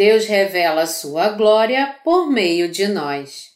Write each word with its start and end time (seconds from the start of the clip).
Deus 0.00 0.24
revela 0.24 0.86
sua 0.86 1.28
glória 1.28 2.00
por 2.02 2.26
meio 2.26 2.70
de 2.70 2.88
nós. 2.88 3.50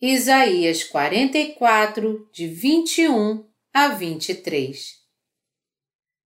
Isaías 0.00 0.82
44, 0.82 2.26
de 2.32 2.48
21 2.48 3.46
a 3.70 3.88
23 3.88 4.94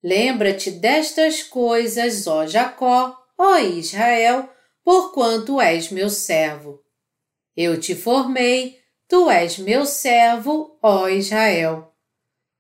Lembra-te 0.01 0.71
destas 0.71 1.43
coisas, 1.43 2.29
ó 2.29 2.47
Jacó, 2.47 3.19
ó 3.37 3.59
Israel, 3.59 4.49
porquanto 4.85 5.61
és 5.61 5.91
meu 5.91 6.09
servo. 6.09 6.85
Eu 7.57 7.81
te 7.81 7.97
formei, 7.97 8.79
tu 9.09 9.29
és 9.29 9.59
meu 9.59 9.85
servo, 9.85 10.79
ó 10.81 11.09
Israel. 11.09 11.93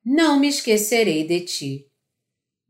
Não 0.04 0.36
me 0.36 0.48
esquecerei 0.48 1.24
de 1.24 1.40
ti. 1.42 1.89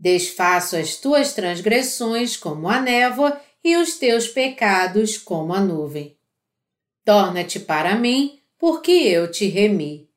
Desfaço 0.00 0.76
as 0.76 0.96
tuas 0.96 1.34
transgressões 1.34 2.34
como 2.34 2.70
a 2.70 2.80
névoa 2.80 3.38
e 3.62 3.76
os 3.76 3.98
teus 3.98 4.26
pecados 4.26 5.18
como 5.18 5.52
a 5.52 5.60
nuvem. 5.60 6.16
Torna-te 7.04 7.60
para 7.60 7.94
mim, 7.96 8.40
porque 8.58 8.90
eu 8.90 9.30
te 9.30 9.46
remi. 9.46 10.08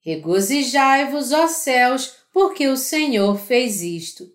Regozijai-vos, 0.00 1.30
ó 1.32 1.46
céus, 1.46 2.14
porque 2.32 2.68
o 2.68 2.76
Senhor 2.76 3.38
fez 3.38 3.82
isto. 3.82 4.32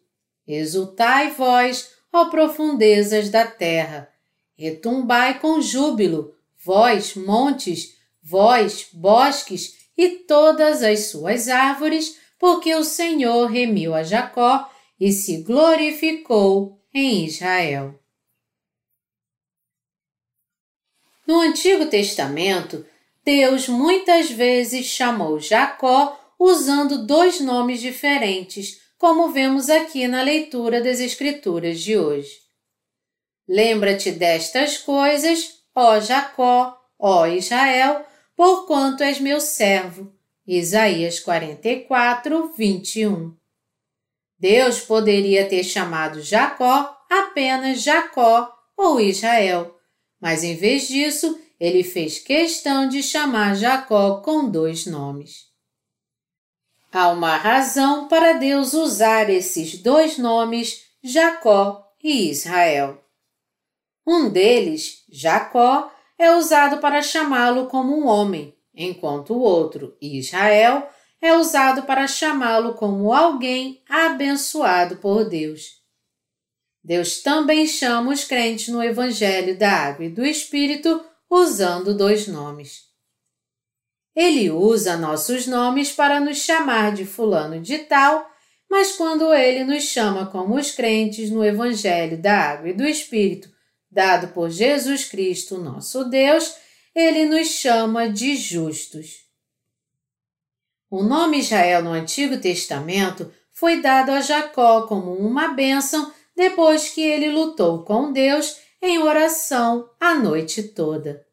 Exultai 0.48 1.32
vós, 1.32 1.90
ó 2.14 2.26
profundezas 2.26 3.30
da 3.30 3.48
terra. 3.48 4.10
Retumbai 4.56 5.40
com 5.40 5.60
júbilo, 5.60 6.36
vós, 6.64 7.16
montes, 7.16 7.96
vós, 8.22 8.90
bosques 8.94 9.78
e 9.98 10.10
todas 10.10 10.84
as 10.84 11.08
suas 11.08 11.48
árvores, 11.48 12.18
porque 12.42 12.74
o 12.74 12.84
Senhor 12.84 13.46
remiu 13.52 13.94
a 13.94 14.02
Jacó 14.02 14.68
e 15.00 15.12
se 15.12 15.44
glorificou 15.44 16.84
em 16.92 17.24
Israel. 17.24 17.94
No 21.28 21.40
Antigo 21.40 21.86
Testamento, 21.86 22.84
Deus 23.24 23.68
muitas 23.70 24.32
vezes 24.32 24.88
chamou 24.88 25.40
Jacó 25.40 26.20
usando 26.40 27.06
dois 27.06 27.40
nomes 27.40 27.80
diferentes, 27.80 28.82
como 28.98 29.30
vemos 29.30 29.70
aqui 29.70 30.08
na 30.08 30.24
leitura 30.24 30.82
das 30.82 31.00
Escrituras 31.00 31.80
de 31.80 31.96
hoje. 31.96 32.40
Lembra-te 33.48 34.12
destas 34.12 34.80
coisas, 34.80 35.62
ó 35.76 36.00
Jacó, 36.00 36.76
ó 36.98 37.28
Israel, 37.28 38.04
porquanto 38.36 39.04
és 39.04 39.20
meu 39.20 39.40
servo, 39.40 40.12
Isaías 40.54 41.18
44, 41.22 42.52
21. 42.58 43.34
Deus 44.38 44.82
poderia 44.82 45.48
ter 45.48 45.64
chamado 45.64 46.22
Jacó 46.22 46.94
apenas 47.10 47.82
Jacó 47.82 48.54
ou 48.76 49.00
Israel, 49.00 49.74
mas 50.20 50.44
em 50.44 50.58
vez 50.58 50.90
disso, 50.90 51.40
ele 51.58 51.86
fez 51.86 52.20
questão 52.20 52.90
de 52.90 53.02
chamar 53.02 53.56
Jacó 53.56 54.20
com 54.20 54.50
dois 54.50 54.86
nomes. 54.86 55.46
Há 56.92 57.08
uma 57.08 57.38
razão 57.38 58.10
para 58.10 58.34
Deus 58.34 58.74
usar 58.74 59.30
esses 59.30 59.82
dois 59.82 60.18
nomes, 60.18 60.84
Jacó 61.02 61.82
e 62.04 62.30
Israel. 62.30 63.02
Um 64.06 64.30
deles, 64.30 65.06
Jacó, 65.10 65.90
é 66.20 66.36
usado 66.36 66.82
para 66.82 67.02
chamá-lo 67.02 67.68
como 67.68 67.98
um 67.98 68.06
homem, 68.06 68.54
enquanto 68.74 69.34
o 69.34 69.40
outro, 69.40 69.96
Israel, 70.02 70.88
é 71.22 71.34
usado 71.34 71.84
para 71.84 72.08
chamá-lo 72.08 72.74
como 72.74 73.14
alguém 73.14 73.84
abençoado 73.88 74.98
por 74.98 75.30
Deus. 75.30 75.82
Deus 76.84 77.22
também 77.22 77.68
chama 77.68 78.12
os 78.12 78.24
crentes 78.24 78.70
no 78.70 78.84
Evangelho 78.84 79.58
da 79.58 79.72
Água 79.72 80.06
e 80.06 80.10
do 80.10 80.26
Espírito 80.26 81.04
usando 81.30 81.96
dois 81.96 82.28
nomes. 82.28 82.90
Ele 84.16 84.50
usa 84.50 84.98
nossos 84.98 85.48
nomes 85.48 85.92
para 85.92 86.20
nos 86.20 86.40
chamar 86.40 86.94
de 86.94 87.06
Fulano 87.06 87.62
de 87.62 87.78
Tal, 87.80 88.30
mas 88.70 88.94
quando 88.94 89.34
ele 89.34 89.64
nos 89.64 89.84
chama 89.84 90.26
como 90.26 90.56
os 90.56 90.72
crentes 90.72 91.30
no 91.30 91.46
Evangelho 91.46 92.18
da 92.18 92.34
Água 92.34 92.70
e 92.70 92.74
do 92.74 92.84
Espírito, 92.84 93.50
dado 93.90 94.30
por 94.30 94.50
Jesus 94.50 95.06
Cristo, 95.06 95.58
nosso 95.58 96.06
Deus, 96.06 96.56
ele 96.94 97.26
nos 97.26 97.48
chama 97.48 98.10
de 98.10 98.36
justos. 98.36 99.26
O 100.90 101.04
nome 101.04 101.40
Israel 101.40 101.84
no 101.84 101.92
Antigo 101.92 102.38
Testamento 102.40 103.34
foi 103.54 103.82
dado 103.82 104.12
a 104.12 104.22
Jacó 104.22 104.88
como 104.88 105.14
uma 105.14 105.50
bênção 105.50 106.14
depois 106.36 106.90
que 106.90 107.02
ele 107.02 107.30
lutou 107.30 107.84
com 107.84 108.12
Deus 108.12 108.58
em 108.82 108.98
oração 109.00 109.90
a 110.00 110.16
noite 110.16 110.64
toda. 110.64 111.26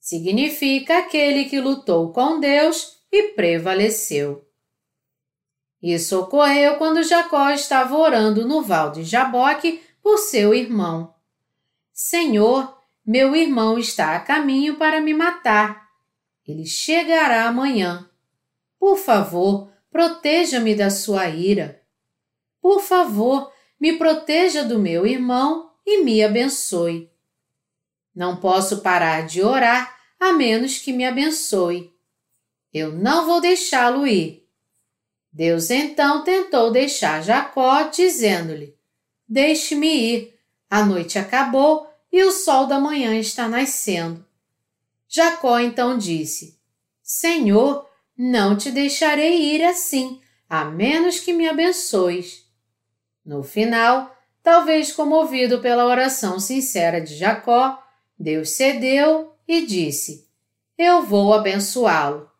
Significa 0.00 0.98
aquele 0.98 1.44
que 1.44 1.60
lutou 1.60 2.12
com 2.12 2.40
Deus 2.40 2.98
e 3.12 3.28
prevaleceu. 3.28 4.44
Isso 5.80 6.18
ocorreu 6.18 6.76
quando 6.78 7.02
Jacó 7.02 7.50
estava 7.50 7.96
orando 7.96 8.46
no 8.46 8.62
val 8.62 8.90
de 8.90 9.04
Jaboque 9.04 9.82
por 10.02 10.18
seu 10.18 10.54
irmão. 10.54 11.14
Senhor, 11.92 12.76
meu 13.06 13.36
irmão 13.36 13.78
está 13.78 14.16
a 14.16 14.20
caminho 14.20 14.76
para 14.76 15.00
me 15.00 15.12
matar. 15.12 15.88
Ele 16.46 16.66
chegará 16.66 17.46
amanhã. 17.46 18.08
Por 18.78 18.96
favor, 18.96 19.70
proteja-me 19.90 20.74
da 20.74 20.90
sua 20.90 21.28
ira. 21.28 21.82
Por 22.60 22.80
favor, 22.80 23.52
me 23.78 23.98
proteja 23.98 24.64
do 24.64 24.78
meu 24.78 25.06
irmão 25.06 25.70
e 25.84 26.02
me 26.02 26.22
abençoe. 26.22 27.10
Não 28.14 28.36
posso 28.36 28.80
parar 28.80 29.26
de 29.26 29.42
orar 29.42 29.98
a 30.18 30.32
menos 30.32 30.78
que 30.78 30.92
me 30.92 31.04
abençoe. 31.04 31.92
Eu 32.72 32.92
não 32.92 33.26
vou 33.26 33.40
deixá-lo 33.40 34.06
ir. 34.06 34.48
Deus 35.32 35.68
então 35.68 36.24
tentou 36.24 36.70
deixar 36.70 37.22
Jacó, 37.22 37.82
dizendo-lhe: 37.84 38.74
Deixe-me 39.28 39.88
ir. 39.88 40.38
A 40.70 40.84
noite 40.84 41.18
acabou 41.18 41.93
e 42.14 42.22
o 42.22 42.30
sol 42.30 42.68
da 42.68 42.78
manhã 42.78 43.18
está 43.18 43.48
nascendo. 43.48 44.24
Jacó 45.08 45.58
então 45.58 45.98
disse: 45.98 46.56
Senhor, 47.02 47.90
não 48.16 48.56
te 48.56 48.70
deixarei 48.70 49.52
ir 49.52 49.64
assim, 49.64 50.20
a 50.48 50.64
menos 50.64 51.18
que 51.18 51.32
me 51.32 51.48
abençoes. 51.48 52.48
No 53.26 53.42
final, 53.42 54.16
talvez 54.44 54.92
comovido 54.92 55.58
pela 55.58 55.86
oração 55.86 56.38
sincera 56.38 57.00
de 57.00 57.16
Jacó, 57.16 57.82
Deus 58.16 58.50
cedeu 58.50 59.34
e 59.48 59.66
disse: 59.66 60.28
Eu 60.78 61.02
vou 61.02 61.34
abençoá-lo. 61.34 62.30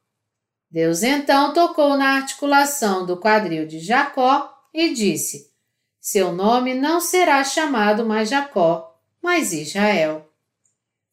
Deus 0.71 1.03
então 1.03 1.53
tocou 1.53 1.97
na 1.97 2.11
articulação 2.11 3.05
do 3.05 3.17
quadril 3.17 3.67
de 3.67 3.81
Jacó 3.81 4.57
e 4.73 4.95
disse: 4.95 5.53
Seu 6.01 6.31
nome 6.31 6.75
não 6.75 7.01
será 7.01 7.43
chamado 7.43 8.07
mais 8.07 8.29
Jacó, 8.29 8.94
mas 9.25 9.55
Israel. 9.55 10.31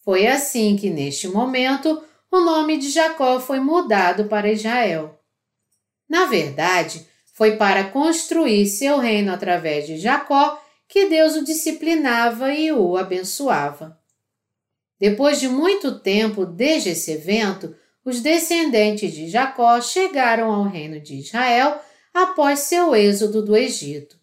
Foi 0.03 0.27
assim 0.27 0.75
que, 0.75 0.89
neste 0.89 1.29
momento, 1.29 2.03
o 2.29 2.41
nome 2.41 2.75
de 2.77 2.89
Jacó 2.89 3.39
foi 3.39 3.61
mudado 3.61 4.25
para 4.25 4.51
Israel. 4.51 5.17
Na 6.09 6.25
verdade, 6.25 7.07
foi 7.33 7.55
para 7.55 7.85
construir 7.85 8.67
seu 8.67 8.97
reino 8.97 9.31
através 9.31 9.87
de 9.87 9.97
Jacó 9.97 10.61
que 10.89 11.05
Deus 11.05 11.37
o 11.37 11.45
disciplinava 11.45 12.53
e 12.53 12.69
o 12.73 12.97
abençoava. 12.97 13.97
Depois 14.99 15.39
de 15.39 15.47
muito 15.47 15.97
tempo 15.97 16.45
desde 16.45 16.89
esse 16.89 17.11
evento, 17.11 17.73
os 18.03 18.19
descendentes 18.19 19.13
de 19.13 19.29
Jacó 19.29 19.79
chegaram 19.79 20.51
ao 20.51 20.63
reino 20.63 20.99
de 20.99 21.15
Israel 21.15 21.79
após 22.13 22.59
seu 22.59 22.93
êxodo 22.93 23.41
do 23.41 23.55
Egito. 23.55 24.20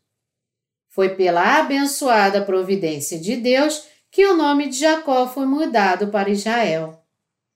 Foi 0.98 1.10
pela 1.10 1.60
abençoada 1.60 2.44
providência 2.44 3.20
de 3.20 3.36
Deus 3.36 3.84
que 4.10 4.26
o 4.26 4.36
nome 4.36 4.66
de 4.66 4.78
Jacó 4.80 5.28
foi 5.28 5.46
mudado 5.46 6.08
para 6.08 6.28
Israel. 6.28 7.00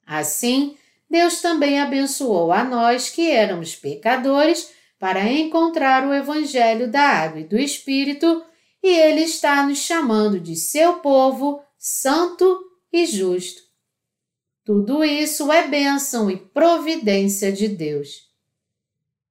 Assim, 0.07 0.77
Deus 1.11 1.41
também 1.41 1.81
abençoou 1.81 2.53
a 2.53 2.63
nós 2.63 3.11
que 3.11 3.29
éramos 3.29 3.75
pecadores 3.75 4.71
para 4.97 5.29
encontrar 5.29 6.07
o 6.07 6.15
Evangelho 6.15 6.89
da 6.89 7.03
Água 7.03 7.41
e 7.41 7.45
do 7.45 7.59
Espírito, 7.59 8.45
e 8.81 8.87
Ele 8.87 9.23
está 9.23 9.67
nos 9.67 9.79
chamando 9.79 10.39
de 10.39 10.55
seu 10.55 11.01
povo 11.01 11.65
santo 11.77 12.61
e 12.93 13.05
justo. 13.07 13.61
Tudo 14.65 15.03
isso 15.03 15.51
é 15.51 15.67
bênção 15.67 16.31
e 16.31 16.37
providência 16.37 17.51
de 17.51 17.67
Deus. 17.67 18.31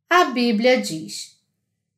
A 0.10 0.26
Bíblia 0.26 0.82
diz: 0.82 1.31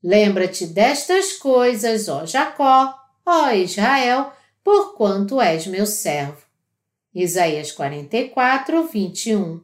Lembra-te 0.03 0.67
destas 0.67 1.31
coisas, 1.33 2.09
ó 2.09 2.25
Jacó, 2.25 2.93
ó 3.25 3.51
Israel, 3.51 4.33
porquanto 4.61 5.39
és 5.39 5.65
meu 5.65 5.85
servo. 5.85 6.43
Isaías 7.15 7.71
44, 7.71 8.83
21. 8.85 9.63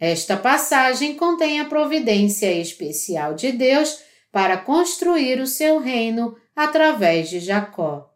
Esta 0.00 0.36
passagem 0.36 1.14
contém 1.16 1.60
a 1.60 1.66
providência 1.66 2.52
especial 2.52 3.34
de 3.34 3.52
Deus 3.52 4.00
para 4.32 4.56
construir 4.56 5.40
o 5.40 5.46
seu 5.46 5.78
reino 5.78 6.36
através 6.54 7.30
de 7.30 7.38
Jacó. 7.38 8.12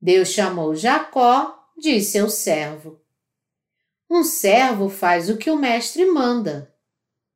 Deus 0.00 0.30
chamou 0.30 0.74
Jacó 0.74 1.70
de 1.76 2.00
seu 2.00 2.28
servo. 2.28 3.00
Um 4.10 4.24
servo 4.24 4.88
faz 4.88 5.28
o 5.28 5.36
que 5.36 5.50
o 5.50 5.56
mestre 5.56 6.06
manda. 6.06 6.74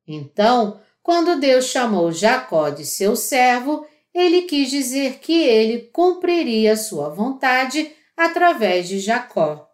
Então, 0.07 0.81
quando 1.03 1.41
Deus 1.41 1.67
chamou 1.67 2.13
Jacó 2.13 2.71
de 2.71 2.85
seu 2.85 3.17
servo, 3.17 3.87
ele 4.15 4.43
quis 4.43 4.71
dizer 4.71 5.19
que 5.19 5.43
ele 5.43 5.91
cumpriria 5.93 6.77
sua 6.77 7.09
vontade 7.09 7.91
através 8.17 8.89
de 8.89 9.01
Jacó. 9.01 9.69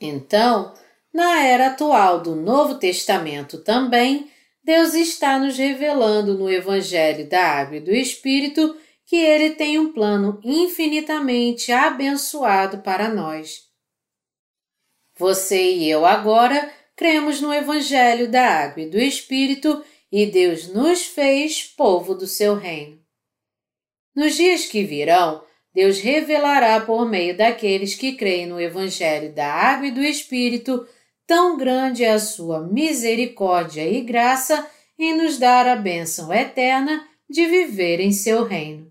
Então, 0.00 0.74
na 1.12 1.42
era 1.42 1.68
atual 1.68 2.20
do 2.20 2.34
Novo 2.34 2.76
Testamento 2.76 3.58
também, 3.58 4.30
Deus 4.62 4.94
está 4.94 5.38
nos 5.38 5.56
revelando 5.56 6.36
no 6.36 6.50
Evangelho 6.50 7.28
da 7.28 7.42
Água 7.42 7.76
e 7.76 7.80
do 7.80 7.90
Espírito 7.90 8.76
que 9.06 9.16
Ele 9.16 9.50
tem 9.50 9.78
um 9.78 9.92
plano 9.92 10.38
infinitamente 10.44 11.72
abençoado 11.72 12.78
para 12.78 13.08
nós. 13.08 13.62
Você 15.16 15.72
e 15.72 15.90
eu 15.90 16.04
agora 16.04 16.70
cremos 16.94 17.40
no 17.40 17.52
Evangelho 17.52 18.30
da 18.30 18.46
Água 18.46 18.82
e 18.82 18.90
do 18.90 18.98
Espírito 18.98 19.82
e 20.10 20.26
Deus 20.26 20.68
nos 20.68 21.04
fez 21.04 21.62
povo 21.62 22.14
do 22.14 22.26
seu 22.26 22.54
reino. 22.54 22.98
Nos 24.14 24.34
dias 24.34 24.66
que 24.66 24.82
virão, 24.82 25.42
Deus 25.72 26.00
revelará 26.00 26.80
por 26.80 27.08
meio 27.08 27.36
daqueles 27.36 27.94
que 27.94 28.14
creem 28.14 28.46
no 28.46 28.60
Evangelho 28.60 29.32
da 29.32 29.46
Água 29.46 29.86
e 29.86 29.92
do 29.92 30.02
Espírito, 30.02 30.86
tão 31.26 31.56
grande 31.56 32.02
é 32.02 32.10
a 32.10 32.18
sua 32.18 32.60
misericórdia 32.66 33.88
e 33.88 34.00
graça 34.00 34.68
em 34.98 35.16
nos 35.16 35.38
dar 35.38 35.68
a 35.68 35.76
bênção 35.76 36.32
eterna 36.32 37.06
de 37.30 37.46
viver 37.46 38.00
em 38.00 38.10
seu 38.10 38.44
reino. 38.44 38.90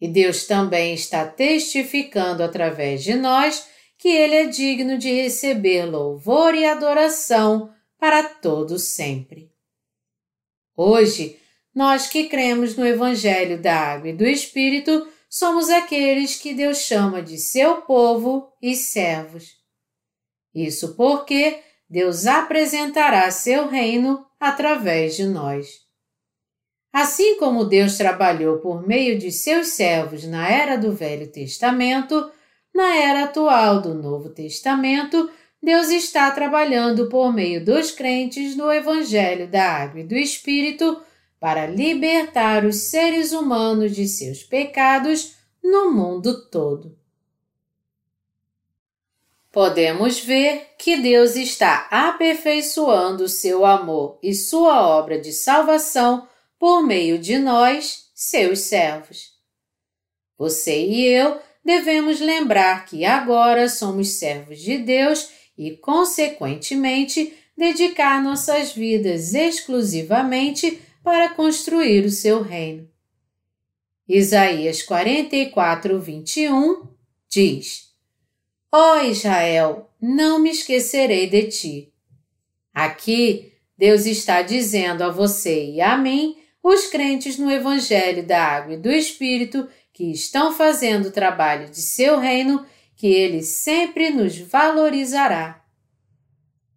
E 0.00 0.08
Deus 0.08 0.46
também 0.46 0.94
está 0.94 1.26
testificando 1.26 2.42
através 2.42 3.02
de 3.02 3.14
nós 3.14 3.66
que 3.96 4.08
Ele 4.08 4.34
é 4.34 4.46
digno 4.46 4.98
de 4.98 5.12
receber 5.12 5.84
louvor 5.84 6.54
e 6.54 6.64
adoração 6.64 7.70
para 7.98 8.24
todo 8.24 8.78
sempre. 8.78 9.49
Hoje, 10.82 11.38
nós 11.74 12.06
que 12.06 12.26
cremos 12.26 12.74
no 12.74 12.86
Evangelho 12.86 13.60
da 13.60 13.76
Água 13.76 14.08
e 14.08 14.12
do 14.14 14.24
Espírito 14.24 15.06
somos 15.28 15.68
aqueles 15.68 16.36
que 16.36 16.54
Deus 16.54 16.78
chama 16.78 17.20
de 17.20 17.36
seu 17.36 17.82
povo 17.82 18.50
e 18.62 18.74
servos. 18.74 19.58
Isso 20.54 20.96
porque 20.96 21.60
Deus 21.86 22.26
apresentará 22.26 23.30
seu 23.30 23.68
reino 23.68 24.24
através 24.40 25.16
de 25.16 25.26
nós. 25.26 25.68
Assim 26.90 27.36
como 27.36 27.66
Deus 27.66 27.98
trabalhou 27.98 28.60
por 28.60 28.86
meio 28.88 29.18
de 29.18 29.30
seus 29.30 29.66
servos 29.66 30.24
na 30.24 30.48
era 30.48 30.78
do 30.78 30.94
Velho 30.94 31.30
Testamento, 31.30 32.32
na 32.74 32.96
era 32.96 33.24
atual 33.24 33.82
do 33.82 33.92
Novo 33.92 34.30
Testamento, 34.30 35.30
Deus 35.62 35.90
está 35.90 36.30
trabalhando 36.30 37.08
por 37.08 37.32
meio 37.32 37.62
dos 37.62 37.90
crentes 37.90 38.56
no 38.56 38.72
Evangelho 38.72 39.46
da 39.46 39.64
Água 39.64 40.00
e 40.00 40.04
do 40.04 40.16
Espírito 40.16 41.02
para 41.38 41.66
libertar 41.66 42.64
os 42.64 42.76
seres 42.90 43.32
humanos 43.32 43.94
de 43.94 44.08
seus 44.08 44.42
pecados 44.42 45.34
no 45.62 45.90
mundo 45.90 46.48
todo. 46.48 46.98
Podemos 49.52 50.20
ver 50.20 50.74
que 50.78 50.96
Deus 50.96 51.34
está 51.34 51.88
aperfeiçoando 51.90 53.28
seu 53.28 53.66
amor 53.66 54.18
e 54.22 54.32
sua 54.32 54.86
obra 54.86 55.18
de 55.18 55.32
salvação 55.32 56.28
por 56.58 56.82
meio 56.82 57.18
de 57.18 57.36
nós, 57.36 58.10
seus 58.14 58.60
servos. 58.60 59.32
Você 60.38 60.86
e 60.86 61.04
eu 61.04 61.38
devemos 61.64 62.20
lembrar 62.20 62.86
que 62.86 63.04
agora 63.04 63.68
somos 63.68 64.10
servos 64.10 64.60
de 64.60 64.78
Deus 64.78 65.28
e, 65.60 65.76
consequentemente, 65.76 67.34
dedicar 67.54 68.22
nossas 68.22 68.72
vidas 68.72 69.34
exclusivamente 69.34 70.80
para 71.04 71.28
construir 71.28 72.06
o 72.06 72.10
seu 72.10 72.40
reino. 72.40 72.88
Isaías 74.08 74.82
44, 74.82 76.00
21 76.00 76.88
diz: 77.28 77.90
Ó 78.72 78.94
oh 78.94 79.04
Israel, 79.04 79.90
não 80.00 80.38
me 80.38 80.50
esquecerei 80.50 81.28
de 81.28 81.48
ti. 81.48 81.92
Aqui, 82.72 83.52
Deus 83.76 84.06
está 84.06 84.40
dizendo 84.40 85.04
a 85.04 85.10
você 85.10 85.72
e 85.72 85.82
a 85.82 85.94
mim, 85.94 86.38
os 86.62 86.86
crentes 86.86 87.36
no 87.36 87.50
Evangelho 87.50 88.26
da 88.26 88.42
Água 88.42 88.74
e 88.74 88.78
do 88.78 88.90
Espírito, 88.90 89.68
que 89.92 90.10
estão 90.10 90.54
fazendo 90.54 91.08
o 91.08 91.12
trabalho 91.12 91.68
de 91.68 91.82
seu 91.82 92.18
reino, 92.18 92.64
que 93.00 93.06
Ele 93.06 93.42
sempre 93.42 94.10
nos 94.10 94.36
valorizará. 94.36 95.64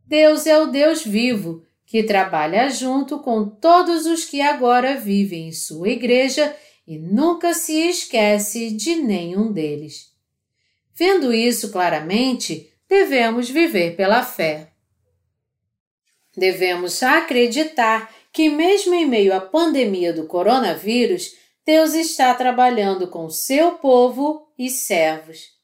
Deus 0.08 0.48
é 0.48 0.58
o 0.58 0.68
Deus 0.68 1.04
vivo 1.04 1.66
que 1.86 2.02
trabalha 2.02 2.70
junto 2.70 3.20
com 3.20 3.46
todos 3.46 4.06
os 4.06 4.24
que 4.24 4.40
agora 4.40 4.96
vivem 4.96 5.50
em 5.50 5.52
sua 5.52 5.90
igreja 5.90 6.56
e 6.88 6.98
nunca 6.98 7.54
se 7.54 7.74
esquece 7.90 8.72
de 8.72 8.96
nenhum 8.96 9.52
deles. 9.52 10.14
Vendo 10.96 11.34
isso 11.34 11.74
claramente, 11.74 12.72
devemos 12.88 13.50
viver 13.50 13.98
pela 13.98 14.24
fé. 14.24 14.72
Devemos 16.38 17.04
acreditar 17.04 18.10
que, 18.32 18.48
mesmo 18.48 18.94
em 18.94 19.06
meio 19.06 19.36
à 19.36 19.42
pandemia 19.42 20.14
do 20.14 20.26
coronavírus, 20.26 21.36
Deus 21.66 21.94
está 21.94 22.34
trabalhando 22.34 23.10
com 23.10 23.30
seu 23.30 23.74
povo 23.74 24.48
e 24.58 24.70
servos. 24.70 25.62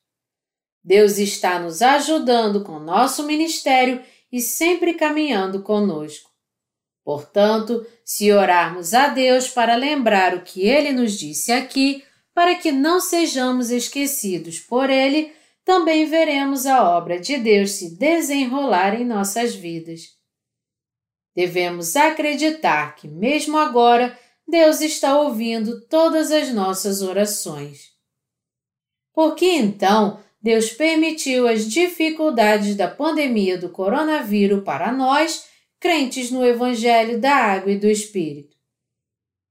Deus 0.89 1.19
está 1.19 1.59
nos 1.59 1.83
ajudando 1.83 2.63
com 2.63 2.79
nosso 2.79 3.21
ministério 3.21 4.03
e 4.31 4.41
sempre 4.41 4.95
caminhando 4.95 5.61
conosco. 5.61 6.31
Portanto, 7.05 7.85
se 8.03 8.31
orarmos 8.31 8.95
a 8.95 9.09
Deus 9.09 9.47
para 9.47 9.75
lembrar 9.75 10.33
o 10.33 10.41
que 10.41 10.67
ele 10.67 10.91
nos 10.91 11.13
disse 11.13 11.51
aqui, 11.51 12.03
para 12.33 12.55
que 12.55 12.71
não 12.71 12.99
sejamos 12.99 13.69
esquecidos 13.69 14.59
por 14.59 14.89
ele, 14.89 15.31
também 15.63 16.07
veremos 16.07 16.65
a 16.65 16.83
obra 16.97 17.19
de 17.19 17.37
Deus 17.37 17.73
se 17.73 17.95
desenrolar 17.95 18.99
em 18.99 19.05
nossas 19.05 19.53
vidas. 19.53 20.17
Devemos 21.35 21.95
acreditar 21.95 22.95
que, 22.95 23.07
mesmo 23.07 23.59
agora, 23.59 24.17
Deus 24.47 24.81
está 24.81 25.19
ouvindo 25.19 25.81
todas 25.81 26.31
as 26.31 26.51
nossas 26.51 27.03
orações. 27.03 27.91
Por 29.13 29.35
que 29.35 29.45
então 29.45 30.19
Deus 30.41 30.71
permitiu 30.71 31.47
as 31.47 31.67
dificuldades 31.69 32.75
da 32.75 32.87
pandemia 32.87 33.57
do 33.57 33.69
coronavírus 33.69 34.63
para 34.63 34.91
nós, 34.91 35.45
crentes 35.79 36.31
no 36.31 36.45
Evangelho 36.45 37.19
da 37.19 37.33
Água 37.33 37.71
e 37.71 37.77
do 37.77 37.87
Espírito. 37.87 38.55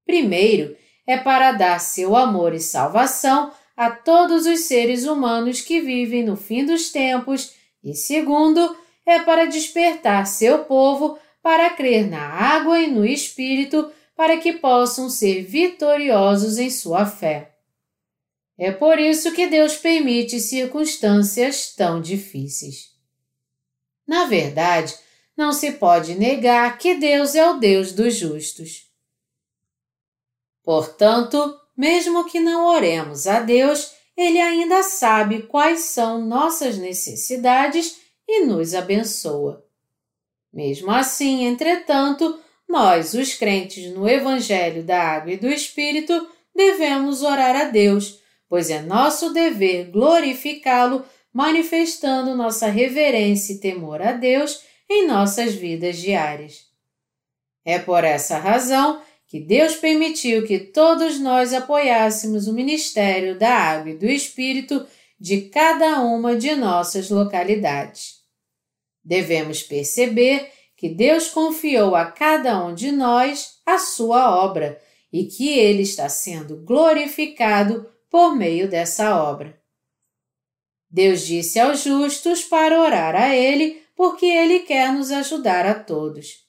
Primeiro, 0.06 0.74
é 1.06 1.16
para 1.16 1.52
dar 1.52 1.78
seu 1.78 2.16
amor 2.16 2.54
e 2.54 2.60
salvação 2.60 3.52
a 3.76 3.90
todos 3.90 4.46
os 4.46 4.60
seres 4.60 5.04
humanos 5.04 5.60
que 5.60 5.80
vivem 5.80 6.24
no 6.24 6.36
fim 6.36 6.64
dos 6.64 6.90
tempos, 6.90 7.54
e 7.84 7.94
segundo, 7.94 8.76
é 9.06 9.20
para 9.20 9.46
despertar 9.46 10.26
seu 10.26 10.64
povo 10.64 11.18
para 11.42 11.70
crer 11.70 12.08
na 12.08 12.20
água 12.20 12.78
e 12.80 12.88
no 12.88 13.06
Espírito 13.06 13.90
para 14.16 14.36
que 14.38 14.54
possam 14.54 15.08
ser 15.08 15.42
vitoriosos 15.42 16.58
em 16.58 16.68
sua 16.68 17.06
fé. 17.06 17.57
É 18.58 18.72
por 18.72 18.98
isso 18.98 19.30
que 19.32 19.46
Deus 19.46 19.76
permite 19.76 20.40
circunstâncias 20.40 21.72
tão 21.76 22.00
difíceis. 22.00 22.88
Na 24.04 24.24
verdade, 24.24 24.96
não 25.36 25.52
se 25.52 25.72
pode 25.72 26.16
negar 26.16 26.76
que 26.76 26.94
Deus 26.94 27.36
é 27.36 27.48
o 27.48 27.58
Deus 27.58 27.92
dos 27.92 28.16
justos. 28.16 28.88
Portanto, 30.64 31.56
mesmo 31.76 32.24
que 32.24 32.40
não 32.40 32.66
oremos 32.66 33.28
a 33.28 33.38
Deus, 33.38 33.92
Ele 34.16 34.40
ainda 34.40 34.82
sabe 34.82 35.42
quais 35.42 35.82
são 35.82 36.20
nossas 36.26 36.76
necessidades 36.76 38.00
e 38.26 38.44
nos 38.44 38.74
abençoa. 38.74 39.64
Mesmo 40.52 40.90
assim, 40.90 41.44
entretanto, 41.44 42.40
nós, 42.68 43.14
os 43.14 43.34
crentes 43.34 43.92
no 43.94 44.08
Evangelho 44.08 44.82
da 44.82 45.00
Água 45.00 45.32
e 45.32 45.36
do 45.36 45.46
Espírito, 45.46 46.28
devemos 46.52 47.22
orar 47.22 47.54
a 47.54 47.64
Deus 47.64 48.18
pois 48.48 48.70
é 48.70 48.80
nosso 48.82 49.32
dever 49.32 49.90
glorificá-lo, 49.90 51.04
manifestando 51.32 52.34
nossa 52.34 52.68
reverência 52.68 53.52
e 53.52 53.58
temor 53.58 54.00
a 54.00 54.12
Deus 54.12 54.62
em 54.88 55.06
nossas 55.06 55.54
vidas 55.54 55.98
diárias. 55.98 56.66
É 57.64 57.78
por 57.78 58.02
essa 58.02 58.38
razão 58.38 59.02
que 59.26 59.38
Deus 59.38 59.76
permitiu 59.76 60.46
que 60.46 60.58
todos 60.58 61.20
nós 61.20 61.52
apoiássemos 61.52 62.48
o 62.48 62.54
ministério 62.54 63.38
da 63.38 63.50
água 63.50 63.90
e 63.90 63.98
do 63.98 64.06
Espírito 64.06 64.86
de 65.20 65.42
cada 65.42 66.00
uma 66.00 66.34
de 66.34 66.54
nossas 66.54 67.10
localidades. 67.10 68.18
Devemos 69.04 69.62
perceber 69.62 70.50
que 70.76 70.88
Deus 70.88 71.28
confiou 71.28 71.94
a 71.94 72.06
cada 72.06 72.64
um 72.64 72.74
de 72.74 72.90
nós 72.90 73.58
a 73.66 73.78
sua 73.78 74.34
obra 74.42 74.80
e 75.12 75.24
que 75.24 75.58
Ele 75.58 75.82
está 75.82 76.08
sendo 76.08 76.56
glorificado 76.64 77.86
por 78.10 78.34
meio 78.34 78.68
dessa 78.68 79.16
obra. 79.16 79.60
Deus 80.90 81.26
disse 81.26 81.60
aos 81.60 81.82
justos 81.82 82.42
para 82.44 82.80
orar 82.80 83.14
a 83.14 83.34
Ele, 83.34 83.82
porque 83.94 84.26
Ele 84.26 84.60
quer 84.60 84.92
nos 84.92 85.10
ajudar 85.10 85.66
a 85.66 85.74
todos. 85.74 86.46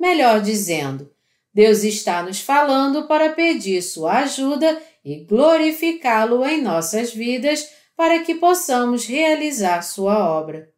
Melhor 0.00 0.40
dizendo, 0.40 1.12
Deus 1.52 1.84
está 1.84 2.22
nos 2.22 2.40
falando 2.40 3.06
para 3.06 3.30
pedir 3.30 3.82
sua 3.82 4.20
ajuda 4.20 4.80
e 5.04 5.24
glorificá-lo 5.24 6.44
em 6.46 6.62
nossas 6.62 7.12
vidas 7.12 7.68
para 7.94 8.20
que 8.20 8.34
possamos 8.34 9.06
realizar 9.06 9.82
sua 9.82 10.18
obra. 10.18 10.72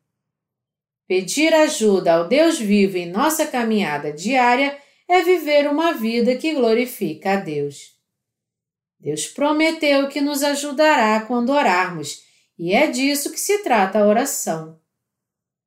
Pedir 1.07 1.55
ajuda 1.55 2.15
ao 2.15 2.27
Deus 2.27 2.59
vivo 2.59 2.97
em 2.97 3.11
nossa 3.11 3.47
caminhada 3.47 4.13
diária 4.13 4.77
é 5.07 5.23
viver 5.23 5.69
uma 5.69 5.93
vida 5.93 6.35
que 6.35 6.55
glorifica 6.55 7.35
a 7.35 7.37
Deus. 7.37 7.94
Deus 9.05 9.27
prometeu 9.27 10.09
que 10.09 10.23
nos 10.23 10.43
ajudará 10.43 11.21
quando 11.27 11.51
orarmos, 11.51 12.23
e 12.59 12.73
é 12.73 12.87
disso 12.87 13.31
que 13.31 13.39
se 13.39 13.59
trata 13.63 13.99
a 13.99 14.07
oração. 14.07 14.81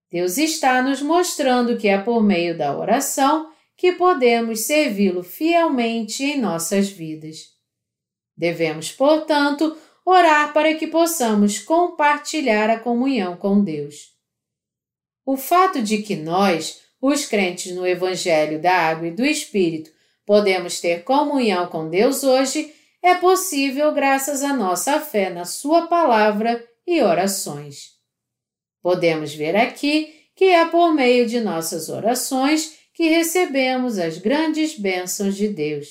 Deus 0.09 0.39
está 0.39 0.81
nos 0.81 1.03
mostrando 1.03 1.77
que 1.77 1.87
é 1.87 1.99
por 1.99 2.23
meio 2.23 2.57
da 2.57 2.75
oração 2.75 3.51
que 3.75 3.91
podemos 3.91 4.61
servi-lo 4.61 5.21
fielmente 5.21 6.23
em 6.23 6.41
nossas 6.41 6.89
vidas. 6.89 7.49
Devemos, 8.35 8.91
portanto, 8.91 9.77
orar 10.03 10.51
para 10.51 10.73
que 10.73 10.87
possamos 10.87 11.59
compartilhar 11.59 12.71
a 12.71 12.79
comunhão 12.79 13.37
com 13.37 13.63
Deus. 13.63 14.15
O 15.23 15.37
fato 15.37 15.79
de 15.79 15.99
que 15.99 16.15
nós, 16.15 16.81
os 16.99 17.25
crentes 17.25 17.75
no 17.75 17.85
Evangelho 17.85 18.59
da 18.59 18.73
Água 18.73 19.09
e 19.09 19.11
do 19.11 19.23
Espírito, 19.23 19.91
podemos 20.25 20.79
ter 20.79 21.03
comunhão 21.03 21.67
com 21.67 21.87
Deus 21.87 22.23
hoje, 22.23 22.73
é 23.07 23.15
possível 23.15 23.93
graças 23.93 24.43
à 24.43 24.53
nossa 24.53 24.99
fé 24.99 25.29
na 25.29 25.45
Sua 25.45 25.87
palavra 25.87 26.61
e 26.85 27.01
orações. 27.01 27.91
Podemos 28.81 29.33
ver 29.33 29.55
aqui 29.55 30.13
que 30.35 30.45
é 30.45 30.65
por 30.65 30.93
meio 30.93 31.25
de 31.25 31.39
nossas 31.39 31.89
orações 31.89 32.77
que 32.93 33.07
recebemos 33.07 33.97
as 33.97 34.17
grandes 34.17 34.77
bênçãos 34.77 35.35
de 35.35 35.47
Deus. 35.47 35.87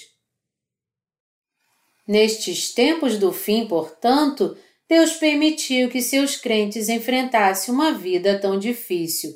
Nestes 2.06 2.72
tempos 2.74 3.18
do 3.18 3.32
fim, 3.32 3.66
portanto, 3.66 4.56
Deus 4.88 5.12
permitiu 5.14 5.88
que 5.88 6.02
seus 6.02 6.36
crentes 6.36 6.88
enfrentassem 6.88 7.72
uma 7.72 7.92
vida 7.92 8.38
tão 8.38 8.58
difícil. 8.58 9.34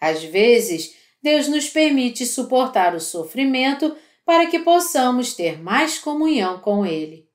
Às 0.00 0.24
vezes, 0.24 0.94
Deus 1.22 1.48
nos 1.48 1.68
permite 1.68 2.24
suportar 2.24 2.94
o 2.94 3.00
sofrimento 3.00 3.94
para 4.30 4.46
que 4.46 4.60
possamos 4.60 5.34
ter 5.34 5.60
mais 5.60 5.98
comunhão 5.98 6.60
com 6.60 6.86
Ele. 6.86 7.28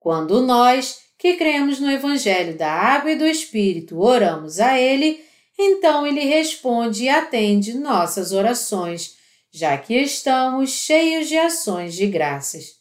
Quando 0.00 0.42
nós, 0.42 0.98
que 1.16 1.34
cremos 1.34 1.78
no 1.78 1.88
Evangelho 1.88 2.58
da 2.58 2.72
Água 2.72 3.12
e 3.12 3.16
do 3.16 3.24
Espírito, 3.24 4.00
oramos 4.00 4.58
a 4.58 4.76
Ele, 4.76 5.24
então 5.56 6.04
ele 6.04 6.24
responde 6.24 7.04
e 7.04 7.08
atende 7.08 7.74
nossas 7.74 8.32
orações, 8.32 9.16
já 9.52 9.78
que 9.78 9.94
estamos 9.94 10.70
cheios 10.70 11.28
de 11.28 11.38
ações 11.38 11.94
de 11.94 12.08
graças. 12.08 12.80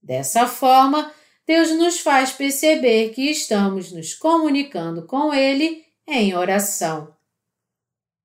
Dessa 0.00 0.46
forma, 0.46 1.12
Deus 1.44 1.72
nos 1.72 1.98
faz 1.98 2.30
perceber 2.30 3.08
que 3.08 3.32
estamos 3.32 3.90
nos 3.90 4.14
comunicando 4.14 5.06
com 5.06 5.34
Ele 5.34 5.82
em 6.06 6.36
oração. 6.36 7.12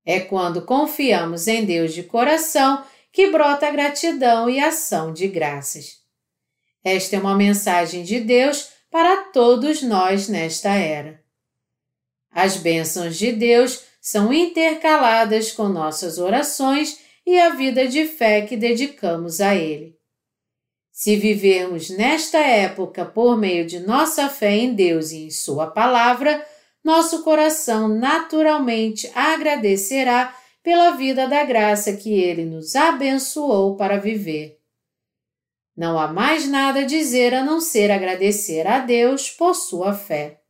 É 0.05 0.19
quando 0.19 0.61
confiamos 0.61 1.47
em 1.47 1.65
Deus 1.65 1.95
de 1.95 2.03
coração 2.03 2.83
que 3.11 3.29
brota 3.29 3.69
gratidão 3.71 4.49
e 4.49 4.59
ação 4.59 5.11
de 5.11 5.27
graças. 5.27 5.97
Esta 6.83 7.15
é 7.15 7.19
uma 7.19 7.35
mensagem 7.35 8.03
de 8.03 8.19
Deus 8.19 8.69
para 8.89 9.25
todos 9.31 9.81
nós 9.81 10.27
nesta 10.27 10.69
era. 10.69 11.21
As 12.31 12.57
bênçãos 12.57 13.17
de 13.17 13.31
Deus 13.31 13.83
são 14.01 14.31
intercaladas 14.31 15.51
com 15.51 15.67
nossas 15.67 16.17
orações 16.17 16.99
e 17.25 17.37
a 17.39 17.49
vida 17.49 17.87
de 17.87 18.05
fé 18.05 18.41
que 18.41 18.55
dedicamos 18.55 19.41
a 19.41 19.55
Ele. 19.55 19.97
Se 20.91 21.15
vivermos 21.15 21.89
nesta 21.89 22.39
época 22.39 23.05
por 23.05 23.37
meio 23.37 23.65
de 23.65 23.79
nossa 23.79 24.29
fé 24.29 24.55
em 24.55 24.73
Deus 24.73 25.11
e 25.11 25.25
em 25.25 25.31
Sua 25.31 25.67
palavra, 25.67 26.45
nosso 26.83 27.23
coração 27.23 27.87
naturalmente 27.87 29.09
agradecerá 29.13 30.35
pela 30.61 30.91
vida 30.91 31.27
da 31.27 31.43
graça 31.43 31.95
que 31.95 32.13
Ele 32.13 32.45
nos 32.45 32.75
abençoou 32.75 33.75
para 33.75 33.97
viver. 33.97 34.59
Não 35.75 35.97
há 35.97 36.07
mais 36.07 36.47
nada 36.47 36.81
a 36.81 36.85
dizer 36.85 37.33
a 37.33 37.43
não 37.43 37.61
ser 37.61 37.89
agradecer 37.89 38.67
a 38.67 38.79
Deus 38.79 39.29
por 39.29 39.53
sua 39.55 39.93
fé. 39.93 40.41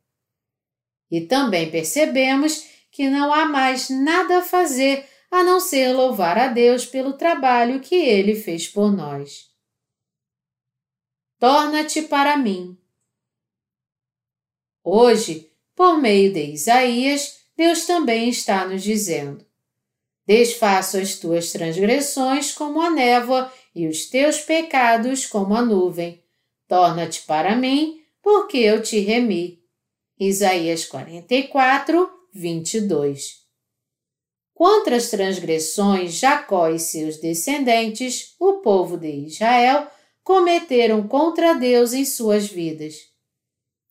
E 1.10 1.20
também 1.20 1.70
percebemos 1.70 2.66
que 2.90 3.08
não 3.08 3.32
há 3.32 3.44
mais 3.44 3.88
nada 3.88 4.38
a 4.38 4.42
fazer 4.42 5.08
a 5.30 5.44
não 5.44 5.60
ser 5.60 5.92
louvar 5.92 6.36
a 6.36 6.48
Deus 6.48 6.84
pelo 6.84 7.12
trabalho 7.12 7.80
que 7.80 7.94
ele 7.94 8.34
fez 8.34 8.66
por 8.66 8.92
nós. 8.92 9.48
Torna-te 11.38 12.02
para 12.02 12.36
mim. 12.36 12.76
Hoje, 14.82 15.52
por 15.74 16.00
meio 16.00 16.32
de 16.32 16.52
Isaías, 16.52 17.40
Deus 17.56 17.86
também 17.86 18.28
está 18.28 18.66
nos 18.66 18.82
dizendo: 18.82 19.46
Desfaço 20.30 20.96
as 20.96 21.16
tuas 21.16 21.50
transgressões 21.50 22.52
como 22.52 22.80
a 22.80 22.88
névoa 22.88 23.52
e 23.74 23.88
os 23.88 24.06
teus 24.06 24.38
pecados 24.38 25.26
como 25.26 25.56
a 25.56 25.60
nuvem. 25.60 26.22
Torna-te 26.68 27.22
para 27.22 27.56
mim, 27.56 28.00
porque 28.22 28.58
eu 28.58 28.80
te 28.80 29.00
remi. 29.00 29.60
Isaías 30.20 30.84
44, 30.84 32.08
22. 32.32 33.40
Quanto 34.54 34.94
às 34.94 35.10
transgressões, 35.10 36.12
Jacó 36.12 36.68
e 36.68 36.78
seus 36.78 37.16
descendentes, 37.16 38.36
o 38.38 38.60
povo 38.60 38.96
de 38.96 39.10
Israel, 39.10 39.88
cometeram 40.22 41.08
contra 41.08 41.54
Deus 41.54 41.92
em 41.92 42.04
suas 42.04 42.46
vidas. 42.46 42.94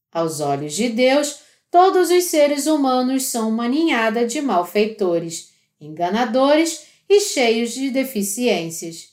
Aos 0.10 0.39
olhos 0.39 0.74
de 0.74 0.88
Deus, 0.88 1.41
todos 1.69 2.10
os 2.10 2.24
seres 2.24 2.65
humanos 2.65 3.25
são 3.25 3.50
uma 3.50 3.67
ninhada 3.67 4.25
de 4.25 4.39
malfeitores, 4.41 5.49
enganadores 5.80 6.88
e 7.08 7.20
cheios 7.20 7.74
de 7.74 7.90
deficiências. 7.90 9.10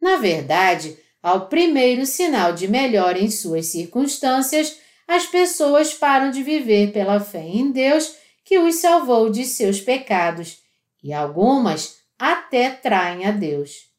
Na 0.00 0.16
verdade, 0.16 0.96
ao 1.22 1.48
primeiro 1.48 2.04
sinal 2.04 2.52
de 2.52 2.66
melhora 2.68 3.18
em 3.18 3.30
suas 3.30 3.66
circunstâncias, 3.66 4.78
as 5.06 5.26
pessoas 5.26 5.94
param 5.94 6.30
de 6.30 6.42
viver 6.42 6.92
pela 6.92 7.20
fé 7.20 7.46
em 7.46 7.70
Deus 7.70 8.14
que 8.44 8.58
os 8.58 8.76
salvou 8.76 9.30
de 9.30 9.44
seus 9.44 9.80
pecados 9.80 10.58
e 11.02 11.12
algumas 11.12 11.98
até 12.18 12.70
traem 12.70 13.24
a 13.24 13.30
Deus. 13.30 13.90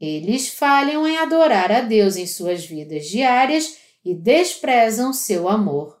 Eles 0.00 0.48
falham 0.48 1.06
em 1.06 1.18
adorar 1.18 1.72
a 1.72 1.80
Deus 1.80 2.16
em 2.16 2.26
suas 2.26 2.64
vidas 2.64 3.06
diárias 3.06 3.76
e 4.04 4.14
desprezam 4.14 5.12
seu 5.12 5.48
amor. 5.48 6.00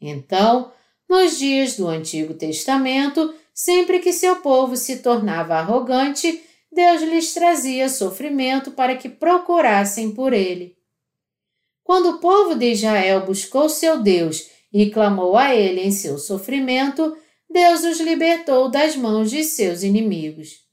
Então, 0.00 0.72
nos 1.08 1.38
dias 1.38 1.76
do 1.76 1.88
Antigo 1.88 2.34
Testamento, 2.34 3.34
sempre 3.56 4.00
que 4.00 4.12
seu 4.12 4.36
povo 4.36 4.76
se 4.76 4.98
tornava 4.98 5.54
arrogante, 5.54 6.42
Deus 6.70 7.00
lhes 7.00 7.32
trazia 7.32 7.88
sofrimento 7.88 8.72
para 8.72 8.96
que 8.96 9.08
procurassem 9.08 10.12
por 10.12 10.34
ele. 10.34 10.76
Quando 11.82 12.10
o 12.10 12.18
povo 12.18 12.54
de 12.54 12.72
Israel 12.72 13.24
buscou 13.24 13.70
seu 13.70 14.02
Deus 14.02 14.50
e 14.70 14.90
clamou 14.90 15.38
a 15.38 15.54
ele 15.54 15.80
em 15.80 15.90
seu 15.90 16.18
sofrimento, 16.18 17.16
Deus 17.48 17.82
os 17.82 17.98
libertou 17.98 18.68
das 18.68 18.94
mãos 18.94 19.30
de 19.30 19.42
seus 19.42 19.82
inimigos. 19.82 20.66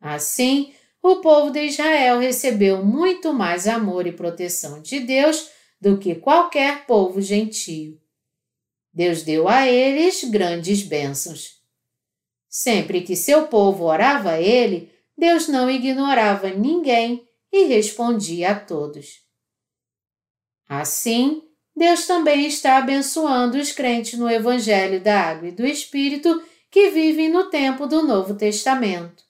Assim, 0.00 0.74
o 1.00 1.16
povo 1.16 1.52
de 1.52 1.60
Israel 1.60 2.18
recebeu 2.18 2.84
muito 2.84 3.32
mais 3.32 3.68
amor 3.68 4.08
e 4.08 4.12
proteção 4.12 4.82
de 4.82 4.98
Deus 4.98 5.50
do 5.80 5.98
que 5.98 6.16
qualquer 6.16 6.84
povo 6.84 7.20
gentio. 7.20 8.00
Deus 8.92 9.22
deu 9.22 9.48
a 9.48 9.68
eles 9.68 10.24
grandes 10.24 10.82
bênçãos. 10.82 11.53
Sempre 12.56 13.00
que 13.00 13.16
seu 13.16 13.48
povo 13.48 13.82
orava 13.82 14.30
a 14.30 14.40
ele, 14.40 14.88
Deus 15.18 15.48
não 15.48 15.68
ignorava 15.68 16.50
ninguém 16.50 17.26
e 17.52 17.64
respondia 17.64 18.52
a 18.52 18.54
todos. 18.54 19.22
Assim, 20.68 21.42
Deus 21.74 22.06
também 22.06 22.46
está 22.46 22.78
abençoando 22.78 23.58
os 23.58 23.72
crentes 23.72 24.16
no 24.16 24.30
Evangelho 24.30 25.00
da 25.00 25.20
Água 25.20 25.48
e 25.48 25.50
do 25.50 25.66
Espírito 25.66 26.40
que 26.70 26.90
vivem 26.90 27.28
no 27.28 27.50
tempo 27.50 27.88
do 27.88 28.04
Novo 28.04 28.36
Testamento. 28.36 29.24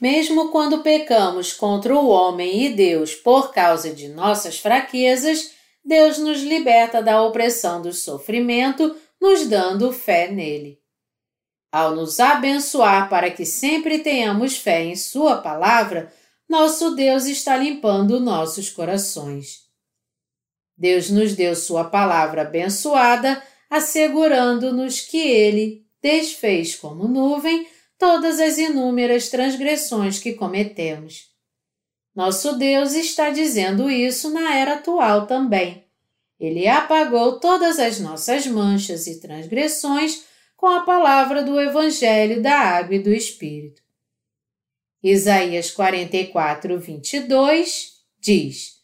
Mesmo 0.00 0.50
quando 0.50 0.82
pecamos 0.82 1.52
contra 1.52 1.94
o 1.94 2.08
homem 2.08 2.64
e 2.64 2.70
Deus 2.70 3.14
por 3.14 3.52
causa 3.52 3.92
de 3.92 4.08
nossas 4.08 4.58
fraquezas, 4.58 5.52
Deus 5.84 6.16
nos 6.16 6.42
liberta 6.42 7.02
da 7.02 7.22
opressão 7.22 7.82
do 7.82 7.92
sofrimento, 7.92 8.96
nos 9.20 9.46
dando 9.46 9.92
fé 9.92 10.30
nele. 10.30 10.82
Ao 11.74 11.92
nos 11.92 12.20
abençoar 12.20 13.08
para 13.08 13.32
que 13.32 13.44
sempre 13.44 13.98
tenhamos 13.98 14.56
fé 14.56 14.84
em 14.84 14.94
Sua 14.94 15.38
palavra, 15.38 16.14
nosso 16.48 16.94
Deus 16.94 17.26
está 17.26 17.56
limpando 17.56 18.20
nossos 18.20 18.70
corações. 18.70 19.64
Deus 20.78 21.10
nos 21.10 21.34
deu 21.34 21.56
Sua 21.56 21.82
palavra 21.82 22.42
abençoada, 22.42 23.42
assegurando-nos 23.68 25.00
que 25.00 25.18
Ele 25.18 25.84
desfez 26.00 26.76
como 26.76 27.08
nuvem 27.08 27.66
todas 27.98 28.38
as 28.38 28.56
inúmeras 28.56 29.28
transgressões 29.28 30.20
que 30.20 30.34
cometemos. 30.34 31.24
Nosso 32.14 32.56
Deus 32.56 32.92
está 32.92 33.30
dizendo 33.30 33.90
isso 33.90 34.30
na 34.30 34.54
era 34.54 34.74
atual 34.74 35.26
também. 35.26 35.84
Ele 36.38 36.68
apagou 36.68 37.40
todas 37.40 37.80
as 37.80 37.98
nossas 37.98 38.46
manchas 38.46 39.08
e 39.08 39.18
transgressões 39.18 40.22
com 40.56 40.66
a 40.66 40.80
palavra 40.80 41.42
do 41.42 41.60
Evangelho 41.60 42.42
da 42.42 42.58
Água 42.58 42.94
e 42.94 42.98
do 42.98 43.12
Espírito. 43.12 43.82
Isaías 45.02 45.70
44, 45.70 46.78
22 46.78 47.92
diz: 48.18 48.80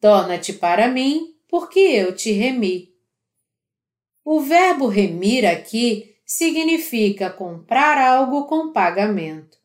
Torna-te 0.00 0.52
para 0.52 0.88
mim, 0.88 1.34
porque 1.48 1.78
eu 1.78 2.14
te 2.14 2.32
remi. 2.32 2.92
O 4.24 4.40
verbo 4.40 4.88
remir 4.88 5.46
aqui 5.46 6.16
significa 6.26 7.30
comprar 7.30 7.98
algo 7.98 8.46
com 8.46 8.72
pagamento. 8.72 9.58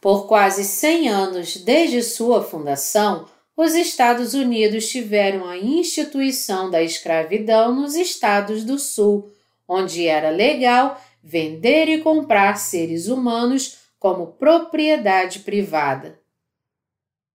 Por 0.00 0.28
quase 0.28 0.64
100 0.64 1.08
anos 1.08 1.56
desde 1.56 2.02
sua 2.02 2.42
fundação, 2.42 3.26
os 3.56 3.74
Estados 3.74 4.34
Unidos 4.34 4.88
tiveram 4.88 5.48
a 5.48 5.56
instituição 5.56 6.70
da 6.70 6.82
escravidão 6.82 7.74
nos 7.74 7.94
estados 7.94 8.64
do 8.64 8.78
Sul, 8.78 9.33
onde 9.68 10.06
era 10.06 10.30
legal 10.30 11.00
vender 11.22 11.88
e 11.88 12.02
comprar 12.02 12.56
seres 12.56 13.08
humanos 13.08 13.78
como 13.98 14.32
propriedade 14.32 15.40
privada. 15.40 16.20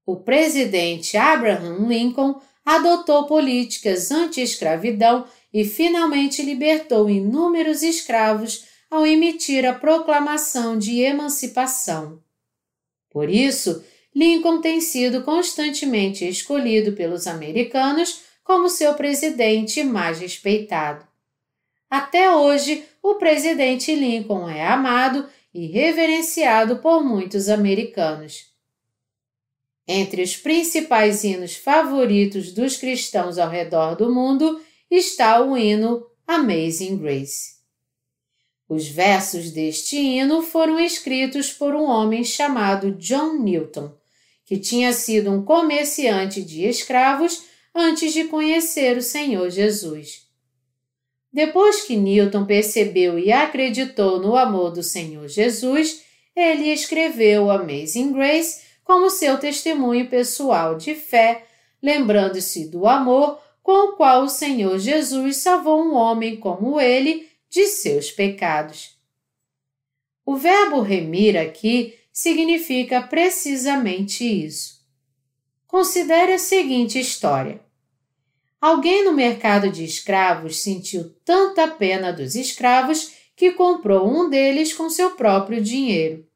O 0.06 0.18
presidente 0.18 1.18
Abraham 1.18 1.88
Lincoln 1.88 2.40
adotou 2.64 3.26
políticas 3.26 4.12
anti-escravidão 4.12 5.26
e 5.52 5.66
finalmente 5.66 6.44
libertou 6.44 7.10
inúmeros 7.10 7.82
escravos 7.82 8.66
ao 8.92 9.06
emitir 9.06 9.66
a 9.66 9.74
proclamação 9.74 10.78
de 10.78 11.00
emancipação. 11.00 12.22
Por 13.10 13.30
isso, 13.30 13.84
Lincoln 14.16 14.62
tem 14.62 14.82
sido 14.82 15.24
constantemente 15.24 16.28
escolhido 16.28 16.94
pelos 16.94 17.26
americanos 17.26 18.22
como 18.44 18.70
seu 18.70 18.94
presidente 18.94 19.84
mais 19.84 20.20
respeitado. 20.20 21.09
Até 21.90 22.32
hoje, 22.36 22.86
o 23.02 23.16
presidente 23.16 23.96
Lincoln 23.96 24.48
é 24.48 24.66
amado 24.66 25.28
e 25.54 25.66
reverenciado 25.66 26.78
por 26.78 27.04
muitos 27.04 27.50
americanos. 27.50 28.46
Entre 29.88 30.22
os 30.22 30.38
principais 30.38 31.24
hinos 31.24 31.56
favoritos 31.56 32.52
dos 32.52 32.78
cristãos 32.78 33.40
ao 33.40 33.50
redor 33.50 33.96
do 33.96 34.14
mundo 34.14 34.62
está 34.90 35.42
o 35.44 35.58
hino 35.58 36.06
Amazing 36.28 36.98
Grace. 36.98 37.58
Os 38.68 38.88
versos 38.88 39.50
deste 39.50 39.98
hino 39.98 40.44
foram 40.44 40.80
escritos 40.80 41.52
por 41.52 41.74
um 41.74 41.86
homem 41.86 42.24
chamado 42.24 42.92
John 42.92 43.40
Newton, 43.40 43.92
que 44.46 44.60
tinha 44.60 44.94
sido 44.94 45.32
um 45.32 45.44
comerciante 45.44 46.44
de 46.44 46.66
escravos 46.66 47.46
antes 47.74 48.14
de 48.14 48.26
conhecer 48.26 48.96
o 48.96 49.02
Senhor 49.02 49.50
Jesus. 49.50 50.29
Depois 51.32 51.84
que 51.84 51.96
Newton 51.96 52.46
percebeu 52.46 53.20
e 53.20 53.32
acreditou 53.32 54.20
no 54.20 54.36
amor 54.36 54.72
do 54.72 54.82
Senhor 54.82 55.28
Jesus, 55.28 56.04
ele 56.36 56.72
escreveu 56.72 57.52
Amazing 57.52 58.12
Grace 58.14 58.62
como 58.84 59.10
seu 59.10 59.38
testemunho 59.38 60.10
pessoal 60.10 60.76
de 60.76 60.96
fé, 60.96 61.46
lembrando-se 61.82 62.68
do 62.68 62.88
amor 62.88 63.40
com 63.62 63.90
o 63.90 63.96
qual 63.96 64.24
o 64.24 64.30
Senhor 64.30 64.80
Jesus 64.80 65.38
salvou 65.38 65.80
um 65.84 65.94
homem 65.94 66.38
como 66.38 66.82
ele 66.82 67.30
de 67.50 67.68
seus 67.68 68.10
pecados. 68.10 68.98
O 70.26 70.36
verbo 70.36 70.82
remir 70.82 71.38
aqui 71.38 71.96
significa 72.12 73.02
precisamente 73.02 74.24
isso. 74.24 74.80
Considere 75.68 76.34
a 76.34 76.40
seguinte 76.40 77.00
história. 77.00 77.62
Alguém 78.62 79.06
no 79.06 79.14
mercado 79.14 79.70
de 79.70 79.86
escravos 79.86 80.62
sentiu 80.62 81.16
tanta 81.24 81.66
pena 81.68 82.12
dos 82.12 82.36
escravos 82.36 83.14
que 83.34 83.52
comprou 83.52 84.06
um 84.06 84.30
deles 84.30 84.74
com 84.74 84.90
seu 84.90 85.12
próprio 85.12 85.62
dinheiro. 85.62 86.28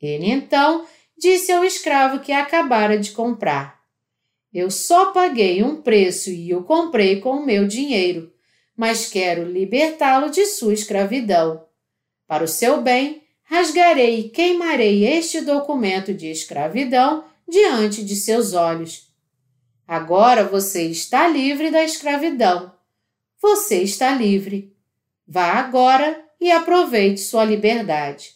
Ele 0.00 0.30
então 0.30 0.86
disse 1.18 1.50
ao 1.50 1.64
escravo 1.64 2.20
que 2.20 2.30
acabara 2.30 2.96
de 2.96 3.10
comprar: 3.10 3.80
Eu 4.54 4.70
só 4.70 5.06
paguei 5.06 5.64
um 5.64 5.82
preço 5.82 6.30
e 6.30 6.54
o 6.54 6.62
comprei 6.62 7.20
com 7.20 7.38
o 7.38 7.44
meu 7.44 7.66
dinheiro, 7.66 8.32
mas 8.76 9.08
quero 9.08 9.50
libertá-lo 9.50 10.30
de 10.30 10.46
sua 10.46 10.72
escravidão. 10.72 11.64
Para 12.28 12.44
o 12.44 12.48
seu 12.48 12.80
bem, 12.80 13.22
rasgarei 13.42 14.20
e 14.20 14.28
queimarei 14.28 15.04
este 15.04 15.40
documento 15.40 16.14
de 16.14 16.30
escravidão 16.30 17.24
diante 17.48 18.04
de 18.04 18.14
seus 18.14 18.52
olhos 18.52 19.07
Agora 19.88 20.44
você 20.44 20.82
está 20.82 21.26
livre 21.26 21.70
da 21.70 21.82
escravidão. 21.82 22.70
Você 23.40 23.82
está 23.82 24.10
livre. 24.10 24.76
Vá 25.26 25.52
agora 25.52 26.22
e 26.38 26.50
aproveite 26.50 27.22
sua 27.22 27.42
liberdade. 27.42 28.34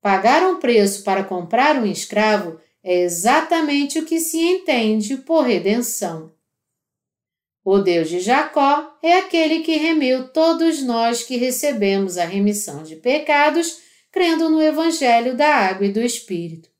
Pagar 0.00 0.42
um 0.42 0.58
preço 0.58 1.04
para 1.04 1.22
comprar 1.22 1.76
um 1.76 1.84
escravo 1.84 2.58
é 2.82 3.02
exatamente 3.02 3.98
o 3.98 4.06
que 4.06 4.18
se 4.18 4.38
entende 4.38 5.18
por 5.18 5.42
redenção. 5.42 6.32
O 7.62 7.78
Deus 7.78 8.08
de 8.08 8.18
Jacó 8.18 8.98
é 9.02 9.18
aquele 9.18 9.60
que 9.60 9.76
remiu 9.76 10.28
todos 10.28 10.82
nós 10.82 11.22
que 11.22 11.36
recebemos 11.36 12.16
a 12.16 12.24
remissão 12.24 12.82
de 12.82 12.96
pecados 12.96 13.80
crendo 14.10 14.48
no 14.48 14.62
Evangelho 14.62 15.36
da 15.36 15.54
Água 15.54 15.86
e 15.86 15.92
do 15.92 16.00
Espírito. 16.00 16.70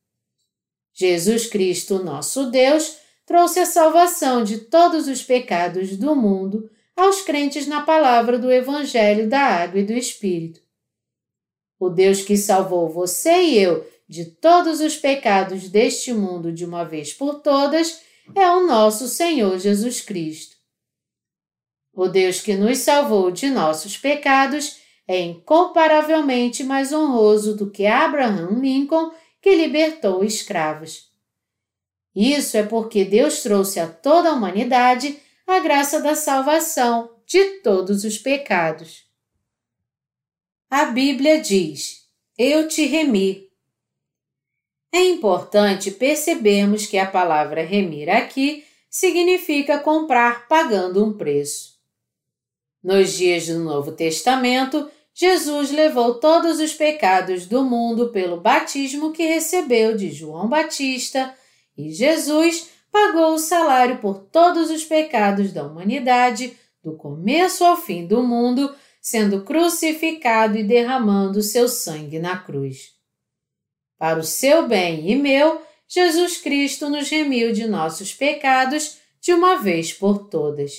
Jesus 0.94 1.46
Cristo, 1.46 2.02
nosso 2.02 2.50
Deus, 2.50 3.01
trouxe 3.32 3.60
a 3.60 3.64
salvação 3.64 4.44
de 4.44 4.58
todos 4.58 5.08
os 5.08 5.22
pecados 5.22 5.96
do 5.96 6.14
mundo 6.14 6.70
aos 6.94 7.22
crentes 7.22 7.66
na 7.66 7.80
palavra 7.80 8.38
do 8.38 8.52
Evangelho 8.52 9.26
da 9.26 9.40
Água 9.40 9.80
e 9.80 9.86
do 9.86 9.94
Espírito. 9.94 10.60
O 11.80 11.88
Deus 11.88 12.20
que 12.20 12.36
salvou 12.36 12.90
você 12.90 13.32
e 13.32 13.58
eu 13.58 13.90
de 14.06 14.26
todos 14.26 14.82
os 14.82 14.98
pecados 14.98 15.70
deste 15.70 16.12
mundo 16.12 16.52
de 16.52 16.66
uma 16.66 16.84
vez 16.84 17.14
por 17.14 17.36
todas 17.36 18.02
é 18.34 18.50
o 18.50 18.66
nosso 18.66 19.08
Senhor 19.08 19.58
Jesus 19.58 20.02
Cristo. 20.02 20.54
O 21.90 22.08
Deus 22.08 22.38
que 22.38 22.54
nos 22.54 22.80
salvou 22.80 23.30
de 23.30 23.48
nossos 23.48 23.96
pecados 23.96 24.76
é 25.08 25.18
incomparavelmente 25.18 26.62
mais 26.62 26.92
honroso 26.92 27.56
do 27.56 27.70
que 27.70 27.86
Abraham 27.86 28.60
Lincoln, 28.60 29.10
que 29.40 29.54
libertou 29.54 30.22
escravos. 30.22 31.11
Isso 32.14 32.56
é 32.56 32.62
porque 32.62 33.04
Deus 33.04 33.42
trouxe 33.42 33.80
a 33.80 33.88
toda 33.88 34.30
a 34.30 34.32
humanidade 34.32 35.18
a 35.46 35.58
graça 35.60 36.00
da 36.00 36.14
salvação 36.14 37.10
de 37.26 37.60
todos 37.60 38.04
os 38.04 38.18
pecados. 38.18 39.04
A 40.70 40.86
Bíblia 40.86 41.40
diz: 41.40 42.06
Eu 42.36 42.68
te 42.68 42.84
remi. 42.86 43.50
É 44.92 45.02
importante 45.04 45.90
percebermos 45.90 46.86
que 46.86 46.98
a 46.98 47.06
palavra 47.06 47.64
remir 47.64 48.10
aqui 48.10 48.64
significa 48.90 49.78
comprar 49.78 50.46
pagando 50.48 51.02
um 51.02 51.16
preço. 51.16 51.78
Nos 52.82 53.14
dias 53.14 53.46
do 53.46 53.58
Novo 53.58 53.92
Testamento, 53.92 54.90
Jesus 55.14 55.70
levou 55.70 56.14
todos 56.14 56.58
os 56.58 56.74
pecados 56.74 57.46
do 57.46 57.64
mundo 57.64 58.10
pelo 58.10 58.38
batismo 58.38 59.12
que 59.12 59.24
recebeu 59.26 59.96
de 59.96 60.10
João 60.10 60.46
Batista 60.46 61.34
e 61.76 61.90
Jesus 61.90 62.70
pagou 62.90 63.34
o 63.34 63.38
salário 63.38 63.98
por 63.98 64.18
todos 64.18 64.70
os 64.70 64.84
pecados 64.84 65.52
da 65.52 65.64
humanidade, 65.64 66.56
do 66.82 66.94
começo 66.96 67.64
ao 67.64 67.76
fim 67.76 68.06
do 68.06 68.22
mundo, 68.22 68.74
sendo 69.00 69.42
crucificado 69.42 70.56
e 70.58 70.62
derramando 70.62 71.42
seu 71.42 71.68
sangue 71.68 72.18
na 72.18 72.36
cruz. 72.36 72.92
Para 73.98 74.18
o 74.18 74.24
seu 74.24 74.68
bem 74.68 75.10
e 75.10 75.16
meu, 75.16 75.62
Jesus 75.88 76.38
Cristo 76.38 76.88
nos 76.88 77.08
remiu 77.08 77.52
de 77.52 77.66
nossos 77.66 78.12
pecados 78.12 78.98
de 79.20 79.32
uma 79.32 79.56
vez 79.56 79.92
por 79.92 80.28
todas. 80.28 80.72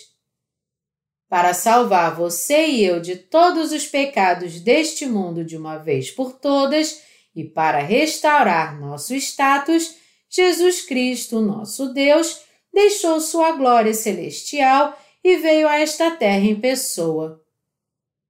Para 1.29 1.53
salvar 1.53 2.15
você 2.15 2.67
e 2.67 2.85
eu 2.85 2.99
de 2.99 3.15
todos 3.15 3.71
os 3.71 3.87
pecados 3.87 4.59
deste 4.59 5.05
mundo 5.05 5.43
de 5.43 5.57
uma 5.57 5.77
vez 5.77 6.11
por 6.11 6.33
todas 6.33 7.01
e 7.35 7.43
para 7.43 7.79
restaurar 7.79 8.79
nosso 8.79 9.15
status, 9.15 9.95
Jesus 10.35 10.81
Cristo, 10.81 11.39
nosso 11.39 11.93
Deus, 11.93 12.41
deixou 12.73 13.19
sua 13.19 13.51
glória 13.51 13.93
celestial 13.93 14.99
e 15.23 15.37
veio 15.37 15.67
a 15.67 15.77
esta 15.77 16.09
terra 16.09 16.43
em 16.43 16.59
pessoa. 16.59 17.39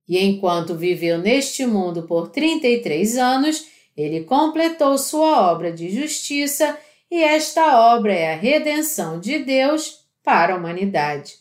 E 0.06 0.20
enquanto 0.20 0.76
viveu 0.76 1.18
neste 1.18 1.66
mundo 1.66 2.04
por 2.04 2.30
33 2.30 3.18
anos, 3.18 3.68
ele 3.96 4.26
completou 4.26 4.98
sua 4.98 5.50
obra 5.50 5.72
de 5.72 5.89
justiça 5.89 6.78
e 7.10 7.24
esta 7.24 7.96
obra 7.96 8.13
é 8.13 8.34
a 8.34 8.38
redenção 8.38 9.18
de 9.18 9.39
Deus 9.39 10.06
para 10.22 10.54
a 10.54 10.58
humanidade. 10.58 11.38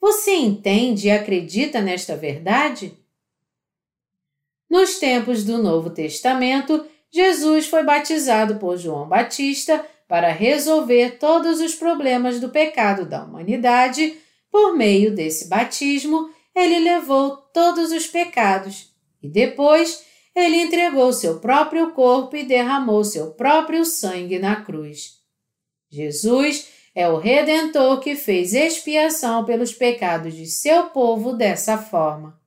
Você 0.00 0.34
entende 0.34 1.08
e 1.08 1.10
acredita 1.10 1.82
nesta 1.82 2.16
verdade? 2.16 2.96
Nos 4.70 4.98
tempos 4.98 5.44
do 5.44 5.62
Novo 5.62 5.90
Testamento, 5.90 6.86
Jesus 7.14 7.68
foi 7.68 7.84
batizado 7.84 8.56
por 8.56 8.76
João 8.76 9.06
Batista 9.06 9.86
para 10.08 10.32
resolver 10.32 11.16
todos 11.20 11.60
os 11.60 11.72
problemas 11.72 12.40
do 12.40 12.48
pecado 12.48 13.06
da 13.06 13.22
humanidade. 13.22 14.18
Por 14.50 14.76
meio 14.76 15.14
desse 15.14 15.46
batismo, 15.46 16.28
ele 16.52 16.80
levou 16.80 17.36
todos 17.36 17.92
os 17.92 18.08
pecados 18.08 18.92
e 19.22 19.28
depois 19.28 20.04
ele 20.34 20.56
entregou 20.56 21.12
seu 21.12 21.38
próprio 21.38 21.92
corpo 21.92 22.36
e 22.36 22.42
derramou 22.42 23.04
seu 23.04 23.30
próprio 23.30 23.84
sangue 23.84 24.40
na 24.40 24.56
cruz. 24.56 25.20
Jesus 25.88 26.66
é 26.96 27.08
o 27.08 27.16
Redentor 27.16 28.00
que 28.00 28.16
fez 28.16 28.54
expiação 28.54 29.44
pelos 29.44 29.72
pecados 29.72 30.34
de 30.34 30.48
seu 30.48 30.86
povo 30.86 31.32
dessa 31.32 31.78
forma. 31.78 32.42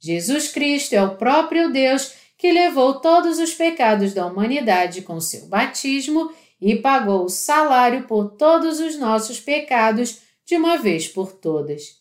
Jesus 0.00 0.48
Cristo 0.48 0.94
é 0.94 1.02
o 1.02 1.16
próprio 1.16 1.70
Deus 1.70 2.14
que 2.36 2.52
levou 2.52 3.00
todos 3.00 3.38
os 3.38 3.54
pecados 3.54 4.12
da 4.12 4.26
humanidade 4.26 5.02
com 5.02 5.20
seu 5.20 5.46
batismo 5.46 6.30
e 6.60 6.76
pagou 6.76 7.24
o 7.24 7.30
salário 7.30 8.04
por 8.04 8.30
todos 8.36 8.80
os 8.80 8.98
nossos 8.98 9.40
pecados 9.40 10.20
de 10.44 10.56
uma 10.56 10.78
vez 10.78 11.08
por 11.08 11.32
todas. 11.32 11.96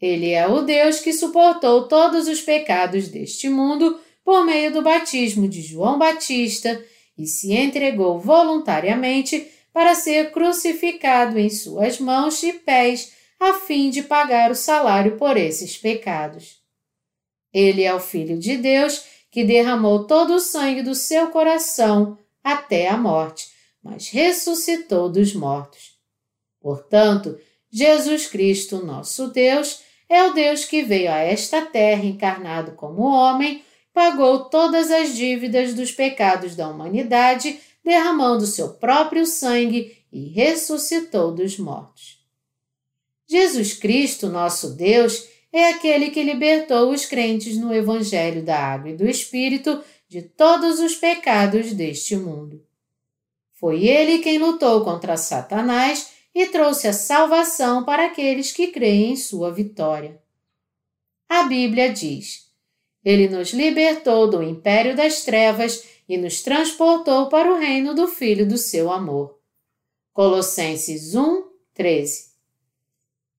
Ele 0.00 0.30
é 0.30 0.46
o 0.46 0.62
Deus 0.62 1.00
que 1.00 1.12
suportou 1.12 1.88
todos 1.88 2.28
os 2.28 2.40
pecados 2.40 3.08
deste 3.08 3.48
mundo 3.48 3.98
por 4.24 4.44
meio 4.44 4.72
do 4.72 4.82
batismo 4.82 5.48
de 5.48 5.62
João 5.62 5.98
Batista 5.98 6.84
e 7.16 7.26
se 7.26 7.52
entregou 7.52 8.18
voluntariamente 8.20 9.48
para 9.72 9.94
ser 9.94 10.30
crucificado 10.30 11.38
em 11.38 11.50
suas 11.50 11.98
mãos 11.98 12.42
e 12.42 12.52
pés 12.52 13.12
a 13.40 13.54
fim 13.54 13.90
de 13.90 14.02
pagar 14.02 14.50
o 14.50 14.54
salário 14.54 15.16
por 15.16 15.36
esses 15.36 15.76
pecados. 15.76 16.58
Ele 17.52 17.82
é 17.82 17.94
o 17.94 18.00
Filho 18.00 18.38
de 18.38 18.56
Deus 18.56 19.04
que 19.38 19.44
derramou 19.44 20.02
todo 20.02 20.34
o 20.34 20.40
sangue 20.40 20.82
do 20.82 20.96
seu 20.96 21.28
coração 21.28 22.18
até 22.42 22.88
a 22.88 22.96
morte, 22.96 23.46
mas 23.80 24.08
ressuscitou 24.08 25.08
dos 25.08 25.32
mortos. 25.32 25.96
Portanto, 26.60 27.38
Jesus 27.70 28.26
Cristo, 28.26 28.84
nosso 28.84 29.28
Deus, 29.28 29.80
é 30.08 30.24
o 30.24 30.32
Deus 30.32 30.64
que 30.64 30.82
veio 30.82 31.12
a 31.12 31.18
esta 31.18 31.64
terra 31.64 32.04
encarnado 32.04 32.72
como 32.72 33.02
homem, 33.02 33.62
pagou 33.94 34.46
todas 34.46 34.90
as 34.90 35.14
dívidas 35.14 35.72
dos 35.72 35.92
pecados 35.92 36.56
da 36.56 36.68
humanidade, 36.68 37.60
derramando 37.84 38.44
seu 38.44 38.70
próprio 38.70 39.24
sangue 39.24 39.98
e 40.12 40.30
ressuscitou 40.30 41.32
dos 41.32 41.56
mortos. 41.56 42.18
Jesus 43.30 43.72
Cristo, 43.72 44.28
nosso 44.28 44.70
Deus, 44.70 45.28
é 45.52 45.70
aquele 45.70 46.10
que 46.10 46.22
libertou 46.22 46.90
os 46.90 47.06
crentes 47.06 47.56
no 47.56 47.72
Evangelho 47.72 48.42
da 48.42 48.58
Água 48.58 48.90
e 48.90 48.96
do 48.96 49.08
Espírito 49.08 49.82
de 50.08 50.22
todos 50.22 50.80
os 50.80 50.94
pecados 50.94 51.72
deste 51.72 52.16
mundo. 52.16 52.64
Foi 53.54 53.84
ele 53.84 54.18
quem 54.18 54.38
lutou 54.38 54.84
contra 54.84 55.16
Satanás 55.16 56.12
e 56.34 56.46
trouxe 56.46 56.86
a 56.86 56.92
salvação 56.92 57.84
para 57.84 58.06
aqueles 58.06 58.52
que 58.52 58.68
creem 58.68 59.12
em 59.12 59.16
sua 59.16 59.52
vitória. 59.52 60.20
A 61.28 61.42
Bíblia 61.42 61.92
diz: 61.92 62.50
Ele 63.04 63.28
nos 63.28 63.52
libertou 63.52 64.30
do 64.30 64.42
império 64.42 64.94
das 64.94 65.24
trevas 65.24 65.84
e 66.08 66.16
nos 66.16 66.42
transportou 66.42 67.28
para 67.28 67.52
o 67.52 67.58
reino 67.58 67.94
do 67.94 68.06
Filho 68.06 68.46
do 68.48 68.56
seu 68.56 68.90
amor. 68.90 69.38
Colossenses 70.12 71.14
1, 71.14 71.44
13. 71.74 72.27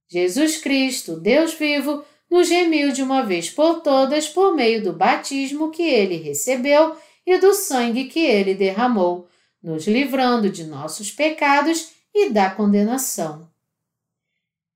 Jesus 0.09 0.57
Cristo, 0.57 1.15
Deus 1.19 1.53
vivo, 1.53 2.03
nos 2.29 2.49
remiu 2.49 2.91
de 2.91 3.03
uma 3.03 3.21
vez 3.21 3.49
por 3.49 3.81
todas 3.81 4.27
por 4.27 4.55
meio 4.55 4.83
do 4.83 4.91
batismo 4.91 5.69
que 5.69 5.83
ele 5.83 6.17
recebeu 6.17 6.95
e 7.25 7.37
do 7.37 7.53
sangue 7.53 8.05
que 8.05 8.19
ele 8.19 8.55
derramou, 8.55 9.27
nos 9.61 9.87
livrando 9.87 10.49
de 10.49 10.63
nossos 10.63 11.11
pecados 11.11 11.91
e 12.13 12.29
da 12.29 12.49
condenação. 12.49 13.47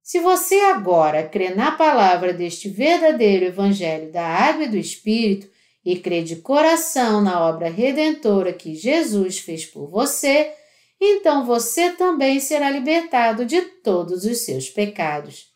Se 0.04 0.20
você 0.20 0.60
agora 0.60 1.24
crê 1.24 1.56
na 1.56 1.72
palavra 1.72 2.34
deste 2.34 2.70
verdadeiro 2.70 3.46
Evangelho 3.46 4.12
da 4.12 4.26
Água 4.26 4.66
e 4.66 4.70
do 4.70 4.78
Espírito 4.78 5.48
e 5.84 5.98
crê 5.98 6.22
de 6.22 6.38
coração 6.38 7.22
na 7.22 7.48
obra 7.48 7.70
redentora 7.70 8.54
que 8.54 8.76
Jesus 8.76 9.40
fez 9.40 9.66
por 9.66 9.90
você, 9.90 10.54
então 11.06 11.46
você 11.46 11.92
também 11.92 12.40
será 12.40 12.70
libertado 12.70 13.46
de 13.46 13.62
todos 13.62 14.26
os 14.26 14.40
seus 14.40 14.70
pecados. 14.70 15.52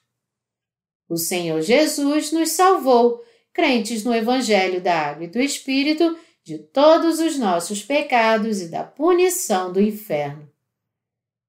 O 1.09 1.17
Senhor 1.17 1.61
Jesus 1.61 2.31
nos 2.31 2.51
salvou, 2.51 3.23
crentes 3.53 4.03
no 4.03 4.13
Evangelho 4.13 4.81
da 4.81 4.93
Água 4.93 5.23
e 5.23 5.27
do 5.27 5.39
Espírito, 5.39 6.17
de 6.43 6.57
todos 6.57 7.19
os 7.19 7.37
nossos 7.37 7.83
pecados 7.83 8.61
e 8.61 8.67
da 8.69 8.83
punição 8.83 9.71
do 9.71 9.81
inferno. 9.81 10.49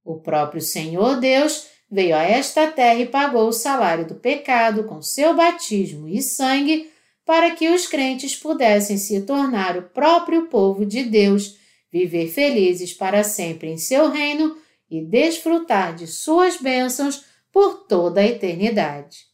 O 0.04 0.20
próprio 0.20 0.60
Senhor 0.60 1.20
Deus 1.20 1.66
veio 1.90 2.16
a 2.16 2.22
esta 2.22 2.66
terra 2.66 3.00
e 3.00 3.06
pagou 3.06 3.48
o 3.48 3.52
salário 3.52 4.06
do 4.06 4.14
pecado 4.14 4.84
com 4.84 5.02
seu 5.02 5.34
batismo 5.34 6.08
e 6.08 6.22
sangue 6.22 6.90
para 7.24 7.50
que 7.50 7.68
os 7.68 7.86
crentes 7.86 8.34
pudessem 8.34 8.96
se 8.96 9.20
tornar 9.20 9.76
o 9.76 9.82
próprio 9.82 10.46
povo 10.46 10.86
de 10.86 11.02
Deus, 11.02 11.57
viver 11.90 12.28
felizes 12.28 12.92
para 12.92 13.24
sempre 13.24 13.68
em 13.68 13.76
seu 13.76 14.10
reino 14.10 14.56
e 14.90 15.00
desfrutar 15.00 15.94
de 15.94 16.06
suas 16.06 16.56
bênçãos 16.56 17.24
por 17.52 17.86
toda 17.86 18.20
a 18.20 18.26
eternidade. 18.26 19.26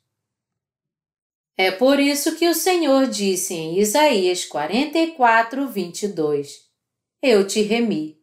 É 1.56 1.70
por 1.70 2.00
isso 2.00 2.34
que 2.34 2.48
o 2.48 2.54
Senhor 2.54 3.06
disse 3.06 3.54
em 3.54 3.78
Isaías 3.78 4.44
44, 4.44 5.68
22: 5.68 6.62
Eu 7.22 7.46
te 7.46 7.62
remi. 7.62 8.18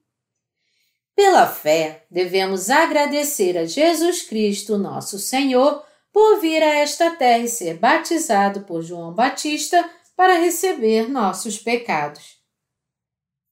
Pela 1.16 1.48
fé, 1.48 2.06
devemos 2.10 2.70
agradecer 2.70 3.58
a 3.58 3.66
Jesus 3.66 4.24
Cristo, 4.24 4.78
nosso 4.78 5.18
Senhor, 5.18 5.82
por 6.12 6.42
vir 6.42 6.62
a 6.62 6.76
esta 6.76 7.12
terra 7.12 7.44
e 7.44 7.48
ser 7.48 7.78
batizado 7.78 8.62
por 8.62 8.82
João 8.82 9.14
Batista 9.14 9.90
para 10.16 10.38
receber 10.38 11.10
nossos 11.10 11.58
pecados. 11.58 12.41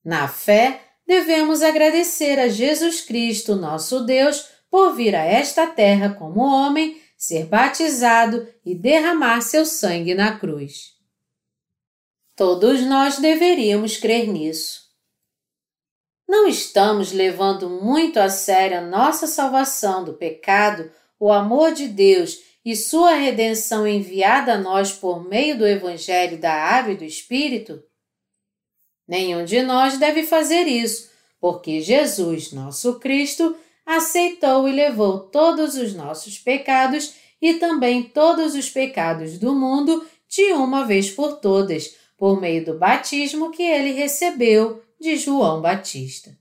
Na 0.03 0.27
fé, 0.27 0.81
devemos 1.05 1.62
agradecer 1.62 2.39
a 2.39 2.47
Jesus 2.47 3.01
Cristo, 3.01 3.55
nosso 3.55 4.01
Deus, 4.05 4.47
por 4.69 4.95
vir 4.95 5.15
a 5.15 5.23
esta 5.23 5.67
terra 5.67 6.13
como 6.13 6.41
homem, 6.41 7.01
ser 7.17 7.45
batizado 7.45 8.47
e 8.65 8.73
derramar 8.73 9.41
seu 9.41 9.65
sangue 9.65 10.13
na 10.13 10.38
cruz. 10.38 10.93
Todos 12.35 12.81
nós 12.81 13.17
deveríamos 13.17 13.97
crer 13.97 14.27
nisso 14.27 14.89
não 16.29 16.47
estamos 16.47 17.12
levando 17.12 17.67
muito 17.67 18.19
a 18.19 18.29
sério 18.29 18.77
a 18.77 18.81
nossa 18.81 19.25
salvação 19.25 20.05
do 20.05 20.13
pecado, 20.13 20.91
o 21.19 21.31
amor 21.31 21.73
de 21.73 21.88
Deus 21.88 22.38
e 22.63 22.75
sua 22.75 23.15
redenção 23.15 23.88
enviada 23.88 24.53
a 24.53 24.57
nós 24.59 24.91
por 24.91 25.27
meio 25.27 25.57
do 25.57 25.65
Evangelho 25.65 26.38
da 26.38 26.53
Água 26.53 26.93
e 26.93 26.97
do 26.97 27.03
Espírito? 27.03 27.83
Nenhum 29.10 29.43
de 29.43 29.63
nós 29.63 29.98
deve 29.98 30.22
fazer 30.22 30.67
isso, 30.67 31.10
porque 31.41 31.82
Jesus, 31.82 32.52
nosso 32.52 33.00
Cristo, 33.00 33.56
aceitou 33.84 34.69
e 34.69 34.72
levou 34.72 35.17
todos 35.19 35.74
os 35.74 35.95
nossos 35.95 36.38
pecados 36.38 37.15
e 37.41 37.56
também 37.56 38.04
todos 38.04 38.54
os 38.54 38.69
pecados 38.69 39.39
do 39.39 39.56
mundo 39.56 40.06
de 40.28 40.54
uma 40.54 40.86
vez 40.86 41.10
por 41.10 41.38
todas, 41.38 41.95
por 42.15 42.39
meio 42.39 42.63
do 42.63 42.78
batismo 42.78 43.50
que 43.50 43.63
ele 43.63 43.93
recebeu 43.93 44.84
de 45.02 45.17
João 45.17 45.60
Batista. 45.60 46.38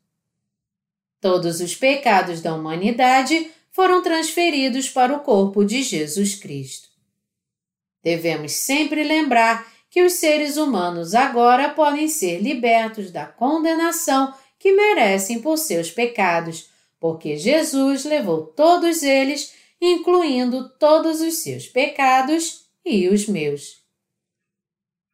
Todos 1.23 1.63
os 1.63 1.75
pecados 1.75 2.43
da 2.43 2.55
humanidade 2.55 3.51
foram 3.71 4.03
transferidos 4.03 4.91
para 4.91 5.17
o 5.17 5.21
corpo 5.21 5.65
de 5.65 5.83
Jesus 5.83 6.35
Cristo. 6.35 6.89
Devemos 8.03 8.53
sempre 8.53 9.03
lembrar 9.05 9.67
que 9.91 10.03
os 10.03 10.15
seres 10.15 10.57
humanos 10.57 11.15
agora 11.15 11.71
podem 11.71 12.09
ser 12.09 12.41
libertos 12.41 13.11
da 13.11 13.27
condenação 13.27 14.35
que 14.59 14.73
merecem 14.73 15.41
por 15.41 15.57
seus 15.57 15.91
pecados, 15.91 16.71
porque 17.01 17.37
Jesus 17.37 18.05
levou 18.05 18.47
todos 18.47 19.03
eles, 19.03 19.55
incluindo 19.81 20.69
todos 20.79 21.21
os 21.21 21.35
seus 21.37 21.67
pecados 21.67 22.67
e 22.85 23.09
os 23.09 23.27
meus. 23.27 23.79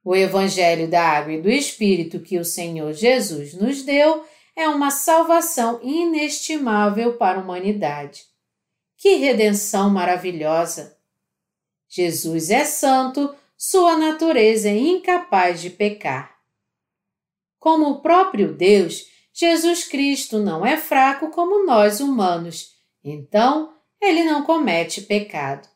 O 0.02 0.14
Evangelho 0.14 0.88
da 0.88 1.02
Água 1.02 1.34
e 1.34 1.40
do 1.40 1.50
Espírito 1.50 2.20
que 2.20 2.38
o 2.38 2.44
Senhor 2.44 2.92
Jesus 2.92 3.54
nos 3.54 3.82
deu 3.82 4.24
é 4.56 4.68
uma 4.68 4.90
salvação 4.90 5.80
inestimável 5.82 7.14
para 7.14 7.38
a 7.38 7.42
humanidade. 7.42 8.24
Que 8.96 9.16
redenção 9.16 9.90
maravilhosa! 9.90 10.96
Jesus 11.88 12.50
é 12.50 12.64
santo, 12.64 13.34
sua 13.56 13.96
natureza 13.96 14.68
é 14.68 14.76
incapaz 14.76 15.60
de 15.60 15.70
pecar. 15.70 16.34
Como 17.58 17.88
o 17.90 18.00
próprio 18.00 18.52
Deus, 18.52 19.06
Jesus 19.32 19.84
Cristo 19.84 20.38
não 20.38 20.64
é 20.64 20.76
fraco 20.76 21.30
como 21.30 21.64
nós 21.64 22.00
humanos, 22.00 22.72
então 23.02 23.74
ele 24.00 24.24
não 24.24 24.42
comete 24.42 25.02
pecado. 25.02 25.68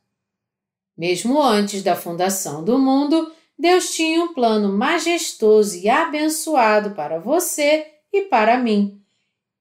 Mesmo 0.97 1.41
antes 1.41 1.83
da 1.83 1.97
fundação 1.97 2.63
do 2.63 2.79
mundo, 2.79 3.33
Deus 3.59 3.91
tinha 3.91 4.23
um 4.23 4.35
plano 4.35 4.73
majestoso 4.73 5.77
e 5.79 5.89
abençoado 5.89 6.91
para 6.91 7.19
você 7.19 7.87
e 8.13 8.23
para 8.23 8.59
mim. 8.59 9.03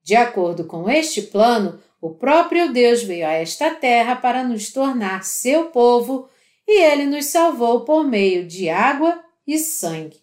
De 0.02 0.14
acordo 0.14 0.64
com 0.64 0.88
este 0.88 1.22
plano, 1.22 1.80
o 2.00 2.10
próprio 2.10 2.72
Deus 2.72 3.02
veio 3.02 3.26
a 3.26 3.32
esta 3.32 3.74
terra 3.74 4.14
para 4.16 4.44
nos 4.44 4.72
tornar 4.72 5.24
seu 5.24 5.66
povo 5.66 6.28
e 6.68 6.82
ele 6.82 7.06
nos 7.06 7.24
salvou 7.24 7.80
por 7.80 8.06
meio 8.06 8.46
de 8.46 8.68
água 8.68 9.24
e 9.46 9.58
sangue. 9.58 10.20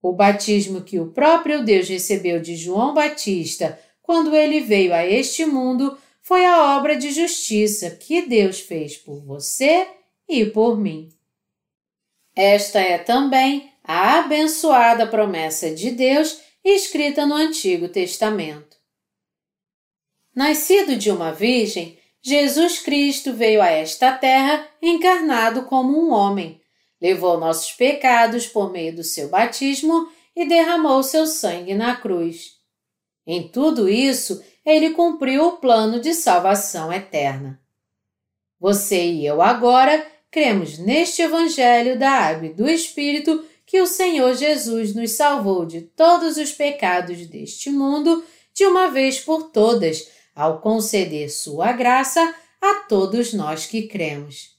O 0.00 0.12
batismo 0.12 0.82
que 0.82 1.00
o 1.00 1.10
próprio 1.10 1.64
Deus 1.64 1.88
recebeu 1.88 2.40
de 2.40 2.54
João 2.54 2.94
Batista 2.94 3.76
quando 4.00 4.34
ele 4.36 4.60
veio 4.60 4.94
a 4.94 5.04
este 5.04 5.44
mundo 5.44 5.98
foi 6.22 6.46
a 6.46 6.76
obra 6.76 6.94
de 6.96 7.10
justiça 7.10 7.90
que 7.90 8.22
Deus 8.22 8.60
fez 8.60 8.96
por 8.96 9.20
você 9.24 9.88
e 10.28 10.46
por 10.46 10.78
mim. 10.78 11.12
Esta 12.36 12.78
é 12.78 12.96
também 12.96 13.72
a 13.82 14.20
abençoada 14.20 15.04
promessa 15.04 15.74
de 15.74 15.90
Deus 15.90 16.40
escrita 16.62 17.26
no 17.26 17.34
Antigo 17.34 17.88
Testamento. 17.88 18.76
Nascido 20.34 20.94
de 20.94 21.10
uma 21.10 21.32
virgem, 21.32 21.97
Jesus 22.28 22.80
Cristo 22.80 23.32
veio 23.32 23.62
a 23.62 23.70
esta 23.70 24.12
terra 24.12 24.68
encarnado 24.82 25.62
como 25.62 25.98
um 25.98 26.12
homem, 26.12 26.60
levou 27.00 27.40
nossos 27.40 27.72
pecados 27.72 28.46
por 28.46 28.70
meio 28.70 28.94
do 28.94 29.02
seu 29.02 29.30
batismo 29.30 30.06
e 30.36 30.46
derramou 30.46 31.02
seu 31.02 31.26
sangue 31.26 31.74
na 31.74 31.96
cruz. 31.96 32.58
Em 33.26 33.48
tudo 33.48 33.88
isso, 33.88 34.44
ele 34.62 34.90
cumpriu 34.90 35.46
o 35.46 35.52
plano 35.52 36.00
de 36.00 36.12
salvação 36.12 36.92
eterna. 36.92 37.58
Você 38.60 39.06
e 39.06 39.24
eu 39.24 39.40
agora 39.40 40.06
cremos 40.30 40.76
neste 40.76 41.22
Evangelho 41.22 41.98
da 41.98 42.10
Água 42.10 42.48
e 42.48 42.52
do 42.52 42.68
Espírito 42.68 43.42
que 43.64 43.80
o 43.80 43.86
Senhor 43.86 44.34
Jesus 44.34 44.94
nos 44.94 45.12
salvou 45.12 45.64
de 45.64 45.80
todos 45.80 46.36
os 46.36 46.52
pecados 46.52 47.26
deste 47.26 47.70
mundo 47.70 48.22
de 48.52 48.66
uma 48.66 48.90
vez 48.90 49.18
por 49.18 49.44
todas, 49.44 50.17
ao 50.38 50.60
conceder 50.60 51.28
sua 51.30 51.72
graça 51.72 52.32
a 52.62 52.74
todos 52.88 53.32
nós 53.32 53.66
que 53.66 53.88
cremos. 53.88 54.56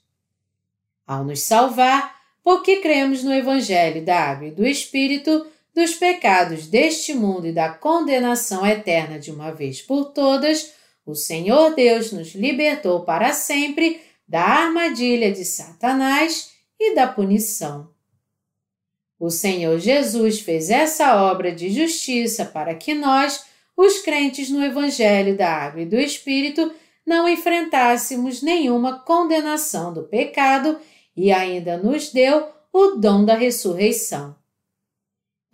Ao 1.08 1.24
nos 1.24 1.40
salvar, 1.40 2.20
porque 2.44 2.82
cremos 2.82 3.24
no 3.24 3.32
Evangelho 3.32 4.04
da 4.04 4.20
Água 4.20 4.50
e 4.50 4.52
do 4.52 4.68
Espírito, 4.68 5.48
dos 5.74 5.94
pecados 5.94 6.68
deste 6.68 7.14
mundo 7.14 7.48
e 7.48 7.54
da 7.54 7.70
condenação 7.70 8.68
eterna 8.68 9.18
de 9.18 9.32
uma 9.32 9.52
vez 9.52 9.82
por 9.82 10.12
todas, 10.12 10.74
o 11.06 11.16
Senhor 11.16 11.74
Deus 11.74 12.12
nos 12.12 12.36
libertou 12.36 13.06
para 13.06 13.32
sempre 13.32 14.02
da 14.28 14.42
armadilha 14.42 15.32
de 15.32 15.46
Satanás 15.46 16.52
e 16.78 16.94
da 16.94 17.08
punição. 17.08 17.90
O 19.18 19.30
Senhor 19.30 19.80
Jesus 19.80 20.42
fez 20.42 20.70
essa 20.70 21.24
obra 21.24 21.54
de 21.54 21.70
justiça 21.70 22.44
para 22.44 22.76
que 22.76 22.94
nós, 22.94 23.48
os 23.82 24.00
crentes 24.00 24.50
no 24.50 24.62
Evangelho 24.62 25.38
da 25.38 25.50
Água 25.50 25.84
e 25.84 25.86
do 25.86 25.96
Espírito, 25.96 26.70
não 27.06 27.30
enfrentássemos 27.30 28.42
nenhuma 28.42 29.00
condenação 29.00 29.94
do 29.94 30.04
pecado 30.04 30.78
e 31.16 31.32
ainda 31.32 31.78
nos 31.78 32.12
deu 32.12 32.50
o 32.74 32.88
dom 32.98 33.24
da 33.24 33.36
ressurreição. 33.36 34.36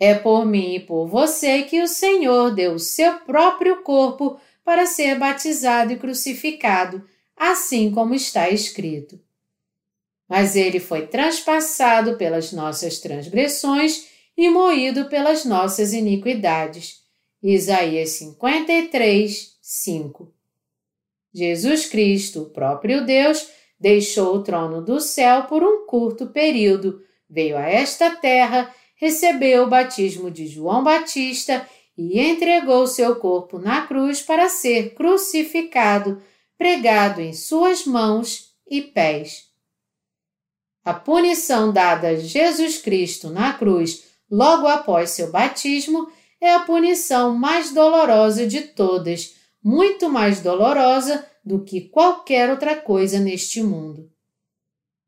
É 0.00 0.12
por 0.12 0.44
mim 0.44 0.74
e 0.74 0.80
por 0.80 1.06
você 1.06 1.62
que 1.62 1.80
o 1.80 1.86
Senhor 1.86 2.52
deu 2.52 2.72
o 2.72 2.80
seu 2.80 3.20
próprio 3.20 3.84
corpo 3.84 4.40
para 4.64 4.86
ser 4.86 5.16
batizado 5.16 5.92
e 5.92 5.96
crucificado, 5.96 7.08
assim 7.36 7.92
como 7.92 8.12
está 8.12 8.50
escrito. 8.50 9.20
Mas 10.28 10.56
ele 10.56 10.80
foi 10.80 11.06
transpassado 11.06 12.16
pelas 12.16 12.50
nossas 12.50 12.98
transgressões 12.98 14.08
e 14.36 14.50
moído 14.50 15.04
pelas 15.04 15.44
nossas 15.44 15.92
iniquidades. 15.92 17.05
Isaías 17.48 18.10
53, 18.10 19.56
5. 19.62 20.34
Jesus 21.32 21.86
Cristo, 21.86 22.42
o 22.42 22.50
próprio 22.50 23.06
Deus, 23.06 23.46
deixou 23.78 24.34
o 24.34 24.42
trono 24.42 24.82
do 24.82 25.00
céu 25.00 25.44
por 25.44 25.62
um 25.62 25.86
curto 25.86 26.26
período, 26.26 27.00
veio 27.30 27.56
a 27.56 27.68
esta 27.68 28.10
terra, 28.10 28.74
recebeu 28.96 29.62
o 29.62 29.68
batismo 29.68 30.28
de 30.28 30.48
João 30.48 30.82
Batista 30.82 31.64
e 31.96 32.18
entregou 32.18 32.84
seu 32.88 33.14
corpo 33.14 33.60
na 33.60 33.86
cruz 33.86 34.20
para 34.20 34.48
ser 34.48 34.94
crucificado 34.94 36.20
pregado 36.58 37.20
em 37.20 37.32
suas 37.32 37.84
mãos 37.84 38.56
e 38.68 38.82
pés. 38.82 39.50
A 40.84 40.92
punição 40.92 41.72
dada 41.72 42.08
a 42.08 42.16
Jesus 42.16 42.78
Cristo 42.78 43.30
na 43.30 43.52
cruz 43.52 44.04
logo 44.28 44.66
após 44.66 45.10
seu 45.10 45.30
batismo 45.30 46.10
é 46.46 46.54
a 46.54 46.60
punição 46.60 47.34
mais 47.34 47.72
dolorosa 47.72 48.46
de 48.46 48.62
todas, 48.62 49.34
muito 49.62 50.08
mais 50.08 50.40
dolorosa 50.40 51.26
do 51.44 51.64
que 51.64 51.82
qualquer 51.82 52.50
outra 52.50 52.76
coisa 52.76 53.18
neste 53.18 53.62
mundo. 53.62 54.10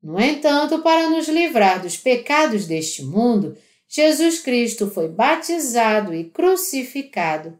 No 0.02 0.20
entanto, 0.20 0.80
para 0.80 1.08
nos 1.10 1.28
livrar 1.28 1.82
dos 1.82 1.96
pecados 1.96 2.66
deste 2.66 3.04
mundo, 3.04 3.56
Jesus 3.88 4.38
Cristo 4.38 4.90
foi 4.90 5.08
batizado 5.08 6.14
e 6.14 6.24
crucificado. 6.24 7.58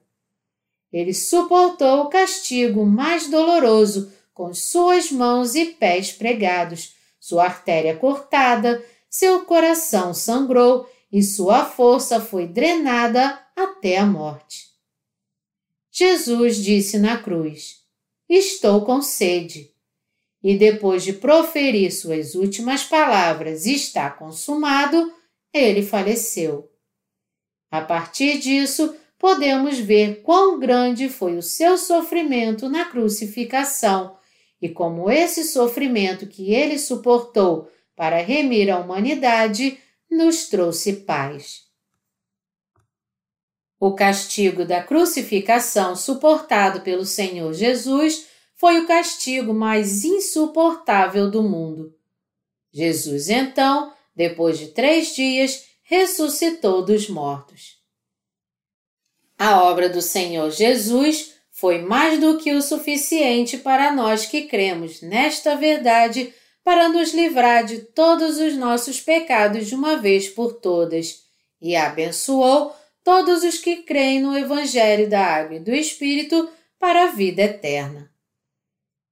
Ele 0.93 1.13
suportou 1.13 2.03
o 2.03 2.09
castigo 2.09 2.85
mais 2.85 3.29
doloroso 3.29 4.13
com 4.33 4.55
suas 4.55 5.11
mãos 5.11 5.55
e 5.55 5.67
pés 5.67 6.13
pregados, 6.13 6.95
sua 7.19 7.45
artéria 7.45 7.97
cortada, 7.97 8.83
seu 9.11 9.45
coração 9.45 10.15
sangrou 10.15 10.89
e 11.11 11.23
sua 11.23 11.65
força 11.65 12.21
foi 12.21 12.47
drenada 12.47 13.39
até 13.63 13.99
a 13.99 14.07
morte. 14.07 14.69
Jesus 15.91 16.57
disse 16.57 16.99
na 16.99 17.19
cruz: 17.19 17.83
Estou 18.29 18.85
com 18.85 19.03
sede. 19.03 19.73
E 20.43 20.57
depois 20.57 21.03
de 21.03 21.13
proferir 21.13 21.91
suas 21.91 22.35
últimas 22.35 22.85
palavras, 22.85 23.67
está 23.67 24.09
consumado, 24.09 25.13
ele 25.53 25.83
faleceu. 25.83 26.71
A 27.71 27.81
partir 27.81 28.39
disso, 28.39 28.95
podemos 29.19 29.79
ver 29.79 30.23
quão 30.23 30.59
grande 30.59 31.09
foi 31.09 31.37
o 31.37 31.43
seu 31.43 31.77
sofrimento 31.77 32.69
na 32.69 32.85
crucificação 32.85 34.17
e 34.61 34.69
como 34.69 35.11
esse 35.11 35.45
sofrimento 35.45 36.27
que 36.27 36.53
ele 36.55 36.79
suportou 36.79 37.71
para 37.97 38.23
remir 38.23 38.71
a 38.71 38.79
humanidade 38.79 39.79
nos 40.11 40.49
trouxe 40.49 40.93
paz. 40.93 41.68
O 43.81 43.95
castigo 43.95 44.65
da 44.65 44.83
crucificação 44.83 45.95
suportado 45.95 46.81
pelo 46.81 47.05
Senhor 47.05 47.53
Jesus 47.55 48.27
foi 48.57 48.81
o 48.81 48.87
castigo 48.87 49.55
mais 49.55 50.05
insuportável 50.05 51.31
do 51.31 51.43
mundo. 51.43 51.95
Jesus, 52.73 53.29
então, 53.29 53.93
depois 54.15 54.59
de 54.59 54.69
três 54.69 55.15
dias, 55.15 55.65
ressuscitou 55.83 56.85
dos 56.85 57.09
mortos. 57.09 57.79
A 59.39 59.63
obra 59.63 59.89
do 59.89 60.03
Senhor 60.03 60.51
Jesus 60.51 61.35
foi 61.53 61.81
mais 61.81 62.21
do 62.21 62.39
que 62.39 62.53
o 62.53 62.61
suficiente 62.61 63.57
para 63.57 63.93
nós 63.93 64.27
que 64.27 64.43
cremos 64.43 65.01
nesta 65.01 65.55
verdade 65.55 66.35
para 66.65 66.89
nos 66.89 67.15
livrar 67.15 67.65
de 67.65 67.79
todos 67.79 68.39
os 68.39 68.55
nossos 68.55 69.01
pecados 69.01 69.69
de 69.69 69.75
uma 69.75 69.97
vez 69.97 70.29
por 70.29 70.55
todas 70.55 71.23
e 71.63 71.75
abençoou 71.75 72.75
todos 73.09 73.43
os 73.43 73.57
que 73.57 73.77
creem 73.77 74.21
no 74.21 74.37
Evangelho 74.37 75.09
da 75.09 75.25
Água 75.25 75.57
e 75.57 75.61
do 75.61 75.75
Espírito 75.75 76.47
para 76.79 77.05
a 77.05 77.07
vida 77.07 77.41
eterna. 77.41 78.13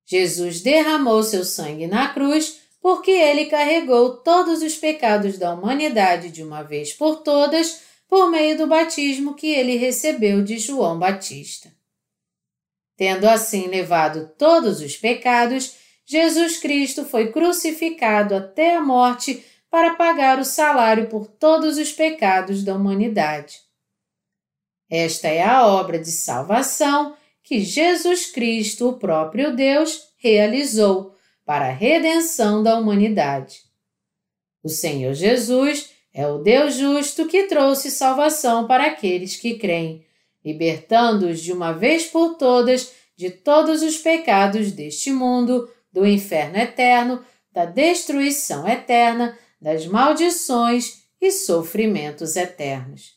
Jesus 0.05 0.61
derramou 0.61 1.23
seu 1.23 1.43
sangue 1.47 1.87
na 1.87 2.13
cruz 2.13 2.61
porque 2.79 3.11
ele 3.11 3.47
carregou 3.47 4.19
todos 4.19 4.61
os 4.61 4.77
pecados 4.77 5.39
da 5.39 5.55
humanidade 5.55 6.29
de 6.29 6.43
uma 6.43 6.63
vez 6.63 6.93
por 6.93 7.23
todas 7.23 7.81
por 8.07 8.31
meio 8.31 8.59
do 8.59 8.67
batismo 8.67 9.33
que 9.33 9.47
ele 9.47 9.77
recebeu 9.77 10.45
de 10.45 10.59
João 10.59 10.99
Batista. 10.99 11.73
Tendo 12.99 13.27
assim 13.27 13.67
levado 13.67 14.31
todos 14.37 14.83
os 14.83 14.95
pecados, 14.95 15.73
Jesus 16.05 16.59
Cristo 16.59 17.03
foi 17.07 17.33
crucificado 17.33 18.35
até 18.35 18.77
a 18.77 18.83
morte 18.83 19.43
para 19.71 19.95
pagar 19.95 20.39
o 20.39 20.45
salário 20.45 21.07
por 21.07 21.27
todos 21.27 21.79
os 21.79 21.93
pecados 21.93 22.63
da 22.63 22.75
humanidade. 22.75 23.65
Esta 24.91 25.29
é 25.29 25.43
a 25.43 25.67
obra 25.67 25.99
de 25.99 26.11
salvação 26.11 27.17
que 27.43 27.61
Jesus 27.61 28.27
Cristo, 28.27 28.89
o 28.89 28.99
próprio 28.99 29.55
Deus, 29.55 30.01
realizou 30.17 31.15
para 31.45 31.67
a 31.67 31.73
redenção 31.73 32.63
da 32.63 32.79
humanidade. 32.79 33.61
O 34.63 34.69
Senhor 34.69 35.15
Jesus 35.15 35.91
É 36.13 36.27
o 36.27 36.39
Deus 36.39 36.75
justo 36.75 37.27
que 37.27 37.43
trouxe 37.43 37.91
salvação 37.91 38.67
para 38.67 38.87
aqueles 38.87 39.37
que 39.37 39.59
creem, 39.59 40.03
libertando-os 40.43 41.43
de 41.43 41.53
uma 41.53 41.73
vez 41.73 42.07
por 42.07 42.37
todas 42.37 42.91
de 43.17 43.31
todos 43.31 43.83
os 43.83 43.97
pecados 43.97 44.73
deste 44.73 45.11
mundo, 45.11 45.71
do 45.91 46.07
inferno 46.07 46.59
eterno, 46.59 47.25
da 47.51 47.65
destruição 47.65 48.69
eterna, 48.69 49.39
das 49.61 49.87
maldições 49.87 51.03
e 51.21 51.31
sofrimentos 51.33 52.37
eternos. 52.37 53.16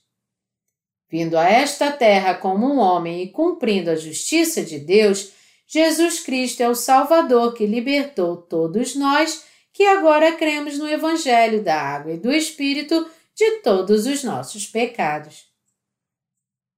Vindo 1.09 1.37
a 1.37 1.49
esta 1.49 1.91
terra 1.91 2.35
como 2.35 2.67
um 2.67 2.77
homem 2.77 3.23
e 3.23 3.29
cumprindo 3.29 3.89
a 3.89 3.95
justiça 3.95 4.63
de 4.63 4.77
Deus, 4.77 5.31
Jesus 5.67 6.19
Cristo 6.19 6.61
é 6.61 6.69
o 6.69 6.75
Salvador 6.75 7.53
que 7.53 7.65
libertou 7.65 8.37
todos 8.37 8.95
nós 8.95 9.43
que 9.73 9.83
agora 9.85 10.33
cremos 10.33 10.77
no 10.77 10.87
Evangelho 10.87 11.63
da 11.63 11.79
Água 11.79 12.13
e 12.13 12.17
do 12.17 12.31
Espírito 12.31 13.09
de 13.35 13.61
todos 13.61 14.05
os 14.05 14.23
nossos 14.23 14.67
pecados. 14.67 15.47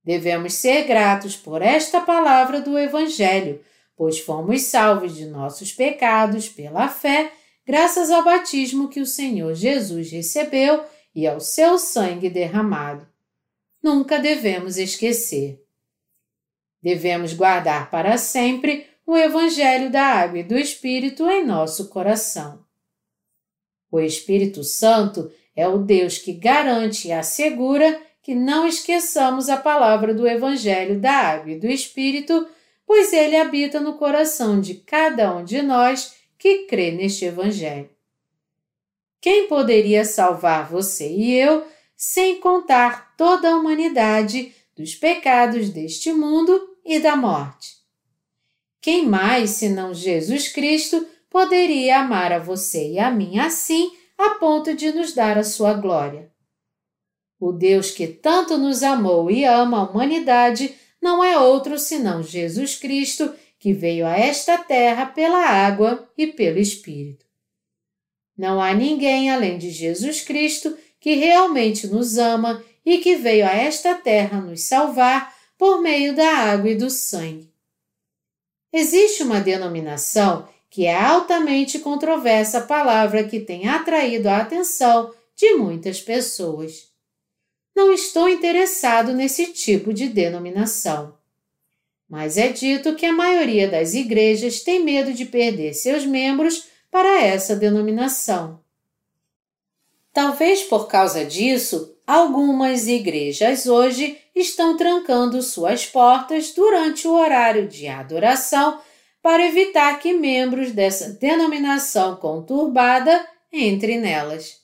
Devemos 0.03 0.53
ser 0.53 0.83
gratos 0.83 1.35
por 1.35 1.61
esta 1.61 1.99
palavra 2.01 2.61
do 2.61 2.77
Evangelho, 2.77 3.61
pois 3.95 4.19
fomos 4.19 4.63
salvos 4.63 5.15
de 5.15 5.25
nossos 5.25 5.71
pecados 5.71 6.47
pela 6.47 6.87
fé, 6.87 7.31
graças 7.65 8.09
ao 8.09 8.23
batismo 8.23 8.87
que 8.87 9.01
o 9.01 9.05
Senhor 9.05 9.53
Jesus 9.55 10.11
recebeu 10.11 10.83
e 11.13 11.27
ao 11.27 11.39
seu 11.39 11.77
sangue 11.77 12.29
derramado. 12.29 13.10
Nunca 13.81 14.19
devemos 14.19 14.77
esquecer. 14.77 15.63
Devemos 16.81 17.33
guardar 17.33 17.89
para 17.89 18.17
sempre 18.17 18.87
o 19.05 19.17
Evangelho 19.17 19.91
da 19.91 20.03
Água 20.03 20.39
e 20.39 20.43
do 20.43 20.57
Espírito 20.57 21.29
em 21.29 21.45
nosso 21.45 21.89
coração. 21.89 22.63
O 23.91 23.99
Espírito 23.99 24.63
Santo 24.63 25.31
é 25.55 25.67
o 25.67 25.79
Deus 25.79 26.17
que 26.17 26.31
garante 26.33 27.09
e 27.09 27.11
assegura 27.11 28.01
que 28.21 28.35
não 28.35 28.67
esqueçamos 28.67 29.49
a 29.49 29.57
palavra 29.57 30.13
do 30.13 30.27
Evangelho 30.27 30.99
da 30.99 31.11
Água 31.11 31.51
e 31.51 31.59
do 31.59 31.67
Espírito, 31.67 32.47
pois 32.85 33.11
ele 33.11 33.35
habita 33.35 33.79
no 33.79 33.97
coração 33.97 34.61
de 34.61 34.75
cada 34.75 35.35
um 35.35 35.43
de 35.43 35.61
nós 35.61 36.15
que 36.37 36.65
crê 36.65 36.91
neste 36.91 37.25
Evangelho. 37.25 37.89
Quem 39.19 39.47
poderia 39.47 40.05
salvar 40.05 40.69
você 40.69 41.09
e 41.09 41.33
eu 41.33 41.65
sem 41.95 42.39
contar 42.39 43.10
toda 43.21 43.51
a 43.51 43.55
humanidade 43.55 44.51
dos 44.75 44.95
pecados 44.95 45.69
deste 45.69 46.11
mundo 46.11 46.59
e 46.83 46.97
da 46.97 47.15
morte? 47.15 47.75
Quem 48.81 49.05
mais, 49.05 49.51
senão 49.51 49.93
Jesus 49.93 50.47
Cristo, 50.47 51.05
poderia 51.29 51.99
amar 51.99 52.31
a 52.31 52.39
você 52.39 52.93
e 52.93 52.97
a 52.97 53.11
mim 53.11 53.37
assim, 53.37 53.91
a 54.17 54.31
ponto 54.31 54.73
de 54.73 54.91
nos 54.91 55.13
dar 55.13 55.37
a 55.37 55.43
sua 55.43 55.75
glória? 55.75 56.31
O 57.39 57.51
Deus 57.51 57.91
que 57.91 58.07
tanto 58.07 58.57
nos 58.57 58.81
amou 58.81 59.29
e 59.29 59.45
ama 59.45 59.81
a 59.81 59.83
humanidade 59.83 60.73
não 60.99 61.23
é 61.23 61.37
outro 61.37 61.77
senão 61.77 62.23
Jesus 62.23 62.75
Cristo, 62.75 63.31
que 63.59 63.71
veio 63.71 64.07
a 64.07 64.17
esta 64.17 64.57
terra 64.57 65.05
pela 65.05 65.45
água 65.45 66.09
e 66.17 66.25
pelo 66.25 66.57
Espírito. 66.57 67.23
Não 68.35 68.59
há 68.59 68.73
ninguém 68.73 69.29
além 69.29 69.59
de 69.59 69.69
Jesus 69.69 70.21
Cristo 70.21 70.75
que 70.99 71.13
realmente 71.13 71.85
nos 71.85 72.17
ama 72.17 72.63
e 72.85 72.97
que 72.97 73.15
veio 73.15 73.45
a 73.45 73.51
esta 73.51 73.95
terra 73.95 74.41
nos 74.41 74.63
salvar 74.63 75.35
por 75.57 75.81
meio 75.81 76.15
da 76.15 76.27
água 76.27 76.69
e 76.69 76.75
do 76.75 76.89
sangue. 76.89 77.51
Existe 78.73 79.23
uma 79.23 79.39
denominação 79.39 80.47
que 80.69 80.85
é 80.85 80.99
altamente 80.99 81.79
controversa 81.79 82.61
palavra 82.61 83.23
que 83.23 83.39
tem 83.39 83.67
atraído 83.67 84.29
a 84.29 84.37
atenção 84.37 85.13
de 85.35 85.55
muitas 85.55 85.99
pessoas 85.99 86.91
não 87.75 87.91
estou 87.91 88.29
interessado 88.29 89.13
nesse 89.13 89.47
tipo 89.53 89.93
de 89.93 90.07
denominação. 90.07 91.17
Mas 92.07 92.37
é 92.37 92.49
dito 92.49 92.95
que 92.95 93.05
a 93.05 93.13
maioria 93.13 93.67
das 93.67 93.93
igrejas 93.93 94.61
tem 94.61 94.83
medo 94.83 95.13
de 95.13 95.25
perder 95.25 95.73
seus 95.73 96.05
membros 96.05 96.67
para 96.91 97.23
essa 97.23 97.55
denominação. 97.55 98.60
Talvez 100.13 100.63
por 100.63 100.87
causa 100.87 101.23
disso, 101.23 101.95
algumas 102.05 102.87
igrejas 102.87 103.65
hoje 103.65 104.17
estão 104.35 104.75
trancando 104.75 105.41
suas 105.41 105.85
portas 105.85 106.51
durante 106.51 107.07
o 107.07 107.13
horário 107.13 107.67
de 107.67 107.87
adoração 107.87 108.79
para 109.21 109.45
evitar 109.45 109.99
que 109.99 110.13
membros 110.13 110.71
dessa 110.71 111.11
denominação 111.13 112.15
conturbada 112.15 113.25
entrem 113.51 113.99
nelas. 113.99 114.59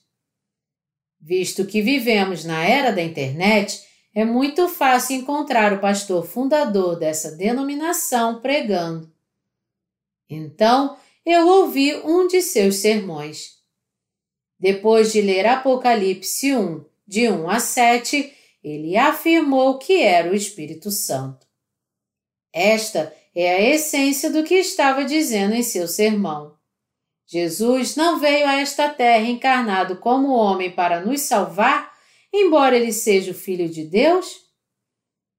Visto 1.20 1.66
que 1.66 1.82
vivemos 1.82 2.44
na 2.44 2.66
era 2.66 2.92
da 2.92 3.02
internet, 3.02 3.86
é 4.14 4.26
muito 4.26 4.68
fácil 4.68 5.16
encontrar 5.16 5.74
o 5.74 5.80
pastor 5.80 6.26
fundador 6.26 6.98
dessa 6.98 7.32
denominação 7.32 8.42
pregando. 8.42 9.12
Então, 10.30 10.98
eu 11.26 11.48
ouvi 11.48 11.96
um 12.04 12.28
de 12.28 12.42
seus 12.42 12.78
sermões. 12.78 13.57
Depois 14.60 15.12
de 15.12 15.22
ler 15.22 15.46
Apocalipse 15.46 16.56
1, 16.56 16.84
de 17.08 17.30
1 17.30 17.50
a 17.50 17.60
7, 17.60 18.34
ele 18.64 18.98
afirmou 18.98 19.78
que 19.78 20.02
era 20.02 20.32
o 20.32 20.36
Espírito 20.36 20.92
Santo. 20.92 21.46
Esta 22.52 23.14
é 23.36 23.56
a 23.56 23.62
essência 23.62 24.32
do 24.32 24.44
que 24.44 24.56
estava 24.56 25.06
dizendo 25.06 25.54
em 25.54 25.62
seu 25.62 25.88
sermão. 25.88 26.58
Jesus 27.28 27.96
não 27.96 28.20
veio 28.20 28.48
a 28.48 28.56
esta 28.56 28.90
terra 28.90 29.26
encarnado 29.28 29.98
como 29.98 30.34
homem 30.34 30.72
para 30.72 31.02
nos 31.02 31.22
salvar, 31.22 31.94
embora 32.34 32.76
ele 32.76 32.92
seja 32.92 33.32
o 33.32 33.36
Filho 33.36 33.70
de 33.70 33.84
Deus? 33.84 34.48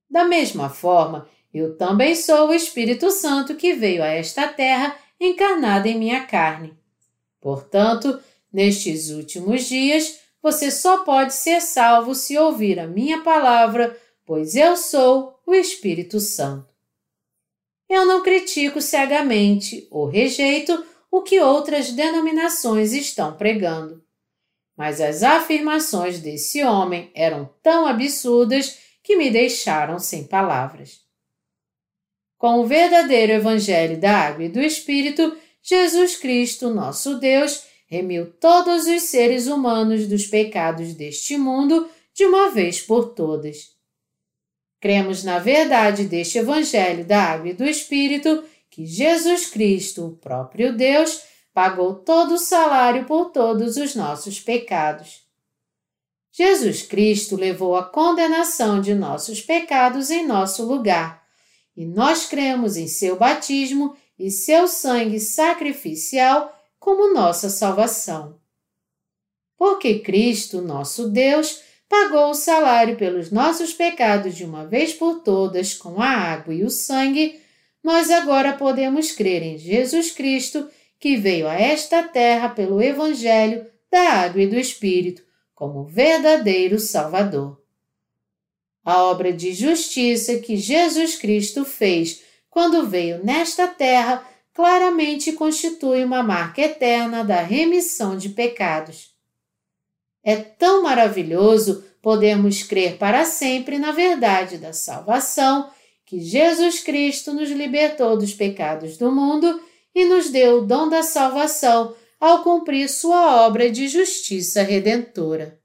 Da 0.09 0.25
mesma 0.25 0.71
forma, 0.71 1.29
eu 1.53 1.77
também 1.77 2.15
sou 2.15 2.49
o 2.49 2.55
Espírito 2.55 3.11
Santo 3.11 3.57
que 3.57 3.73
veio 3.75 4.03
a 4.03 4.09
esta 4.09 4.47
terra 4.49 4.97
encarnado 5.19 5.89
em 5.89 5.99
minha 5.99 6.25
carne. 6.25 6.79
Portanto, 7.41 8.21
nestes 8.53 9.11
últimos 9.11 9.65
dias, 9.65 10.21
você 10.43 10.71
só 10.71 11.05
pode 11.05 11.35
ser 11.35 11.61
salvo 11.61 12.15
se 12.15 12.39
ouvir 12.39 12.79
a 12.79 12.87
minha 12.87 13.23
palavra, 13.23 13.97
pois 14.25 14.55
eu 14.55 14.77
sou 14.77 15.39
o 15.47 15.55
Espírito 15.55 16.21
Santo. 16.21 16.73
Eu 17.89 18.05
não 18.05 18.23
critico 18.23 18.83
cegamente 18.83 19.89
ou 19.91 20.07
rejeito 20.07 20.85
o 21.11 21.23
que 21.23 21.41
outras 21.41 21.91
denominações 21.91 22.93
estão 22.93 23.35
pregando. 23.37 24.03
Mas 24.77 25.01
as 25.01 25.23
afirmações 25.23 26.21
desse 26.21 26.63
homem 26.63 27.11
eram 27.15 27.51
tão 27.63 27.87
absurdas 27.87 28.79
que 29.03 29.17
me 29.17 29.31
deixaram 29.31 29.99
sem 29.99 30.25
palavras. 30.25 31.01
Com 32.37 32.61
o 32.61 32.67
verdadeiro 32.67 33.33
Evangelho 33.33 33.99
da 33.99 34.13
Água 34.13 34.45
e 34.45 34.49
do 34.49 34.61
Espírito, 34.61 35.37
Jesus 35.63 36.15
Cristo, 36.15 36.71
nosso 36.71 37.19
Deus, 37.19 37.65
remiu 37.89 38.31
todos 38.39 38.87
os 38.87 39.03
seres 39.05 39.47
humanos 39.47 40.07
dos 40.07 40.27
pecados 40.27 40.95
deste 40.95 41.37
mundo 41.37 41.89
de 42.15 42.25
uma 42.25 42.51
vez 42.51 42.81
por 42.81 43.15
todas. 43.15 43.71
Cremos 44.81 45.25
na 45.25 45.39
verdade 45.39 46.05
deste 46.05 46.39
Evangelho 46.39 47.05
da 47.05 47.21
Água 47.21 47.49
e 47.49 47.55
do 47.55 47.65
Espírito 47.65 48.45
que 48.71 48.87
Jesus 48.87 49.47
Cristo, 49.47 50.07
o 50.07 50.17
próprio 50.17 50.77
Deus, 50.77 51.23
pagou 51.53 51.95
todo 51.95 52.35
o 52.35 52.39
salário 52.39 53.07
por 53.07 53.31
todos 53.31 53.77
os 53.77 53.95
nossos 53.95 54.39
pecados. 54.39 55.27
Jesus 56.31 56.83
Cristo 56.83 57.35
levou 57.35 57.75
a 57.75 57.85
condenação 57.85 58.81
de 58.81 58.95
nossos 58.95 59.41
pecados 59.41 60.11
em 60.11 60.25
nosso 60.25 60.65
lugar, 60.65 61.25
e 61.77 61.85
nós 61.85 62.27
cremos 62.27 62.77
em 62.77 62.87
seu 62.87 63.17
batismo 63.17 63.97
e 64.17 64.31
seu 64.31 64.69
sangue 64.69 65.19
sacrificial 65.19 66.55
como 66.89 67.13
nossa 67.13 67.51
salvação. 67.51 68.41
Porque 69.59 69.99
Cristo, 69.99 70.63
nosso 70.63 71.11
Deus, 71.11 71.61
pagou 71.87 72.31
o 72.31 72.35
salário 72.35 72.97
pelos 72.97 73.31
nossos 73.31 73.75
pecados 73.75 74.35
de 74.35 74.43
uma 74.43 74.67
vez 74.67 74.95
por 74.95 75.17
todas 75.17 75.75
com 75.75 76.01
a 76.01 76.09
água 76.09 76.55
e 76.55 76.65
o 76.65 76.71
sangue, 76.71 77.39
nós 77.85 78.11
agora 78.11 78.55
podemos 78.55 79.13
crer 79.13 79.43
em 79.43 79.59
Jesus 79.59 80.13
Cristo, 80.13 80.67
que 80.99 81.15
veio 81.15 81.47
a 81.47 81.53
esta 81.53 82.03
terra 82.03 82.49
pelo 82.49 82.81
Evangelho 82.81 83.67
da 83.91 84.09
Água 84.23 84.41
e 84.41 84.47
do 84.47 84.59
Espírito, 84.59 85.23
como 85.55 85.85
verdadeiro 85.85 86.79
Salvador. 86.79 87.63
A 88.83 89.03
obra 89.03 89.31
de 89.31 89.53
justiça 89.53 90.39
que 90.39 90.57
Jesus 90.57 91.17
Cristo 91.17 91.67
fez 91.67 92.23
quando 92.49 92.87
veio 92.87 93.23
nesta 93.23 93.69
terra 93.69 94.27
claramente 94.59 95.35
constitui 95.35 96.03
uma 96.03 96.21
marca 96.21 96.61
eterna 96.61 97.23
da 97.23 97.43
remissão 97.43 98.17
de 98.17 98.31
pecados. 98.31 99.15
É 100.21 100.35
tão 100.35 100.83
maravilhoso 100.83 101.85
podermos 102.03 102.65
crer 102.65 102.99
para 102.99 103.25
sempre 103.25 103.79
na 103.79 103.93
verdade 103.93 104.59
da 104.59 104.73
salvação 104.73 105.71
que 106.05 106.21
Jesus 106.21 106.81
Cristo 106.81 107.33
nos 107.33 107.49
libertou 107.51 108.19
dos 108.19 108.35
pecados 108.35 108.97
do 108.97 109.13
mundo 109.13 109.63
e 109.95 110.05
nos 110.05 110.29
deu 110.29 110.59
o 110.59 110.67
dom 110.67 110.89
da 110.89 111.05
salvação 111.05 111.95
ao 112.19 112.43
cumprir 112.43 112.89
sua 112.89 113.47
obra 113.47 113.71
de 113.71 113.87
justiça 113.87 114.63
redentora. 114.63 115.57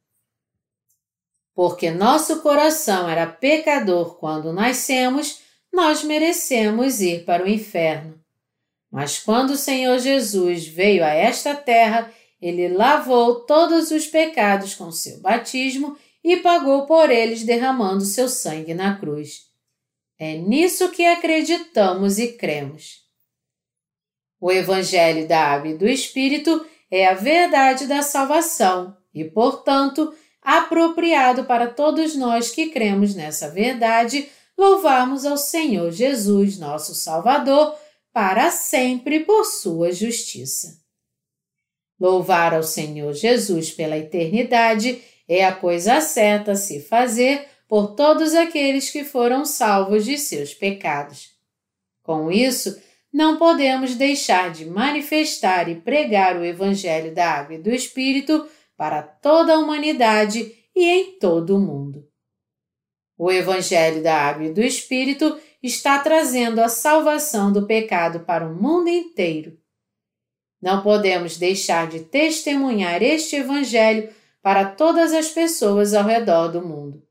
Porque 1.56 1.90
nosso 1.90 2.44
coração 2.44 3.10
era 3.10 3.26
pecador 3.26 4.20
quando 4.20 4.54
nascemos, 4.54 5.40
nós 5.74 6.04
merecemos 6.04 7.02
ir 7.02 7.26
para 7.26 7.44
o 7.44 7.50
inferno. 7.50 8.23
Mas 8.94 9.18
quando 9.18 9.50
o 9.50 9.58
Senhor 9.58 9.98
Jesus 9.98 10.68
veio 10.68 11.04
a 11.04 11.10
esta 11.10 11.56
terra, 11.56 12.14
ele 12.40 12.68
lavou 12.68 13.40
todos 13.40 13.90
os 13.90 14.06
pecados 14.06 14.76
com 14.76 14.92
seu 14.92 15.20
batismo 15.20 15.98
e 16.24 16.38
pagou 16.38 16.86
por 16.86 17.10
eles 17.10 17.44
derramando 17.44 18.06
seu 18.06 18.30
sangue 18.30 18.76
na 18.76 18.96
cruz. 18.96 19.48
É 20.20 20.38
nisso 20.38 20.90
que 20.92 21.04
acreditamos 21.04 22.20
e 22.20 22.34
cremos. 22.34 23.02
O 24.40 24.52
Evangelho 24.52 25.28
da 25.28 25.40
Água 25.40 25.72
e 25.72 25.78
do 25.78 25.88
Espírito 25.88 26.64
é 26.92 27.08
a 27.08 27.16
verdade 27.16 27.88
da 27.88 28.04
salvação 28.04 28.96
e, 29.12 29.24
portanto, 29.24 30.14
apropriado 30.40 31.46
para 31.46 31.66
todos 31.66 32.16
nós 32.16 32.52
que 32.52 32.70
cremos 32.70 33.16
nessa 33.16 33.50
verdade 33.50 34.30
louvarmos 34.56 35.26
ao 35.26 35.36
Senhor 35.36 35.90
Jesus, 35.92 36.60
nosso 36.60 36.94
Salvador, 36.94 37.76
para 38.14 38.52
sempre 38.52 39.22
por 39.22 39.44
sua 39.44 39.92
justiça. 39.92 40.80
Louvar 42.00 42.54
ao 42.54 42.64
Senhor 42.64 43.14
Jesus 43.14 43.72
pela 43.72 43.98
eternidade 43.98 45.02
é 45.28 45.44
a 45.44 45.54
coisa 45.54 46.00
certa 46.00 46.52
a 46.52 46.56
se 46.56 46.80
fazer 46.82 47.48
por 47.68 47.96
todos 47.96 48.36
aqueles 48.36 48.90
que 48.90 49.04
foram 49.04 49.46
salvos 49.46 50.06
de 50.06 50.18
seus 50.18 50.54
pecados. 50.54 51.32
Com 52.04 52.32
isso, 52.32 52.80
não 53.12 53.38
podemos 53.38 53.96
deixar 53.96 54.52
de 54.52 54.66
manifestar 54.66 55.70
e 55.70 55.76
pregar 55.76 56.38
o 56.38 56.44
Evangelho 56.44 57.14
da 57.14 57.32
Água 57.32 57.56
e 57.56 57.62
do 57.62 57.72
Espírito 57.72 58.48
para 58.76 59.02
toda 59.02 59.54
a 59.54 59.60
humanidade 59.60 60.52
e 60.76 60.86
em 60.86 61.18
todo 61.20 61.56
o 61.56 61.60
mundo. 61.60 62.08
O 63.18 63.32
Evangelho 63.32 64.04
da 64.04 64.16
Água 64.16 64.48
e 64.48 64.54
do 64.54 64.62
Espírito 64.62 65.40
está 65.64 65.98
trazendo 66.00 66.60
a 66.60 66.68
salvação 66.68 67.52
do 67.52 67.66
pecado 67.66 68.20
para 68.20 68.46
o 68.46 68.54
mundo 68.54 68.90
inteiro. 68.90 69.58
Não 70.62 70.84
podemos 70.84 71.38
deixar 71.38 71.88
de 71.88 72.02
testemunhar 72.02 73.02
este 73.02 73.38
Evangelho 73.38 74.14
para 74.42 74.66
todas 74.66 75.14
as 75.14 75.30
pessoas 75.30 75.94
ao 75.94 76.04
redor 76.04 76.50
do 76.50 76.62
mundo. 76.62 77.02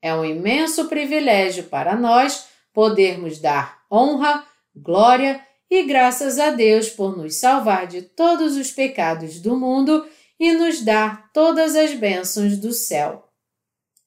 É 0.00 0.14
um 0.14 0.24
imenso 0.24 0.88
privilégio 0.88 1.64
para 1.64 1.94
nós 1.94 2.48
podermos 2.72 3.38
dar 3.38 3.82
honra, 3.90 4.46
glória 4.74 5.44
e 5.70 5.82
graças 5.82 6.38
a 6.38 6.50
Deus 6.50 6.88
por 6.88 7.16
nos 7.16 7.36
salvar 7.36 7.86
de 7.86 8.02
todos 8.02 8.56
os 8.56 8.70
pecados 8.70 9.40
do 9.40 9.56
mundo 9.56 10.08
e 10.40 10.52
nos 10.52 10.80
dar 10.82 11.30
todas 11.32 11.74
as 11.74 11.92
bênçãos 11.94 12.56
do 12.56 12.72
céu. 12.72 13.28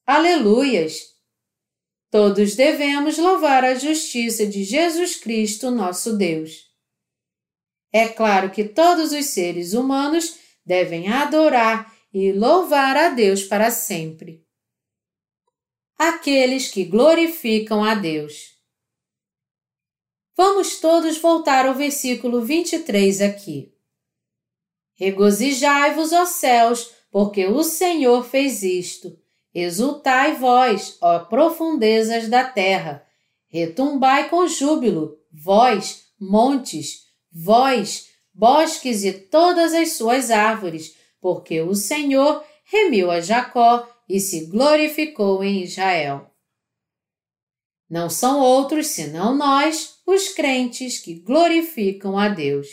Aleluias! 0.07 1.10
Todos 2.11 2.55
devemos 2.55 3.17
louvar 3.17 3.63
a 3.63 3.73
justiça 3.73 4.45
de 4.45 4.63
Jesus 4.63 5.15
Cristo, 5.15 5.71
nosso 5.71 6.15
Deus. 6.15 6.69
É 7.91 8.07
claro 8.07 8.51
que 8.51 8.65
todos 8.65 9.11
os 9.11 9.25
seres 9.25 9.73
humanos 9.73 10.37
devem 10.63 11.07
adorar 11.07 11.91
e 12.13 12.31
louvar 12.31 12.95
a 12.95 13.09
Deus 13.09 13.43
para 13.43 13.71
sempre 13.71 14.45
aqueles 16.01 16.67
que 16.67 16.83
glorificam 16.83 17.83
a 17.83 17.93
Deus. 17.93 18.57
Vamos 20.35 20.79
todos 20.79 21.19
voltar 21.19 21.67
ao 21.67 21.75
versículo 21.75 22.41
23 22.41 23.21
aqui. 23.21 23.71
Regozijai-vos, 24.95 26.11
ó 26.11 26.25
céus, 26.25 26.91
porque 27.11 27.45
o 27.45 27.63
Senhor 27.63 28.23
fez 28.25 28.63
isto. 28.63 29.20
Exultai 29.53 30.35
vós, 30.35 30.97
ó 31.01 31.19
profundezas 31.19 32.29
da 32.29 32.43
terra. 32.43 33.05
Retumbai 33.47 34.29
com 34.29 34.47
júbilo, 34.47 35.17
vós, 35.31 36.05
montes, 36.19 37.07
vós, 37.31 38.09
bosques 38.33 39.03
e 39.03 39.11
todas 39.11 39.73
as 39.73 39.93
suas 39.93 40.31
árvores, 40.31 40.95
porque 41.19 41.61
o 41.61 41.75
Senhor 41.75 42.43
remiu 42.63 43.11
a 43.11 43.19
Jacó 43.19 43.87
e 44.07 44.19
se 44.19 44.45
glorificou 44.45 45.43
em 45.43 45.63
Israel. 45.63 46.31
Não 47.89 48.09
são 48.09 48.39
outros 48.39 48.87
senão 48.87 49.35
nós, 49.35 49.99
os 50.07 50.29
crentes, 50.29 50.97
que 50.97 51.15
glorificam 51.15 52.17
a 52.17 52.29
Deus. 52.29 52.67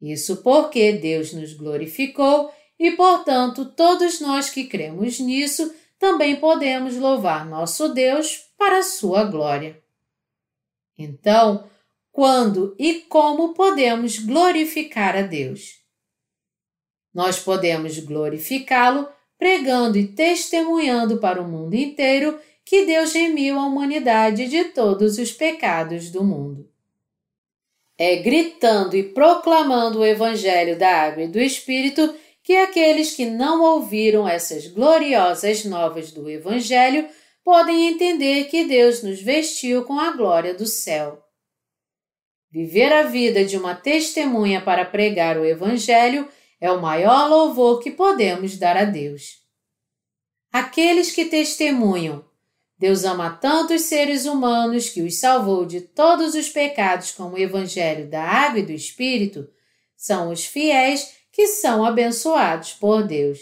Isso 0.00 0.42
porque 0.42 0.92
Deus 0.92 1.32
nos 1.32 1.54
glorificou 1.54 2.52
e, 2.78 2.92
portanto, 2.92 3.64
todos 3.64 4.20
nós 4.20 4.48
que 4.48 4.64
cremos 4.64 5.18
nisso 5.18 5.74
também 5.98 6.36
podemos 6.36 6.96
louvar 6.96 7.44
nosso 7.44 7.88
Deus 7.88 8.46
para 8.56 8.78
a 8.78 8.82
sua 8.82 9.24
glória. 9.24 9.82
Então, 10.96 11.68
quando 12.12 12.74
e 12.78 13.00
como 13.02 13.54
podemos 13.54 14.18
glorificar 14.18 15.16
a 15.16 15.22
Deus? 15.22 15.78
Nós 17.12 17.38
podemos 17.38 17.98
glorificá-lo 17.98 19.08
pregando 19.38 19.96
e 19.96 20.08
testemunhando 20.08 21.18
para 21.18 21.40
o 21.40 21.48
mundo 21.48 21.74
inteiro 21.74 22.38
que 22.64 22.84
Deus 22.84 23.12
remiu 23.12 23.58
a 23.58 23.66
humanidade 23.66 24.46
de 24.48 24.64
todos 24.64 25.16
os 25.16 25.32
pecados 25.32 26.10
do 26.10 26.22
mundo. 26.24 26.68
É 27.96 28.16
gritando 28.16 28.96
e 28.96 29.02
proclamando 29.02 30.00
o 30.00 30.04
Evangelho 30.04 30.78
da 30.78 31.02
Água 31.02 31.22
e 31.22 31.28
do 31.28 31.40
Espírito 31.40 32.14
que 32.48 32.56
aqueles 32.56 33.14
que 33.14 33.26
não 33.26 33.60
ouviram 33.60 34.26
essas 34.26 34.66
gloriosas 34.68 35.66
novas 35.66 36.12
do 36.12 36.30
Evangelho 36.30 37.06
podem 37.44 37.88
entender 37.88 38.44
que 38.44 38.64
Deus 38.64 39.02
nos 39.02 39.20
vestiu 39.20 39.84
com 39.84 40.00
a 40.00 40.12
glória 40.12 40.54
do 40.54 40.64
céu. 40.64 41.22
Viver 42.50 42.90
a 42.90 43.02
vida 43.02 43.44
de 43.44 43.58
uma 43.58 43.74
testemunha 43.74 44.62
para 44.62 44.86
pregar 44.86 45.36
o 45.36 45.44
Evangelho 45.44 46.26
é 46.58 46.72
o 46.72 46.80
maior 46.80 47.28
louvor 47.28 47.82
que 47.82 47.90
podemos 47.90 48.56
dar 48.56 48.78
a 48.78 48.86
Deus. 48.86 49.42
Aqueles 50.50 51.12
que 51.12 51.26
testemunham, 51.26 52.24
Deus 52.78 53.04
ama 53.04 53.28
tanto 53.28 53.74
os 53.74 53.82
seres 53.82 54.24
humanos 54.24 54.88
que 54.88 55.02
os 55.02 55.18
salvou 55.18 55.66
de 55.66 55.82
todos 55.82 56.34
os 56.34 56.48
pecados 56.48 57.12
com 57.12 57.24
o 57.24 57.38
Evangelho 57.38 58.08
da 58.08 58.24
Água 58.24 58.60
e 58.60 58.64
do 58.64 58.72
Espírito, 58.72 59.46
são 59.94 60.30
os 60.30 60.46
fiéis 60.46 61.17
que 61.38 61.46
são 61.46 61.84
abençoados 61.84 62.72
por 62.72 63.04
Deus. 63.04 63.38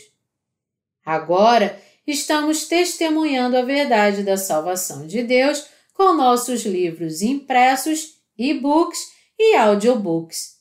Agora, 1.03 1.83
estamos 2.07 2.67
testemunhando 2.69 3.57
a 3.57 3.63
verdade 3.63 4.23
da 4.23 4.37
salvação 4.37 5.07
de 5.07 5.23
Deus 5.23 5.67
com 5.95 6.13
nossos 6.13 6.67
livros 6.67 7.23
impressos, 7.23 8.19
e-books 8.37 9.01
e 9.39 9.57
audiobooks 9.57 10.57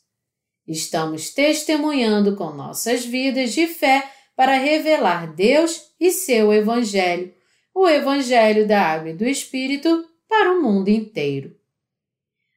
Estamos 0.65 1.29
testemunhando 1.29 2.37
com 2.37 2.53
nossas 2.53 3.03
vidas 3.03 3.51
de 3.51 3.67
fé 3.67 4.09
para 4.33 4.53
revelar 4.53 5.35
Deus 5.35 5.91
e 5.99 6.11
seu 6.11 6.53
Evangelho, 6.53 7.33
o 7.73 7.85
Evangelho 7.85 8.65
da 8.65 8.81
Água 8.81 9.09
e 9.09 9.13
do 9.13 9.25
Espírito, 9.25 10.05
para 10.29 10.53
o 10.53 10.63
mundo 10.63 10.87
inteiro. 10.87 11.53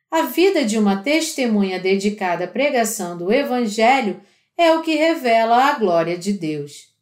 A 0.08 0.22
vida 0.22 0.64
de 0.64 0.78
uma 0.78 1.02
testemunha 1.02 1.80
dedicada 1.80 2.44
à 2.44 2.46
pregação 2.46 3.18
do 3.18 3.32
Evangelho 3.32 4.20
é 4.58 4.74
o 4.74 4.82
que 4.82 4.94
revela 4.96 5.70
a 5.70 5.78
glória 5.78 6.18
de 6.18 6.34
Deus. 6.34 6.92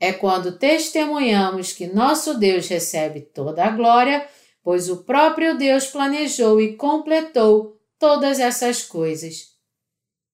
É 0.00 0.12
quando 0.12 0.58
testemunhamos 0.58 1.72
que 1.72 1.86
nosso 1.86 2.36
Deus 2.36 2.66
recebe 2.66 3.20
toda 3.20 3.64
a 3.64 3.70
glória, 3.70 4.26
pois 4.64 4.88
o 4.88 5.04
próprio 5.04 5.56
Deus 5.56 5.86
planejou 5.86 6.60
e 6.60 6.74
completou 6.74 7.80
todas 7.98 8.40
essas 8.40 8.82
coisas 8.82 9.52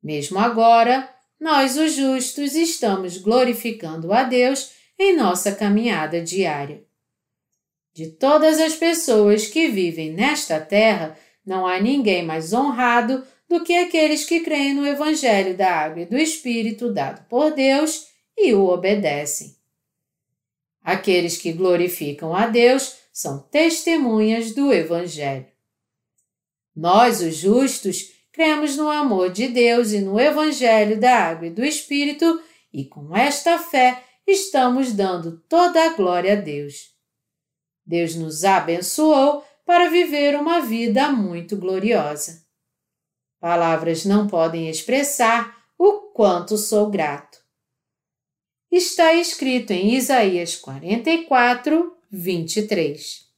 mesmo 0.02 0.38
agora, 0.38 1.08
nós, 1.40 1.76
os 1.76 1.92
justos, 1.92 2.54
estamos 2.54 3.18
glorificando 3.18 4.12
a 4.12 4.22
Deus 4.22 4.72
em 4.98 5.16
nossa 5.16 5.54
caminhada 5.54 6.20
diária. 6.20 6.84
De 7.92 8.06
todas 8.06 8.60
as 8.60 8.74
pessoas 8.74 9.46
que 9.46 9.68
vivem 9.68 10.12
nesta 10.12 10.60
terra, 10.60 11.18
não 11.44 11.66
há 11.66 11.80
ninguém 11.80 12.24
mais 12.24 12.52
honrado 12.52 13.24
do 13.48 13.64
que 13.64 13.74
aqueles 13.76 14.24
que 14.24 14.40
creem 14.40 14.74
no 14.74 14.86
Evangelho 14.86 15.56
da 15.56 15.72
Água 15.72 16.02
e 16.02 16.06
do 16.06 16.16
Espírito 16.16 16.92
dado 16.92 17.26
por 17.28 17.52
Deus 17.52 18.08
e 18.36 18.52
o 18.54 18.66
obedecem. 18.66 19.56
Aqueles 20.82 21.36
que 21.36 21.52
glorificam 21.52 22.34
a 22.34 22.46
Deus 22.46 22.96
são 23.12 23.40
testemunhas 23.50 24.54
do 24.54 24.72
Evangelho. 24.72 25.46
Nós, 26.74 27.20
os 27.20 27.36
justos, 27.36 28.12
cremos 28.30 28.76
no 28.76 28.88
amor 28.88 29.30
de 29.30 29.48
Deus 29.48 29.92
e 29.92 30.00
no 30.00 30.20
Evangelho 30.20 31.00
da 31.00 31.14
Água 31.14 31.48
e 31.48 31.50
do 31.50 31.64
Espírito, 31.64 32.40
e 32.72 32.84
com 32.84 33.16
esta 33.16 33.58
fé 33.58 34.04
estamos 34.26 34.92
dando 34.92 35.42
toda 35.48 35.84
a 35.84 35.94
glória 35.94 36.34
a 36.34 36.36
Deus. 36.36 36.94
Deus 37.84 38.14
nos 38.14 38.44
abençoou 38.44 39.42
para 39.64 39.90
viver 39.90 40.36
uma 40.36 40.60
vida 40.60 41.10
muito 41.10 41.56
gloriosa. 41.56 42.47
Palavras 43.40 44.04
não 44.04 44.26
podem 44.26 44.68
expressar 44.68 45.56
o 45.78 46.10
quanto 46.12 46.58
sou 46.58 46.90
grato. 46.90 47.38
está 48.70 49.14
escrito 49.14 49.70
em 49.70 49.94
Isaías 49.94 50.56
44, 50.56 51.96
23. 52.10 53.28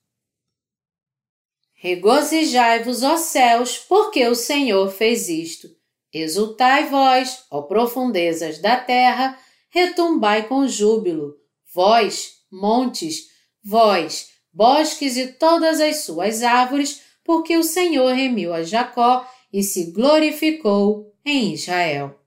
Regozijai-vos, 1.74 3.02
ó 3.02 3.16
céus, 3.16 3.78
porque 3.78 4.26
o 4.26 4.34
Senhor 4.34 4.90
fez 4.90 5.28
isto. 5.28 5.68
Exultai 6.12 6.88
vós, 6.88 7.44
ó 7.50 7.62
profundezas 7.62 8.58
da 8.58 8.76
terra, 8.76 9.38
retumbai 9.68 10.48
com 10.48 10.66
júbilo, 10.66 11.36
vós, 11.72 12.38
montes, 12.50 13.28
vós, 13.62 14.30
bosques 14.52 15.16
e 15.16 15.28
todas 15.28 15.80
as 15.80 16.04
suas 16.04 16.42
árvores, 16.42 17.02
porque 17.22 17.56
o 17.56 17.62
Senhor 17.62 18.12
remiu 18.12 18.52
a 18.52 18.62
Jacó 18.62 19.26
e 19.52 19.62
se 19.62 19.90
glorificou 19.90 21.14
em 21.24 21.52
Israel. 21.54 22.18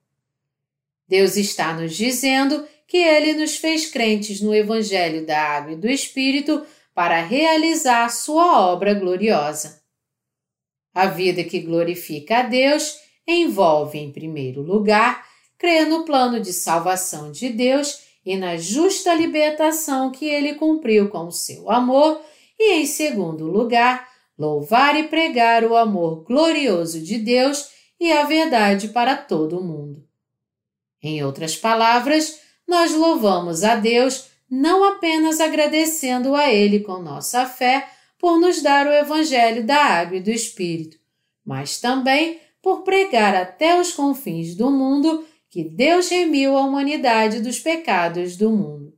Deus 1.07 1.35
está 1.37 1.73
nos 1.73 1.95
dizendo 1.95 2.67
que 2.87 2.97
ele 2.97 3.33
nos 3.33 3.55
fez 3.55 3.89
crentes 3.89 4.41
no 4.41 4.53
Evangelho 4.53 5.25
da 5.25 5.39
Água 5.39 5.73
e 5.73 5.75
do 5.75 5.89
Espírito 5.89 6.63
para 6.93 7.21
realizar 7.21 8.09
sua 8.09 8.61
obra 8.71 8.93
gloriosa. 8.93 9.81
A 10.93 11.07
vida 11.07 11.43
que 11.43 11.59
glorifica 11.59 12.39
a 12.39 12.41
Deus 12.43 12.99
envolve, 13.27 13.97
em 13.97 14.11
primeiro 14.11 14.61
lugar, 14.61 15.25
crer 15.57 15.87
no 15.87 16.03
plano 16.03 16.39
de 16.39 16.53
salvação 16.53 17.31
de 17.31 17.49
Deus 17.49 18.03
e 18.25 18.37
na 18.37 18.57
justa 18.57 19.13
libertação 19.13 20.11
que 20.11 20.25
ele 20.25 20.53
cumpriu 20.55 21.09
com 21.09 21.27
o 21.27 21.31
seu 21.31 21.71
amor, 21.71 22.21
e, 22.59 22.73
em 22.73 22.85
segundo 22.85 23.45
lugar, 23.47 24.07
louvar 24.37 24.95
e 24.95 25.03
pregar 25.03 25.63
o 25.63 25.75
amor 25.75 26.23
glorioso 26.23 27.01
de 27.01 27.17
Deus 27.17 27.69
e 27.99 28.11
a 28.11 28.23
verdade 28.23 28.89
para 28.89 29.15
todo 29.15 29.59
o 29.59 29.63
mundo. 29.63 30.03
Em 31.01 31.23
outras 31.23 31.55
palavras, 31.55 32.39
nós 32.67 32.93
louvamos 32.93 33.63
a 33.63 33.75
Deus 33.75 34.29
não 34.49 34.83
apenas 34.83 35.39
agradecendo 35.39 36.35
a 36.35 36.51
Ele 36.51 36.79
com 36.79 36.99
nossa 36.99 37.45
fé 37.45 37.89
por 38.19 38.39
nos 38.39 38.61
dar 38.61 38.87
o 38.87 38.93
Evangelho 38.93 39.65
da 39.65 39.75
Água 39.75 40.17
e 40.17 40.21
do 40.21 40.29
Espírito, 40.29 40.97
mas 41.45 41.79
também 41.79 42.39
por 42.61 42.83
pregar 42.83 43.35
até 43.35 43.79
os 43.79 43.91
confins 43.91 44.55
do 44.55 44.71
mundo 44.71 45.25
que 45.49 45.63
Deus 45.63 46.09
remiu 46.09 46.57
a 46.57 46.61
humanidade 46.61 47.41
dos 47.41 47.59
pecados 47.59 48.37
do 48.37 48.49
mundo. 48.49 48.93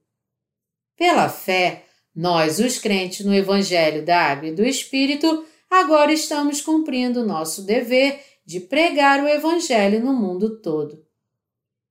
Pela 0.95 1.27
fé, 1.27 1.84
nós, 2.15 2.59
os 2.59 2.79
crentes 2.79 3.25
no 3.25 3.33
Evangelho 3.33 4.05
da 4.05 4.17
Água 4.31 4.47
e 4.47 4.53
do 4.53 4.63
Espírito, 4.63 5.45
agora 5.69 6.13
estamos 6.13 6.61
cumprindo 6.61 7.25
nosso 7.25 7.63
dever 7.63 8.21
de 8.45 8.61
pregar 8.61 9.21
o 9.21 9.27
Evangelho 9.27 9.99
no 9.99 10.13
mundo 10.13 10.61
todo. 10.61 11.03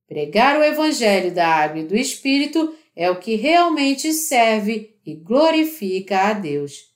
Pregar 0.06 0.58
o 0.58 0.62
Evangelho 0.62 1.34
da 1.34 1.46
Água 1.46 1.80
e 1.80 1.84
do 1.84 1.96
Espírito 1.96 2.74
é 2.96 3.10
o 3.10 3.18
que 3.18 3.34
realmente 3.34 4.12
serve 4.12 4.96
e 5.04 5.14
glorifica 5.14 6.28
a 6.28 6.32
Deus. 6.32 6.94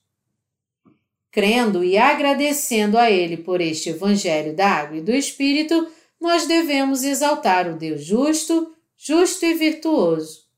Crendo 1.31 1.83
e 1.83 1.97
agradecendo 1.97 2.97
a 2.97 3.11
Ele 3.11 3.37
por 3.37 3.61
este 3.61 3.89
Evangelho 3.89 4.55
da 4.55 4.67
Água 4.67 4.97
e 4.97 5.01
do 5.01 5.11
Espírito, 5.11 5.87
nós 6.19 6.47
devemos 6.47 7.03
exaltar 7.03 7.69
o 7.69 7.77
Deus 7.77 8.03
justo, 8.03 8.73
justo 8.97 9.45
e 9.45 9.53
virtuoso. 9.53 10.48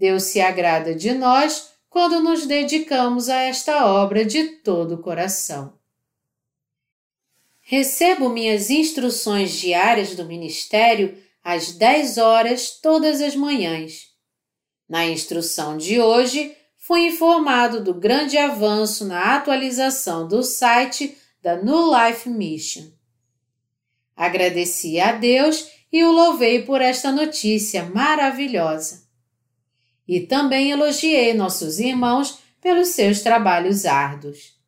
Deus 0.00 0.22
se 0.22 0.40
agrada 0.40 0.94
de 0.94 1.12
nós 1.12 1.74
quando 1.90 2.22
nos 2.22 2.46
dedicamos 2.46 3.28
a 3.28 3.42
esta 3.42 3.84
obra 3.84 4.24
de 4.24 4.44
todo 4.44 4.94
o 4.94 5.02
coração. 5.02 5.74
Recebo 7.60 8.30
minhas 8.30 8.70
instruções 8.70 9.52
diárias 9.52 10.14
do 10.14 10.24
ministério 10.24 11.18
às 11.44 11.72
10 11.72 12.16
horas 12.16 12.70
todas 12.80 13.20
as 13.20 13.36
manhãs. 13.36 14.08
Na 14.88 15.04
instrução 15.04 15.76
de 15.76 16.00
hoje, 16.00 16.56
fui 16.78 17.08
informado 17.08 17.84
do 17.84 17.92
grande 17.92 18.38
avanço 18.38 19.04
na 19.04 19.36
atualização 19.36 20.26
do 20.26 20.42
site 20.42 21.14
da 21.42 21.56
New 21.56 21.92
Life 21.94 22.26
Mission. 22.26 22.90
Agradeci 24.16 24.98
a 24.98 25.12
Deus 25.12 25.68
e 25.92 26.02
o 26.02 26.10
louvei 26.10 26.62
por 26.62 26.80
esta 26.80 27.12
notícia 27.12 27.84
maravilhosa. 27.84 28.99
E 30.10 30.18
também 30.18 30.72
elogiei 30.72 31.32
nossos 31.32 31.78
irmãos 31.78 32.40
pelos 32.60 32.88
seus 32.88 33.20
trabalhos 33.20 33.86
árduos. 33.86 34.58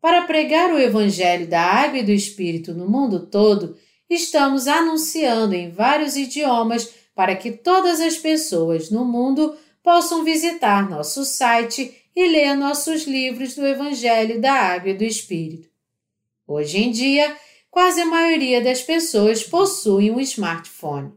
Para 0.00 0.22
pregar 0.22 0.72
o 0.72 0.78
Evangelho 0.78 1.48
da 1.48 1.60
Água 1.60 1.98
e 1.98 2.04
do 2.04 2.12
Espírito 2.12 2.72
no 2.72 2.88
mundo 2.88 3.26
todo, 3.26 3.76
estamos 4.08 4.68
anunciando 4.68 5.56
em 5.56 5.68
vários 5.68 6.14
idiomas 6.14 6.94
para 7.12 7.34
que 7.34 7.50
todas 7.50 8.00
as 8.00 8.16
pessoas 8.16 8.88
no 8.88 9.04
mundo 9.04 9.56
possam 9.82 10.22
visitar 10.22 10.88
nosso 10.88 11.24
site 11.24 11.92
e 12.14 12.28
ler 12.28 12.54
nossos 12.54 13.02
livros 13.02 13.56
do 13.56 13.66
Evangelho 13.66 14.40
da 14.40 14.52
Água 14.52 14.90
e 14.90 14.96
do 14.96 15.02
Espírito. 15.02 15.68
Hoje 16.46 16.78
em 16.78 16.92
dia, 16.92 17.36
quase 17.68 18.00
a 18.00 18.06
maioria 18.06 18.62
das 18.62 18.80
pessoas 18.80 19.42
possui 19.42 20.08
um 20.12 20.20
smartphone. 20.20 21.12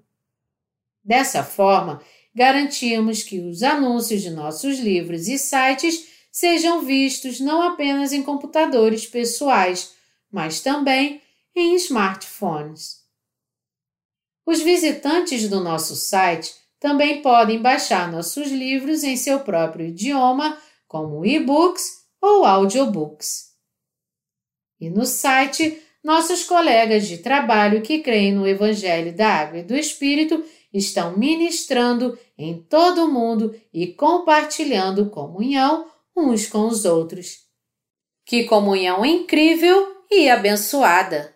Dessa 1.04 1.44
forma, 1.44 2.02
garantimos 2.36 3.24
que 3.24 3.40
os 3.40 3.64
anúncios 3.64 4.22
de 4.22 4.30
nossos 4.30 4.80
livros 4.80 5.28
e 5.28 5.38
sites 5.38 6.08
sejam 6.30 6.82
vistos 6.82 7.40
não 7.40 7.62
apenas 7.62 8.12
em 8.12 8.22
computadores 8.22 9.08
pessoais, 9.08 9.94
mas 10.30 10.60
também 10.60 11.22
em 11.56 11.74
smartphones. 11.76 13.06
Os 14.46 14.62
visitantes 14.62 15.48
do 15.48 15.62
nosso 15.62 15.96
site 15.96 16.54
também 16.78 17.22
podem 17.22 17.62
baixar 17.62 18.12
nossos 18.12 18.52
livros 18.52 19.04
em 19.04 19.16
seu 19.16 19.40
próprio 19.40 19.88
idioma, 19.88 20.58
como 20.88 21.26
e-books 21.26 22.04
ou 22.22 22.46
audiobooks. 22.46 23.56
E 24.80 24.90
no 24.90 25.06
site, 25.06 25.82
nossos 26.04 26.44
colegas 26.44 27.08
de 27.08 27.20
trabalho 27.20 27.82
que 27.82 28.00
creem 28.00 28.34
no 28.34 28.46
Evangelho 28.46 29.16
da 29.16 29.28
Água 29.28 29.60
e 29.60 29.64
do 29.64 29.76
Espírito 29.76 30.44
estão 30.78 31.18
ministrando 31.18 32.18
em 32.38 32.62
todo 32.62 33.06
o 33.06 33.12
mundo 33.12 33.56
e 33.74 33.88
compartilhando 33.88 35.10
comunhão 35.10 35.88
uns 36.16 36.48
com 36.48 36.68
os 36.68 36.86
outros. 36.86 37.46
Que 38.26 38.44
comunhão 38.44 39.06
incrível 39.06 40.04
e 40.12 40.30
abençoada! 40.30 41.34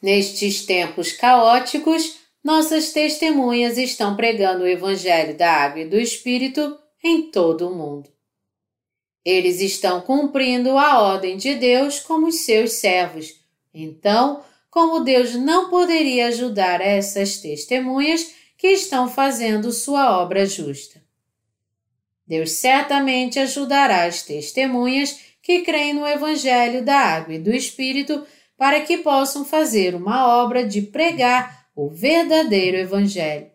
Nestes 0.00 0.64
tempos 0.64 1.12
caóticos, 1.12 2.18
nossas 2.42 2.92
testemunhas 2.92 3.76
estão 3.76 4.14
pregando 4.14 4.62
o 4.62 4.68
Evangelho 4.68 5.36
da 5.36 5.50
Água 5.50 5.80
e 5.80 5.88
do 5.88 5.98
Espírito 5.98 6.78
em 7.02 7.30
todo 7.30 7.68
o 7.68 7.74
mundo. 7.74 8.08
Eles 9.24 9.60
estão 9.60 10.00
cumprindo 10.00 10.78
a 10.78 11.00
ordem 11.00 11.36
de 11.36 11.54
Deus 11.56 11.98
como 11.98 12.28
os 12.28 12.44
seus 12.44 12.74
servos. 12.74 13.40
Então, 13.74 14.44
como 14.76 15.00
Deus 15.00 15.34
não 15.34 15.70
poderia 15.70 16.26
ajudar 16.26 16.82
essas 16.82 17.38
testemunhas 17.38 18.32
que 18.58 18.66
estão 18.66 19.08
fazendo 19.08 19.72
sua 19.72 20.20
obra 20.20 20.44
justa? 20.44 21.02
Deus 22.26 22.50
certamente 22.50 23.38
ajudará 23.38 24.04
as 24.04 24.20
testemunhas 24.20 25.18
que 25.40 25.62
creem 25.62 25.94
no 25.94 26.06
Evangelho 26.06 26.84
da 26.84 26.94
Água 26.94 27.36
e 27.36 27.38
do 27.38 27.54
Espírito 27.54 28.26
para 28.54 28.82
que 28.82 28.98
possam 28.98 29.46
fazer 29.46 29.94
uma 29.94 30.42
obra 30.42 30.62
de 30.62 30.82
pregar 30.82 31.68
o 31.74 31.88
verdadeiro 31.88 32.76
Evangelho. 32.76 33.50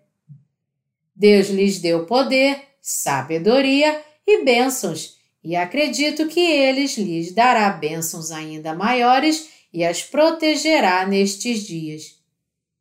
Deus 1.15 1.49
lhes 1.49 1.77
deu 1.77 2.07
poder, 2.07 2.63
sabedoria 2.81 4.01
e 4.25 4.43
bênçãos, 4.43 5.19
e 5.43 5.55
acredito 5.55 6.27
que 6.27 6.39
eles 6.39 6.97
lhes 6.97 7.31
dará 7.31 7.69
bênçãos 7.69 8.31
ainda 8.31 8.73
maiores 8.73 9.60
e 9.73 9.83
as 9.83 10.03
protegerá 10.03 11.05
nestes 11.05 11.63
dias. 11.63 12.19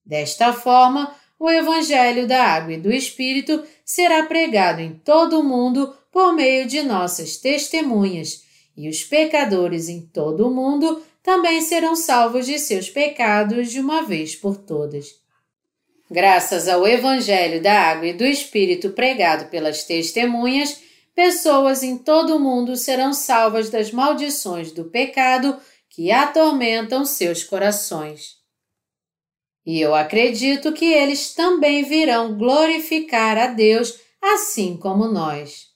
Desta 0.04 0.52
forma, 0.52 1.14
o 1.38 1.48
Evangelho 1.48 2.26
da 2.26 2.44
Água 2.44 2.74
e 2.74 2.80
do 2.80 2.92
Espírito 2.92 3.62
será 3.84 4.24
pregado 4.24 4.80
em 4.80 4.92
todo 4.92 5.40
o 5.40 5.44
mundo 5.44 5.94
por 6.12 6.32
meio 6.34 6.66
de 6.66 6.82
nossas 6.82 7.36
testemunhas, 7.36 8.44
e 8.76 8.88
os 8.88 9.04
pecadores 9.04 9.88
em 9.88 10.02
todo 10.02 10.46
o 10.46 10.50
mundo 10.50 11.02
também 11.22 11.60
serão 11.60 11.94
salvos 11.94 12.46
de 12.46 12.58
seus 12.58 12.88
pecados 12.88 13.70
de 13.70 13.80
uma 13.80 14.02
vez 14.02 14.34
por 14.34 14.56
todas. 14.56 15.20
Graças 16.10 16.66
ao 16.66 16.86
Evangelho 16.86 17.62
da 17.62 17.72
Água 17.72 18.08
e 18.08 18.12
do 18.12 18.24
Espírito 18.24 18.90
pregado 18.90 19.48
pelas 19.48 19.84
testemunhas, 19.84 20.80
pessoas 21.14 21.82
em 21.82 21.96
todo 21.96 22.36
o 22.36 22.40
mundo 22.40 22.76
serão 22.76 23.12
salvas 23.12 23.70
das 23.70 23.92
maldições 23.92 24.72
do 24.72 24.84
pecado 24.84 25.56
que 25.90 26.12
atormentam 26.12 27.04
seus 27.04 27.42
corações. 27.42 28.36
E 29.66 29.80
eu 29.80 29.94
acredito 29.94 30.72
que 30.72 30.86
eles 30.86 31.34
também 31.34 31.84
virão 31.84 32.38
glorificar 32.38 33.36
a 33.36 33.48
Deus 33.48 33.98
assim 34.22 34.76
como 34.76 35.06
nós. 35.06 35.68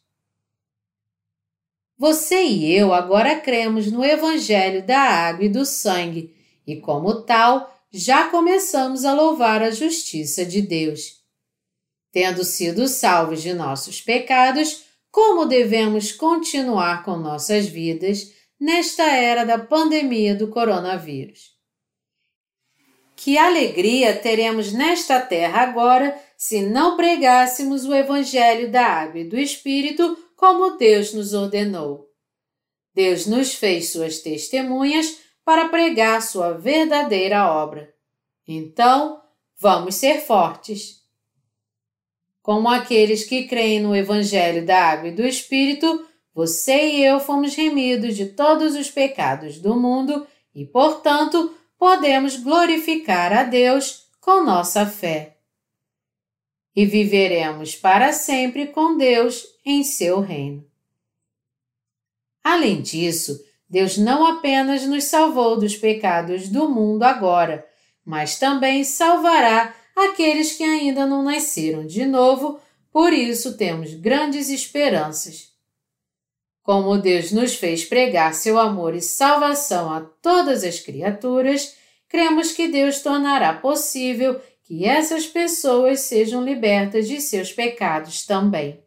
Você 1.99 2.43
e 2.45 2.73
eu 2.73 2.93
agora 2.93 3.39
cremos 3.39 3.91
no 3.91 4.05
Evangelho 4.05 4.85
da 4.85 4.99
Água 4.99 5.45
e 5.45 5.49
do 5.49 5.65
Sangue 5.65 6.35
e, 6.67 6.77
como 6.77 7.23
tal, 7.23 7.73
já 7.93 8.29
começamos 8.29 9.05
a 9.05 9.13
louvar 9.13 9.63
a 9.63 9.71
justiça 9.71 10.45
de 10.45 10.61
Deus. 10.63 11.23
Tendo 12.11 12.45
sido 12.45 12.89
salvos 12.89 13.43
de 13.43 13.53
nossos 13.53 14.01
pecados, 14.01 14.85
como 15.11 15.47
devemos 15.47 16.11
continuar 16.11 17.05
com 17.05 17.17
nossas 17.17 17.67
vidas 17.67 18.33
nesta 18.65 19.05
era 19.05 19.45
da 19.45 19.59
pandemia 19.59 20.35
do 20.35 20.49
coronavírus? 20.49 21.53
Que 23.15 23.37
alegria 23.37 24.17
teremos 24.17 24.73
nesta 24.73 25.21
terra 25.21 25.61
agora 25.61 26.19
se 26.35 26.63
não 26.63 26.97
pregássemos 26.97 27.85
o 27.85 27.95
Evangelho 27.95 28.73
da 28.73 28.87
Água 28.87 29.21
e 29.21 29.29
do 29.29 29.39
Espírito 29.39 30.17
como 30.35 30.79
Deus 30.79 31.13
nos 31.13 31.35
ordenou. 31.35 32.09
Deus 32.95 33.27
nos 33.27 33.55
fez 33.55 33.91
suas 33.91 34.21
testemunhas 34.21 35.19
para 35.45 35.69
pregar 35.69 36.23
sua 36.23 36.53
verdadeira 36.53 37.47
obra. 37.47 37.93
Então, 38.49 39.21
vamos 39.59 39.97
ser 39.97 40.23
fortes. 40.23 41.03
Como 42.41 42.69
aqueles 42.69 43.25
que 43.25 43.45
creem 43.45 43.81
no 43.81 43.95
Evangelho 43.95 44.65
da 44.65 44.91
Água 44.91 45.09
e 45.09 45.13
do 45.13 45.27
Espírito, 45.27 46.07
você 46.35 46.89
e 46.89 47.05
eu 47.05 47.21
fomos 47.21 47.55
remidos 47.55 48.17
de 48.17 48.27
todos 48.27 48.75
os 48.75 48.91
pecados 48.91 49.61
do 49.61 49.77
mundo 49.77 50.27
e, 50.53 50.65
portanto, 50.65 51.55
podemos 51.79 52.37
glorificar 52.37 53.33
a 53.33 53.45
Deus 53.45 54.09
com 54.21 54.43
nossa 54.43 54.85
fé. 54.85 55.37
E 56.75 56.85
viveremos 56.85 57.77
para 57.77 58.13
sempre 58.13 58.67
com 58.67 58.97
Deus 58.97 59.47
em 59.65 59.85
seu 59.85 60.21
reino. 60.21 60.67
Além 62.43 62.83
disso, 62.83 63.41
Deus 63.71 63.97
não 63.97 64.27
apenas 64.27 64.85
nos 64.85 65.05
salvou 65.05 65.57
dos 65.57 65.77
pecados 65.77 66.49
do 66.49 66.69
mundo 66.69 67.05
agora, 67.05 67.67
mas 68.05 68.39
também 68.39 68.83
salvará 68.83 69.75
aqueles 69.95 70.53
que 70.53 70.65
ainda 70.65 71.07
não 71.07 71.23
nasceram 71.23 71.87
de 71.87 72.05
novo, 72.05 72.61
por 72.91 73.13
isso 73.13 73.57
temos 73.57 73.95
grandes 73.95 74.51
esperanças. 74.51 75.54
Como 76.65 76.97
Deus 76.97 77.31
nos 77.31 77.55
fez 77.57 77.85
pregar 77.85 78.33
seu 78.33 78.59
amor 78.59 78.95
e 78.95 79.03
salvação 79.03 79.93
a 79.93 80.01
todas 80.01 80.65
as 80.65 80.81
criaturas, 80.81 81.77
cremos 82.09 82.53
que 82.53 82.69
Deus 82.69 83.01
tornará 83.01 83.53
possível 83.53 84.41
que 84.63 84.87
essas 84.87 85.27
pessoas 85.27 86.01
sejam 86.01 86.43
libertas 86.43 87.07
de 87.07 87.21
seus 87.21 87.53
pecados 87.53 88.25
também. 88.25 88.83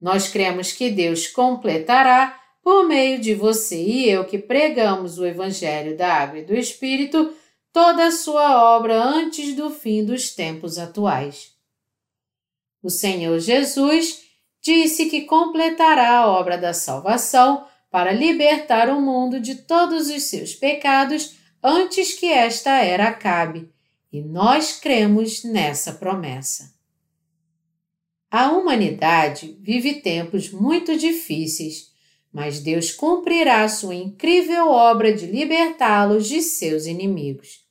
Nós 0.00 0.28
cremos 0.28 0.70
que 0.70 0.88
Deus 0.88 1.26
completará, 1.26 2.40
por 2.62 2.86
meio 2.86 3.20
de 3.20 3.34
você 3.34 3.82
e 3.82 4.08
eu 4.08 4.24
que 4.24 4.38
pregamos 4.38 5.18
o 5.18 5.26
Evangelho 5.26 5.96
da 5.96 6.14
Água 6.14 6.38
e 6.38 6.44
do 6.44 6.54
Espírito, 6.54 7.34
toda 7.72 8.06
a 8.06 8.12
sua 8.12 8.76
obra 8.76 9.02
antes 9.02 9.52
do 9.56 9.68
fim 9.70 10.04
dos 10.04 10.30
tempos 10.32 10.78
atuais. 10.78 11.56
O 12.80 12.88
Senhor 12.88 13.38
Jesus 13.40 14.25
disse 14.66 15.06
que 15.06 15.20
completará 15.22 16.18
a 16.18 16.26
obra 16.26 16.58
da 16.58 16.74
salvação 16.74 17.64
para 17.88 18.12
libertar 18.12 18.90
o 18.90 19.00
mundo 19.00 19.38
de 19.38 19.54
todos 19.54 20.08
os 20.08 20.24
seus 20.24 20.56
pecados 20.56 21.36
antes 21.62 22.14
que 22.14 22.26
esta 22.26 22.82
era 22.82 23.08
acabe, 23.08 23.70
e 24.12 24.20
nós 24.20 24.72
cremos 24.80 25.44
nessa 25.44 25.92
promessa. 25.92 26.74
A 28.28 28.50
humanidade 28.50 29.56
vive 29.60 30.00
tempos 30.00 30.50
muito 30.50 30.96
difíceis, 30.98 31.92
mas 32.32 32.58
Deus 32.58 32.90
cumprirá 32.90 33.68
sua 33.68 33.94
incrível 33.94 34.68
obra 34.68 35.14
de 35.14 35.26
libertá-los 35.26 36.28
de 36.28 36.42
seus 36.42 36.86
inimigos. 36.86 37.64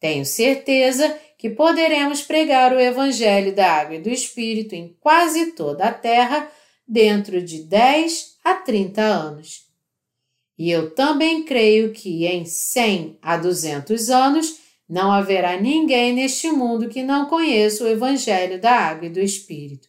Tenho 0.00 0.24
certeza 0.24 1.18
que 1.38 1.48
poderemos 1.48 2.20
pregar 2.20 2.72
o 2.72 2.80
Evangelho 2.80 3.54
da 3.54 3.70
Água 3.70 3.94
e 3.94 4.02
do 4.02 4.10
Espírito 4.10 4.74
em 4.74 4.96
quase 4.98 5.52
toda 5.52 5.84
a 5.84 5.94
terra 5.94 6.50
dentro 6.86 7.40
de 7.40 7.62
10 7.62 8.38
a 8.44 8.54
30 8.54 9.00
anos. 9.00 9.68
E 10.58 10.68
eu 10.68 10.92
também 10.92 11.44
creio 11.44 11.92
que 11.92 12.26
em 12.26 12.44
100 12.44 13.18
a 13.22 13.36
200 13.36 14.10
anos 14.10 14.58
não 14.88 15.12
haverá 15.12 15.60
ninguém 15.60 16.12
neste 16.12 16.50
mundo 16.50 16.88
que 16.88 17.04
não 17.04 17.26
conheça 17.26 17.84
o 17.84 17.88
Evangelho 17.88 18.60
da 18.60 18.72
Água 18.72 19.06
e 19.06 19.10
do 19.10 19.20
Espírito. 19.20 19.88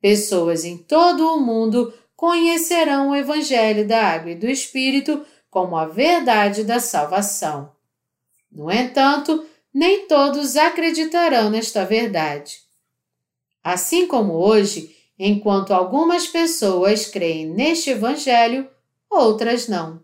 Pessoas 0.00 0.64
em 0.64 0.78
todo 0.78 1.26
o 1.34 1.40
mundo 1.40 1.92
conhecerão 2.16 3.10
o 3.10 3.14
Evangelho 3.14 3.86
da 3.86 4.02
Água 4.02 4.30
e 4.30 4.36
do 4.36 4.48
Espírito 4.48 5.26
como 5.50 5.76
a 5.76 5.84
verdade 5.84 6.64
da 6.64 6.80
salvação. 6.80 7.72
No 8.50 8.70
entanto, 8.70 9.44
nem 9.72 10.06
todos 10.06 10.56
acreditarão 10.56 11.50
nesta 11.50 11.84
verdade. 11.84 12.60
Assim 13.62 14.06
como 14.06 14.34
hoje, 14.34 14.96
enquanto 15.18 15.72
algumas 15.72 16.26
pessoas 16.26 17.06
creem 17.06 17.46
neste 17.46 17.90
Evangelho, 17.90 18.68
outras 19.08 19.68
não. 19.68 20.02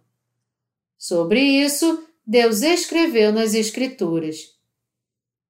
Sobre 0.97 1.41
isso, 1.41 2.07
Deus 2.27 2.63
escreveu 2.63 3.33
nas 3.33 3.55
Escrituras. 3.55 4.55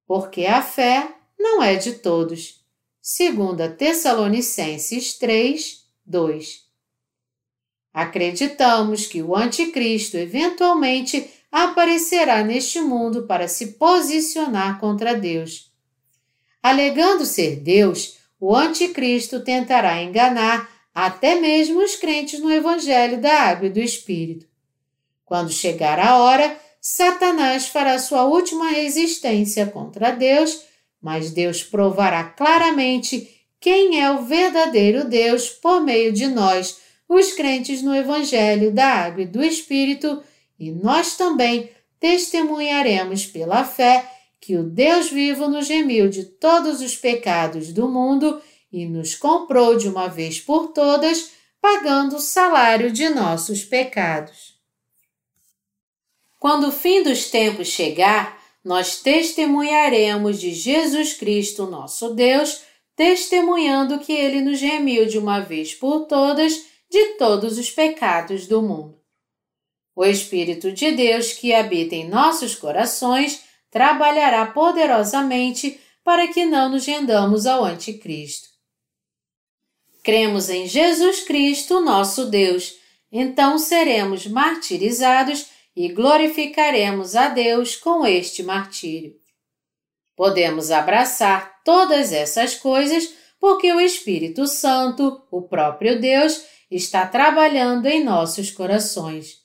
Porque 0.07 0.47
a 0.47 0.63
fé 0.63 1.15
não 1.39 1.63
é 1.63 1.77
de 1.77 1.95
todos. 1.95 2.65
Segunda 3.01 3.69
Tessalonicenses 3.69 5.17
3, 5.19 5.85
2. 6.05 6.67
Acreditamos 7.93 9.07
que 9.07 9.23
o 9.23 9.35
anticristo 9.35 10.17
eventualmente 10.17 11.29
aparecerá 11.51 12.43
neste 12.43 12.81
mundo 12.81 13.27
para 13.27 13.49
se 13.49 13.69
posicionar 13.73 14.79
contra 14.79 15.15
Deus. 15.15 15.73
Alegando 16.63 17.25
ser 17.25 17.57
Deus, 17.57 18.19
o 18.41 18.55
anticristo 18.55 19.41
tentará 19.41 20.03
enganar 20.03 20.69
até 20.95 21.37
mesmo 21.37 21.83
os 21.83 21.97
crentes 21.97 22.41
no 22.41 22.53
Evangelho 22.53 23.21
da 23.21 23.33
Água 23.43 23.69
e 23.69 23.71
do 23.71 23.81
Espírito. 23.81 24.47
Quando 25.25 25.53
chegar 25.53 25.99
a 25.99 26.19
hora, 26.19 26.59
Satanás 26.81 27.69
fará 27.69 27.99
sua 27.99 28.25
última 28.25 28.71
resistência 28.71 29.67
contra 29.67 30.11
Deus, 30.11 30.63
mas 31.01 31.31
Deus 31.31 31.63
provará 31.63 32.25
claramente 32.25 33.29
quem 33.61 34.01
é 34.01 34.11
o 34.11 34.23
verdadeiro 34.23 35.05
Deus 35.05 35.49
por 35.49 35.81
meio 35.81 36.13
de 36.13 36.27
nós, 36.27 36.79
os 37.09 37.33
crentes 37.33 37.83
no 37.83 37.95
Evangelho 37.95 38.73
da 38.73 38.87
Água 38.87 39.23
e 39.23 39.27
do 39.27 39.43
Espírito, 39.43 40.23
e 40.59 40.71
nós 40.71 41.17
também 41.17 41.71
testemunharemos 42.01 43.27
pela 43.27 43.65
fé 43.65 44.11
que 44.41 44.57
o 44.57 44.63
Deus 44.63 45.11
vivo 45.11 45.49
nos 45.49 45.69
remiu 45.69 46.09
de 46.09 46.25
todos 46.25 46.81
os 46.81 46.97
pecados 46.97 47.73
do 47.73 47.89
mundo 47.89 48.41
e 48.73 48.87
nos 48.87 49.15
comprou 49.15 49.77
de 49.77 49.89
uma 49.89 50.09
vez 50.09 50.41
por 50.41 50.69
todas, 50.69 51.33
pagando 51.61 52.17
o 52.17 52.21
salário 52.21 52.91
de 52.91 53.09
nossos 53.09 53.65
pecados. 53.65 54.57
Quando 56.39 56.69
o 56.69 56.73
fim 56.73 57.03
dos 57.03 57.31
tempos 57.31 57.69
chegar, 57.69 58.39
nós 58.65 59.01
testemunharemos 59.01 60.41
de 60.41 60.53
Jesus 60.53 61.15
Cristo, 61.15 61.67
nosso 61.67 62.15
Deus, 62.15 62.63
testemunhando 62.95 63.99
que 63.99 64.13
ele 64.13 64.41
nos 64.41 64.61
remiu 64.61 65.07
de 65.07 65.19
uma 65.19 65.41
vez 65.41 65.75
por 65.75 66.07
todas 66.07 66.67
de 66.91 67.17
todos 67.19 67.59
os 67.59 67.71
pecados 67.71 68.47
do 68.47 68.63
mundo. 68.63 68.98
O 69.99 70.05
Espírito 70.05 70.71
de 70.71 70.93
Deus 70.93 71.33
que 71.33 71.53
habita 71.53 71.97
em 71.97 72.09
nossos 72.09 72.55
corações 72.55 73.43
trabalhará 73.69 74.47
poderosamente 74.47 75.81
para 76.05 76.29
que 76.29 76.45
não 76.45 76.69
nos 76.69 76.87
rendamos 76.87 77.47
ao 77.47 77.65
Anticristo. 77.65 78.47
Cremos 80.05 80.51
em 80.51 80.69
Jesus 80.69 81.23
Cristo, 81.23 81.81
nosso 81.81 82.27
Deus, 82.27 82.77
então 83.11 83.59
seremos 83.59 84.25
martirizados 84.25 85.47
e 85.75 85.89
glorificaremos 85.89 87.17
a 87.17 87.27
Deus 87.27 87.75
com 87.75 88.07
este 88.07 88.45
martírio. 88.45 89.17
Podemos 90.15 90.71
abraçar 90.71 91.61
todas 91.65 92.13
essas 92.13 92.55
coisas 92.55 93.13
porque 93.41 93.73
o 93.73 93.81
Espírito 93.81 94.47
Santo, 94.47 95.21
o 95.29 95.43
próprio 95.43 96.01
Deus, 96.01 96.45
está 96.71 97.05
trabalhando 97.05 97.87
em 97.87 98.05
nossos 98.05 98.53
corações. 98.53 99.38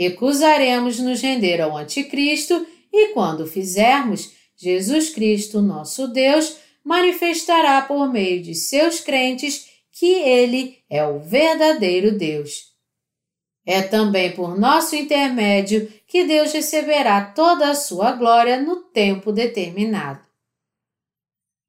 Recusaremos 0.00 0.98
nos 0.98 1.20
render 1.20 1.60
ao 1.60 1.76
Anticristo 1.76 2.66
e, 2.90 3.08
quando 3.08 3.46
fizermos, 3.46 4.32
Jesus 4.56 5.10
Cristo, 5.10 5.60
nosso 5.60 6.08
Deus, 6.08 6.56
manifestará 6.82 7.82
por 7.82 8.10
meio 8.10 8.42
de 8.42 8.54
seus 8.54 9.00
crentes 9.00 9.68
que 9.92 10.06
Ele 10.06 10.78
é 10.88 11.06
o 11.06 11.18
verdadeiro 11.18 12.16
Deus. 12.16 12.70
É 13.66 13.82
também 13.82 14.32
por 14.32 14.58
nosso 14.58 14.96
intermédio 14.96 15.92
que 16.06 16.24
Deus 16.24 16.50
receberá 16.50 17.22
toda 17.22 17.68
a 17.68 17.74
sua 17.74 18.12
glória 18.12 18.58
no 18.58 18.76
tempo 18.76 19.30
determinado. 19.30 20.24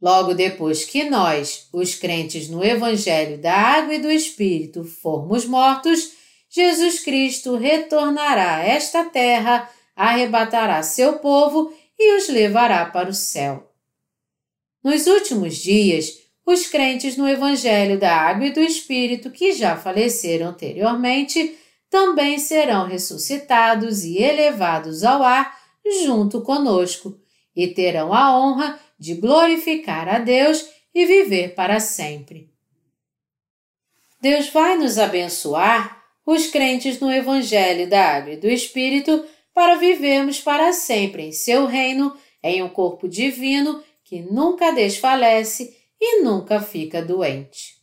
Logo 0.01 0.33
depois 0.33 0.85
que 0.85 1.03
nós, 1.03 1.67
os 1.73 1.95
crentes 1.95 2.47
no 2.47 2.63
Evangelho 2.63 3.37
da 3.37 3.53
Água 3.53 3.95
e 3.95 3.99
do 3.99 4.09
Espírito, 4.09 4.85
formos 4.85 5.45
mortos, 5.45 6.20
Jesus 6.53 6.99
Cristo 6.99 7.55
retornará 7.55 8.57
a 8.57 8.63
esta 8.63 9.05
terra, 9.05 9.69
arrebatará 9.95 10.83
seu 10.83 11.19
povo 11.19 11.73
e 11.97 12.17
os 12.17 12.27
levará 12.27 12.85
para 12.87 13.09
o 13.09 13.13
céu. 13.13 13.71
Nos 14.83 15.07
últimos 15.07 15.55
dias, 15.55 16.19
os 16.45 16.67
crentes 16.67 17.15
no 17.15 17.29
Evangelho 17.29 17.97
da 17.97 18.13
Água 18.13 18.47
e 18.47 18.51
do 18.51 18.59
Espírito 18.59 19.31
que 19.31 19.53
já 19.53 19.77
faleceram 19.77 20.47
anteriormente 20.47 21.57
também 21.89 22.37
serão 22.37 22.85
ressuscitados 22.85 24.03
e 24.03 24.17
elevados 24.17 25.03
ao 25.05 25.23
ar 25.23 25.57
junto 26.03 26.41
conosco 26.41 27.17
e 27.55 27.67
terão 27.67 28.13
a 28.13 28.37
honra 28.37 28.77
de 28.99 29.15
glorificar 29.15 30.09
a 30.09 30.19
Deus 30.19 30.65
e 30.93 31.05
viver 31.05 31.55
para 31.55 31.79
sempre. 31.79 32.51
Deus 34.19 34.49
vai 34.49 34.77
nos 34.77 34.97
abençoar, 34.97 36.00
os 36.31 36.47
crentes 36.47 36.99
no 36.99 37.11
Evangelho 37.11 37.89
da 37.89 38.15
Água 38.15 38.33
e 38.33 38.37
do 38.37 38.49
Espírito, 38.49 39.25
para 39.53 39.75
vivermos 39.75 40.39
para 40.39 40.71
sempre 40.73 41.23
em 41.23 41.31
seu 41.31 41.65
reino, 41.65 42.15
em 42.43 42.63
um 42.63 42.69
corpo 42.69 43.07
divino 43.07 43.83
que 44.03 44.21
nunca 44.21 44.71
desfalece 44.71 45.75
e 45.99 46.21
nunca 46.21 46.61
fica 46.61 47.01
doente. 47.01 47.75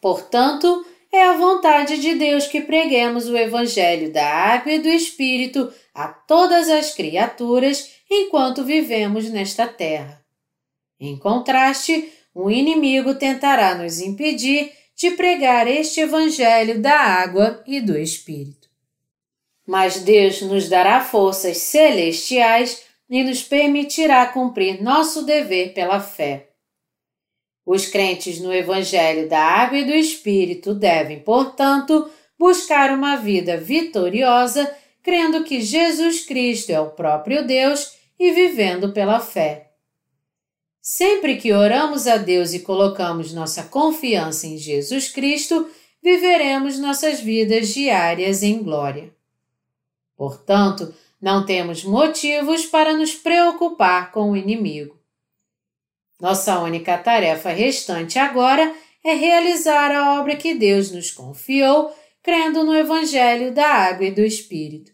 Portanto, 0.00 0.84
é 1.12 1.24
a 1.24 1.36
vontade 1.36 1.98
de 1.98 2.14
Deus 2.14 2.46
que 2.46 2.60
preguemos 2.60 3.28
o 3.28 3.36
Evangelho 3.36 4.12
da 4.12 4.24
Água 4.24 4.72
e 4.72 4.78
do 4.78 4.88
Espírito 4.88 5.72
a 5.92 6.08
todas 6.08 6.68
as 6.68 6.94
criaturas 6.94 7.90
enquanto 8.08 8.64
vivemos 8.64 9.28
nesta 9.28 9.66
terra. 9.66 10.24
Em 10.98 11.18
contraste, 11.18 12.12
o 12.34 12.50
inimigo 12.50 13.14
tentará 13.14 13.74
nos 13.74 14.00
impedir 14.00 14.72
de 15.00 15.12
pregar 15.12 15.66
este 15.66 16.00
Evangelho 16.00 16.78
da 16.78 16.92
água 16.92 17.64
e 17.66 17.80
do 17.80 17.96
Espírito. 17.96 18.68
Mas 19.66 20.00
Deus 20.00 20.42
nos 20.42 20.68
dará 20.68 21.00
forças 21.00 21.56
celestiais 21.56 22.82
e 23.08 23.24
nos 23.24 23.42
permitirá 23.42 24.26
cumprir 24.26 24.82
nosso 24.82 25.24
dever 25.24 25.72
pela 25.72 26.00
fé. 26.00 26.50
Os 27.64 27.86
crentes 27.86 28.40
no 28.40 28.52
Evangelho 28.52 29.26
da 29.26 29.40
Água 29.40 29.78
e 29.78 29.86
do 29.86 29.94
Espírito 29.94 30.74
devem, 30.74 31.20
portanto, 31.20 32.10
buscar 32.38 32.90
uma 32.90 33.16
vida 33.16 33.56
vitoriosa, 33.56 34.70
crendo 35.02 35.44
que 35.44 35.62
Jesus 35.62 36.26
Cristo 36.26 36.72
é 36.72 36.80
o 36.80 36.90
próprio 36.90 37.46
Deus 37.46 37.96
e 38.18 38.32
vivendo 38.32 38.92
pela 38.92 39.18
fé. 39.18 39.69
Sempre 40.80 41.36
que 41.36 41.52
oramos 41.52 42.06
a 42.06 42.16
Deus 42.16 42.54
e 42.54 42.60
colocamos 42.60 43.32
nossa 43.32 43.64
confiança 43.64 44.46
em 44.46 44.56
Jesus 44.56 45.08
Cristo, 45.10 45.68
viveremos 46.02 46.78
nossas 46.78 47.20
vidas 47.20 47.68
diárias 47.68 48.42
em 48.42 48.62
glória. 48.62 49.14
Portanto, 50.16 50.94
não 51.20 51.44
temos 51.44 51.84
motivos 51.84 52.64
para 52.64 52.96
nos 52.96 53.14
preocupar 53.14 54.10
com 54.10 54.30
o 54.30 54.36
inimigo. 54.36 54.98
Nossa 56.18 56.58
única 56.60 56.96
tarefa 56.96 57.50
restante 57.50 58.18
agora 58.18 58.74
é 59.04 59.14
realizar 59.14 59.90
a 59.90 60.18
obra 60.18 60.36
que 60.36 60.54
Deus 60.54 60.90
nos 60.90 61.10
confiou, 61.10 61.94
crendo 62.22 62.64
no 62.64 62.74
Evangelho 62.74 63.52
da 63.52 63.66
Água 63.66 64.06
e 64.06 64.10
do 64.10 64.22
Espírito. 64.22 64.92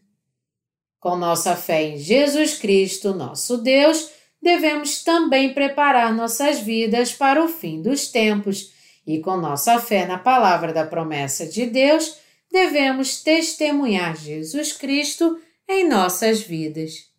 Com 1.01 1.17
nossa 1.17 1.55
fé 1.57 1.83
em 1.83 1.99
Jesus 1.99 2.57
Cristo, 2.59 3.15
nosso 3.15 3.59
Deus, 3.59 4.11
devemos 4.41 5.03
também 5.03 5.53
preparar 5.53 6.15
nossas 6.15 6.61
vidas 6.61 7.13
para 7.13 7.43
o 7.43 7.49
fim 7.49 7.83
dos 7.83 8.09
tempos 8.09 8.73
e, 9.07 9.19
com 9.21 9.37
nossa 9.37 9.79
fé 9.81 10.07
na 10.07 10.19
palavra 10.19 10.73
da 10.73 10.87
promessa 10.87 11.47
de 11.47 11.67
Deus, 11.67 12.19
devemos 12.51 13.23
testemunhar 13.23 14.17
Jesus 14.17 14.73
Cristo 14.73 15.41
em 15.69 15.89
nossas 15.89 16.41
vidas. 16.41 17.11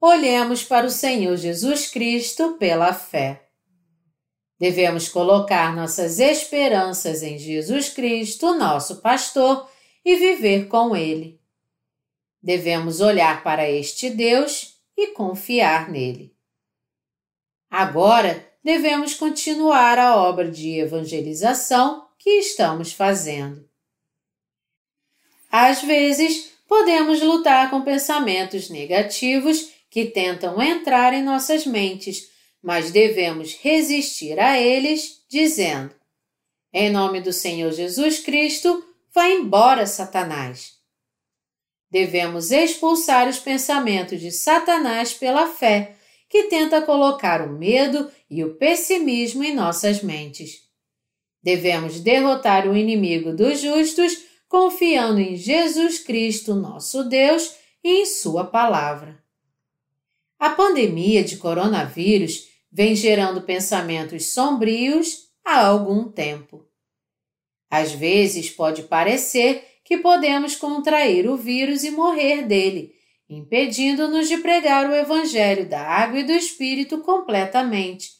Olhemos 0.00 0.62
para 0.62 0.86
o 0.86 0.90
Senhor 0.90 1.36
Jesus 1.36 1.88
Cristo 1.90 2.56
pela 2.58 2.92
fé. 2.92 3.48
Devemos 4.58 5.08
colocar 5.08 5.74
nossas 5.74 6.18
esperanças 6.18 7.22
em 7.22 7.38
Jesus 7.38 7.88
Cristo, 7.88 8.54
nosso 8.54 9.00
pastor, 9.00 9.68
e 10.04 10.16
viver 10.16 10.68
com 10.68 10.94
Ele 10.94 11.42
devemos 12.44 13.00
olhar 13.00 13.42
para 13.42 13.68
este 13.70 14.10
Deus 14.10 14.73
e 14.96 15.08
confiar 15.08 15.90
nele. 15.90 16.34
Agora 17.70 18.46
devemos 18.62 19.14
continuar 19.14 19.98
a 19.98 20.16
obra 20.16 20.50
de 20.50 20.78
evangelização 20.78 22.08
que 22.18 22.30
estamos 22.38 22.92
fazendo. 22.92 23.68
Às 25.50 25.82
vezes, 25.82 26.52
podemos 26.66 27.20
lutar 27.20 27.70
com 27.70 27.82
pensamentos 27.82 28.70
negativos 28.70 29.70
que 29.90 30.06
tentam 30.06 30.60
entrar 30.62 31.12
em 31.12 31.22
nossas 31.22 31.66
mentes, 31.66 32.30
mas 32.62 32.90
devemos 32.90 33.54
resistir 33.54 34.38
a 34.40 34.60
eles, 34.60 35.24
dizendo: 35.28 35.94
Em 36.72 36.90
nome 36.90 37.20
do 37.20 37.32
Senhor 37.32 37.72
Jesus 37.72 38.20
Cristo, 38.20 38.84
vá 39.12 39.28
embora, 39.28 39.86
Satanás 39.86 40.83
devemos 41.94 42.50
expulsar 42.50 43.28
os 43.28 43.38
pensamentos 43.38 44.20
de 44.20 44.32
Satanás 44.32 45.14
pela 45.14 45.46
fé, 45.46 45.94
que 46.28 46.48
tenta 46.48 46.82
colocar 46.82 47.40
o 47.40 47.56
medo 47.56 48.10
e 48.28 48.42
o 48.42 48.56
pessimismo 48.56 49.44
em 49.44 49.54
nossas 49.54 50.02
mentes. 50.02 50.62
Devemos 51.40 52.00
derrotar 52.00 52.68
o 52.68 52.76
inimigo 52.76 53.32
dos 53.32 53.60
justos 53.60 54.18
confiando 54.48 55.20
em 55.20 55.36
Jesus 55.36 56.00
Cristo, 56.00 56.56
nosso 56.56 57.04
Deus, 57.04 57.54
e 57.84 58.00
em 58.00 58.06
Sua 58.06 58.42
palavra. 58.42 59.22
A 60.36 60.50
pandemia 60.50 61.22
de 61.22 61.36
coronavírus 61.36 62.48
vem 62.72 62.96
gerando 62.96 63.42
pensamentos 63.42 64.32
sombrios 64.32 65.28
há 65.44 65.64
algum 65.64 66.10
tempo. 66.10 66.66
Às 67.70 67.92
vezes 67.92 68.50
pode 68.50 68.82
parecer 68.82 69.73
que 69.84 69.98
podemos 69.98 70.56
contrair 70.56 71.28
o 71.28 71.36
vírus 71.36 71.84
e 71.84 71.90
morrer 71.90 72.42
dele, 72.42 72.92
impedindo-nos 73.28 74.28
de 74.28 74.38
pregar 74.38 74.88
o 74.88 74.94
Evangelho 74.94 75.68
da 75.68 75.80
água 75.80 76.20
e 76.20 76.24
do 76.24 76.32
Espírito 76.32 76.98
completamente, 76.98 78.10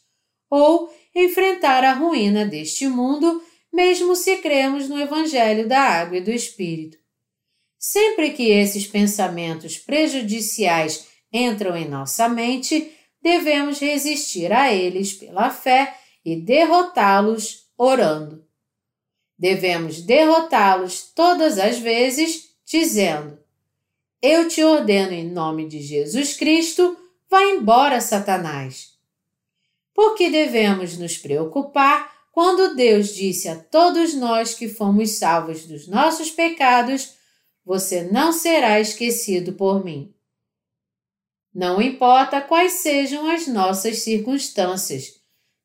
ou 0.50 0.92
enfrentar 1.14 1.82
a 1.82 1.94
ruína 1.94 2.44
deste 2.44 2.86
mundo, 2.86 3.42
mesmo 3.72 4.14
se 4.14 4.36
cremos 4.36 4.88
no 4.88 5.00
Evangelho 5.00 5.66
da 5.66 5.80
água 5.80 6.18
e 6.18 6.20
do 6.20 6.30
Espírito. 6.30 6.98
Sempre 7.78 8.30
que 8.30 8.50
esses 8.50 8.86
pensamentos 8.86 9.76
prejudiciais 9.78 11.06
entram 11.32 11.76
em 11.76 11.88
nossa 11.88 12.28
mente, 12.28 12.92
devemos 13.20 13.78
resistir 13.78 14.52
a 14.52 14.72
eles 14.72 15.12
pela 15.12 15.50
fé 15.50 15.96
e 16.24 16.36
derrotá-los 16.36 17.64
orando. 17.76 18.44
Devemos 19.45 20.01
derrotá-los 20.01 21.03
todas 21.14 21.59
as 21.59 21.78
vezes, 21.78 22.49
dizendo: 22.64 23.38
Eu 24.22 24.49
te 24.49 24.64
ordeno 24.64 25.12
em 25.12 25.30
nome 25.30 25.68
de 25.68 25.82
Jesus 25.82 26.34
Cristo, 26.34 26.97
vá 27.28 27.42
embora, 27.42 28.01
Satanás. 28.01 28.95
Por 29.92 30.14
que 30.14 30.30
devemos 30.30 30.97
nos 30.97 31.18
preocupar 31.18 32.11
quando 32.32 32.74
Deus 32.74 33.14
disse 33.14 33.47
a 33.47 33.57
todos 33.57 34.14
nós 34.14 34.55
que 34.55 34.66
fomos 34.66 35.18
salvos 35.18 35.66
dos 35.66 35.86
nossos 35.86 36.30
pecados: 36.30 37.12
Você 37.66 38.05
não 38.05 38.32
será 38.32 38.80
esquecido 38.80 39.53
por 39.53 39.84
mim? 39.84 40.14
Não 41.55 41.82
importa 41.82 42.40
quais 42.40 42.72
sejam 42.80 43.30
as 43.30 43.47
nossas 43.47 43.99
circunstâncias, 43.99 45.20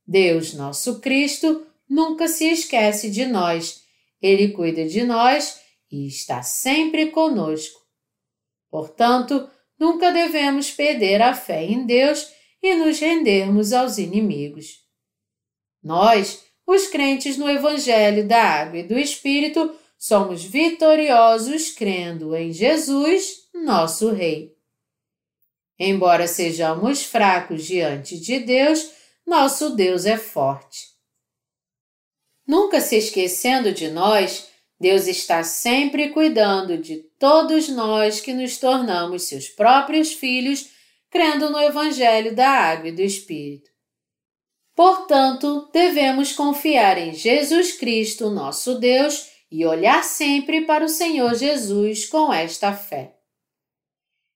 Deus, 0.05 0.53
nosso 0.53 0.99
Cristo, 0.99 1.65
nunca 1.89 2.27
se 2.27 2.45
esquece 2.45 3.09
de 3.09 3.25
nós. 3.25 3.83
Ele 4.21 4.49
cuida 4.49 4.85
de 4.85 5.03
nós 5.03 5.59
e 5.91 6.07
está 6.07 6.43
sempre 6.43 7.07
conosco. 7.07 7.79
Portanto, 8.69 9.49
nunca 9.77 10.11
devemos 10.11 10.69
perder 10.69 11.21
a 11.21 11.33
fé 11.33 11.63
em 11.63 11.85
Deus 11.85 12.31
e 12.61 12.75
nos 12.75 12.99
rendermos 12.99 13.73
aos 13.73 13.97
inimigos. 13.97 14.85
Nós, 15.81 16.43
os 16.67 16.87
crentes 16.87 17.37
no 17.37 17.49
Evangelho 17.49 18.27
da 18.27 18.43
Água 18.43 18.79
e 18.79 18.83
do 18.83 18.97
Espírito, 18.99 19.73
somos 19.97 20.43
vitoriosos 20.43 21.71
crendo 21.71 22.35
em 22.35 22.51
Jesus, 22.51 23.49
nosso 23.53 24.11
Rei. 24.11 24.55
Embora 25.79 26.27
sejamos 26.27 27.03
fracos 27.03 27.65
diante 27.65 28.19
de 28.19 28.39
Deus, 28.39 28.91
nosso 29.25 29.75
Deus 29.75 30.05
é 30.05 30.17
forte. 30.17 30.88
Nunca 32.49 32.81
se 32.81 32.95
esquecendo 32.95 33.71
de 33.71 33.89
nós, 33.91 34.49
Deus 34.79 35.05
está 35.05 35.43
sempre 35.43 36.09
cuidando 36.09 36.79
de 36.79 36.95
todos 37.19 37.69
nós 37.69 38.21
que 38.21 38.33
nos 38.33 38.57
tornamos 38.57 39.27
seus 39.27 39.47
próprios 39.47 40.13
filhos, 40.13 40.67
crendo 41.11 41.51
no 41.51 41.61
Evangelho 41.61 42.35
da 42.35 42.49
Água 42.49 42.89
e 42.89 42.91
do 42.91 43.03
Espírito. 43.03 43.69
Portanto, 44.75 45.69
devemos 45.71 46.31
confiar 46.31 46.97
em 46.97 47.13
Jesus 47.13 47.73
Cristo, 47.73 48.31
nosso 48.31 48.79
Deus, 48.79 49.29
e 49.51 49.63
olhar 49.63 50.03
sempre 50.03 50.61
para 50.61 50.83
o 50.83 50.89
Senhor 50.89 51.35
Jesus 51.35 52.07
com 52.07 52.33
esta 52.33 52.73
fé. 52.73 53.13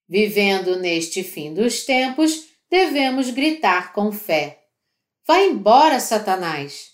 Vivendo 0.07 0.77
neste 0.77 1.23
fim 1.23 1.51
dos 1.51 1.83
tempos, 1.83 2.45
devemos 2.69 3.31
gritar 3.31 3.91
com 3.91 4.11
fé: 4.11 4.65
Vai 5.25 5.47
embora, 5.47 5.99
Satanás! 5.99 6.92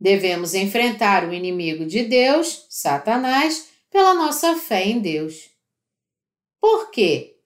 Devemos 0.00 0.54
enfrentar 0.54 1.28
o 1.28 1.32
inimigo 1.32 1.84
de 1.84 2.04
Deus, 2.04 2.66
Satanás, 2.68 3.68
pela 3.90 4.14
nossa 4.14 4.56
fé 4.56 4.84
em 4.86 5.00
Deus. 5.00 5.50
Por 6.60 6.90
quê? 6.90 7.36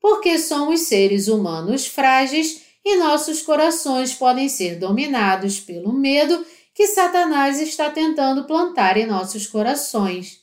Porque 0.00 0.38
somos 0.38 0.82
seres 0.82 1.28
humanos 1.28 1.86
frágeis 1.86 2.62
e 2.84 2.96
nossos 2.96 3.42
corações 3.42 4.14
podem 4.14 4.48
ser 4.48 4.76
dominados 4.78 5.60
pelo 5.60 5.92
medo 5.92 6.44
que 6.74 6.86
Satanás 6.86 7.60
está 7.60 7.90
tentando 7.90 8.44
plantar 8.44 8.96
em 8.96 9.06
nossos 9.06 9.46
corações. 9.46 10.40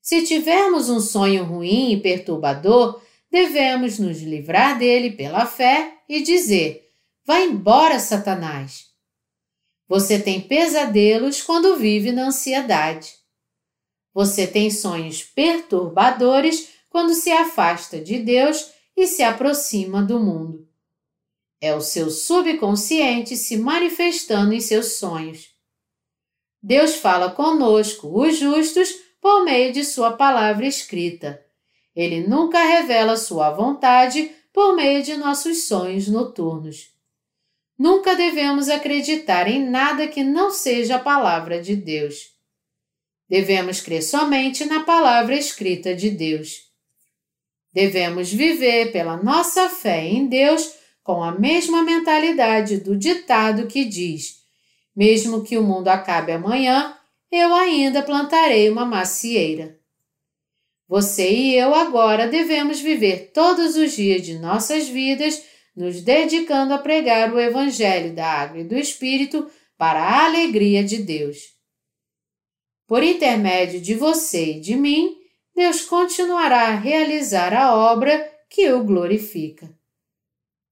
Se 0.00 0.22
tivermos 0.22 0.88
um 0.88 1.00
sonho 1.00 1.44
ruim 1.44 1.92
e 1.92 2.00
perturbador, 2.00 3.00
devemos 3.30 3.98
nos 3.98 4.20
livrar 4.20 4.78
dele 4.78 5.12
pela 5.12 5.46
fé 5.46 5.98
e 6.08 6.20
dizer: 6.20 6.90
Vai 7.24 7.44
embora, 7.44 7.98
Satanás! 7.98 8.91
Você 9.92 10.18
tem 10.18 10.40
pesadelos 10.40 11.42
quando 11.42 11.76
vive 11.76 12.12
na 12.12 12.28
ansiedade. 12.28 13.12
Você 14.14 14.46
tem 14.46 14.70
sonhos 14.70 15.22
perturbadores 15.22 16.70
quando 16.88 17.12
se 17.12 17.30
afasta 17.30 18.00
de 18.00 18.18
Deus 18.18 18.70
e 18.96 19.06
se 19.06 19.22
aproxima 19.22 20.02
do 20.02 20.18
mundo. 20.18 20.66
É 21.60 21.74
o 21.74 21.82
seu 21.82 22.08
subconsciente 22.08 23.36
se 23.36 23.58
manifestando 23.58 24.54
em 24.54 24.60
seus 24.60 24.94
sonhos. 24.94 25.50
Deus 26.62 26.94
fala 26.94 27.30
conosco, 27.30 28.18
os 28.18 28.38
justos, 28.38 28.88
por 29.20 29.44
meio 29.44 29.74
de 29.74 29.84
Sua 29.84 30.12
palavra 30.12 30.66
escrita. 30.66 31.44
Ele 31.94 32.26
nunca 32.26 32.64
revela 32.64 33.18
Sua 33.18 33.50
vontade 33.50 34.34
por 34.54 34.74
meio 34.74 35.02
de 35.02 35.18
nossos 35.18 35.64
sonhos 35.64 36.08
noturnos. 36.08 36.91
Nunca 37.78 38.14
devemos 38.14 38.68
acreditar 38.68 39.48
em 39.48 39.68
nada 39.68 40.06
que 40.06 40.22
não 40.22 40.50
seja 40.50 40.96
a 40.96 41.00
palavra 41.00 41.60
de 41.60 41.74
Deus. 41.74 42.30
Devemos 43.28 43.80
crer 43.80 44.02
somente 44.02 44.64
na 44.64 44.84
palavra 44.84 45.34
escrita 45.34 45.94
de 45.94 46.10
Deus. 46.10 46.70
Devemos 47.72 48.30
viver 48.30 48.92
pela 48.92 49.16
nossa 49.16 49.68
fé 49.70 50.04
em 50.06 50.26
Deus 50.26 50.74
com 51.02 51.22
a 51.22 51.32
mesma 51.32 51.82
mentalidade 51.82 52.76
do 52.76 52.96
ditado 52.96 53.66
que 53.66 53.84
diz: 53.84 54.42
mesmo 54.94 55.42
que 55.42 55.56
o 55.56 55.62
mundo 55.62 55.88
acabe 55.88 56.32
amanhã, 56.32 56.94
eu 57.30 57.54
ainda 57.54 58.02
plantarei 58.02 58.68
uma 58.68 58.84
macieira. 58.84 59.80
Você 60.86 61.30
e 61.30 61.54
eu 61.54 61.74
agora 61.74 62.28
devemos 62.28 62.78
viver 62.80 63.30
todos 63.32 63.76
os 63.76 63.92
dias 63.92 64.20
de 64.20 64.38
nossas 64.38 64.86
vidas 64.86 65.42
nos 65.74 66.02
dedicando 66.02 66.74
a 66.74 66.78
pregar 66.78 67.32
o 67.32 67.40
Evangelho 67.40 68.14
da 68.14 68.26
Água 68.26 68.60
e 68.60 68.64
do 68.64 68.76
Espírito 68.76 69.50
para 69.76 70.00
a 70.00 70.26
alegria 70.26 70.84
de 70.84 70.98
Deus. 70.98 71.38
Por 72.86 73.02
intermédio 73.02 73.80
de 73.80 73.94
você 73.94 74.52
e 74.52 74.60
de 74.60 74.76
mim, 74.76 75.16
Deus 75.54 75.82
continuará 75.82 76.68
a 76.68 76.76
realizar 76.76 77.54
a 77.54 77.74
obra 77.74 78.30
que 78.48 78.70
o 78.72 78.84
glorifica. 78.84 79.70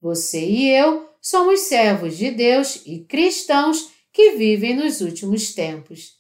Você 0.01 0.45
e 0.45 0.69
eu 0.71 1.09
somos 1.21 1.61
servos 1.61 2.17
de 2.17 2.31
Deus 2.31 2.83
e 2.87 3.01
cristãos 3.01 3.91
que 4.13 4.33
vivem 4.33 4.75
nos 4.75 5.01
últimos 5.01 5.55
tempos. 5.55 6.19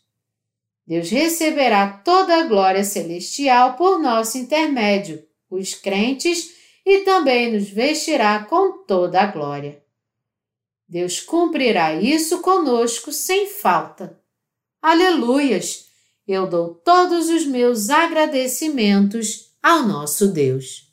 Deus 0.86 1.10
receberá 1.10 1.88
toda 1.88 2.36
a 2.36 2.46
glória 2.46 2.82
celestial 2.82 3.76
por 3.76 3.98
nosso 3.98 4.38
intermédio, 4.38 5.24
os 5.48 5.74
crentes, 5.74 6.59
e 6.84 7.00
também 7.00 7.52
nos 7.52 7.68
vestirá 7.68 8.44
com 8.44 8.84
toda 8.84 9.20
a 9.20 9.26
glória. 9.26 9.82
Deus 10.88 11.20
cumprirá 11.20 11.94
isso 11.94 12.40
conosco 12.40 13.12
sem 13.12 13.46
falta. 13.46 14.20
Aleluias! 14.82 15.86
Eu 16.26 16.48
dou 16.48 16.74
todos 16.74 17.28
os 17.28 17.44
meus 17.44 17.90
agradecimentos 17.90 19.52
ao 19.62 19.82
nosso 19.82 20.28
Deus. 20.28 20.89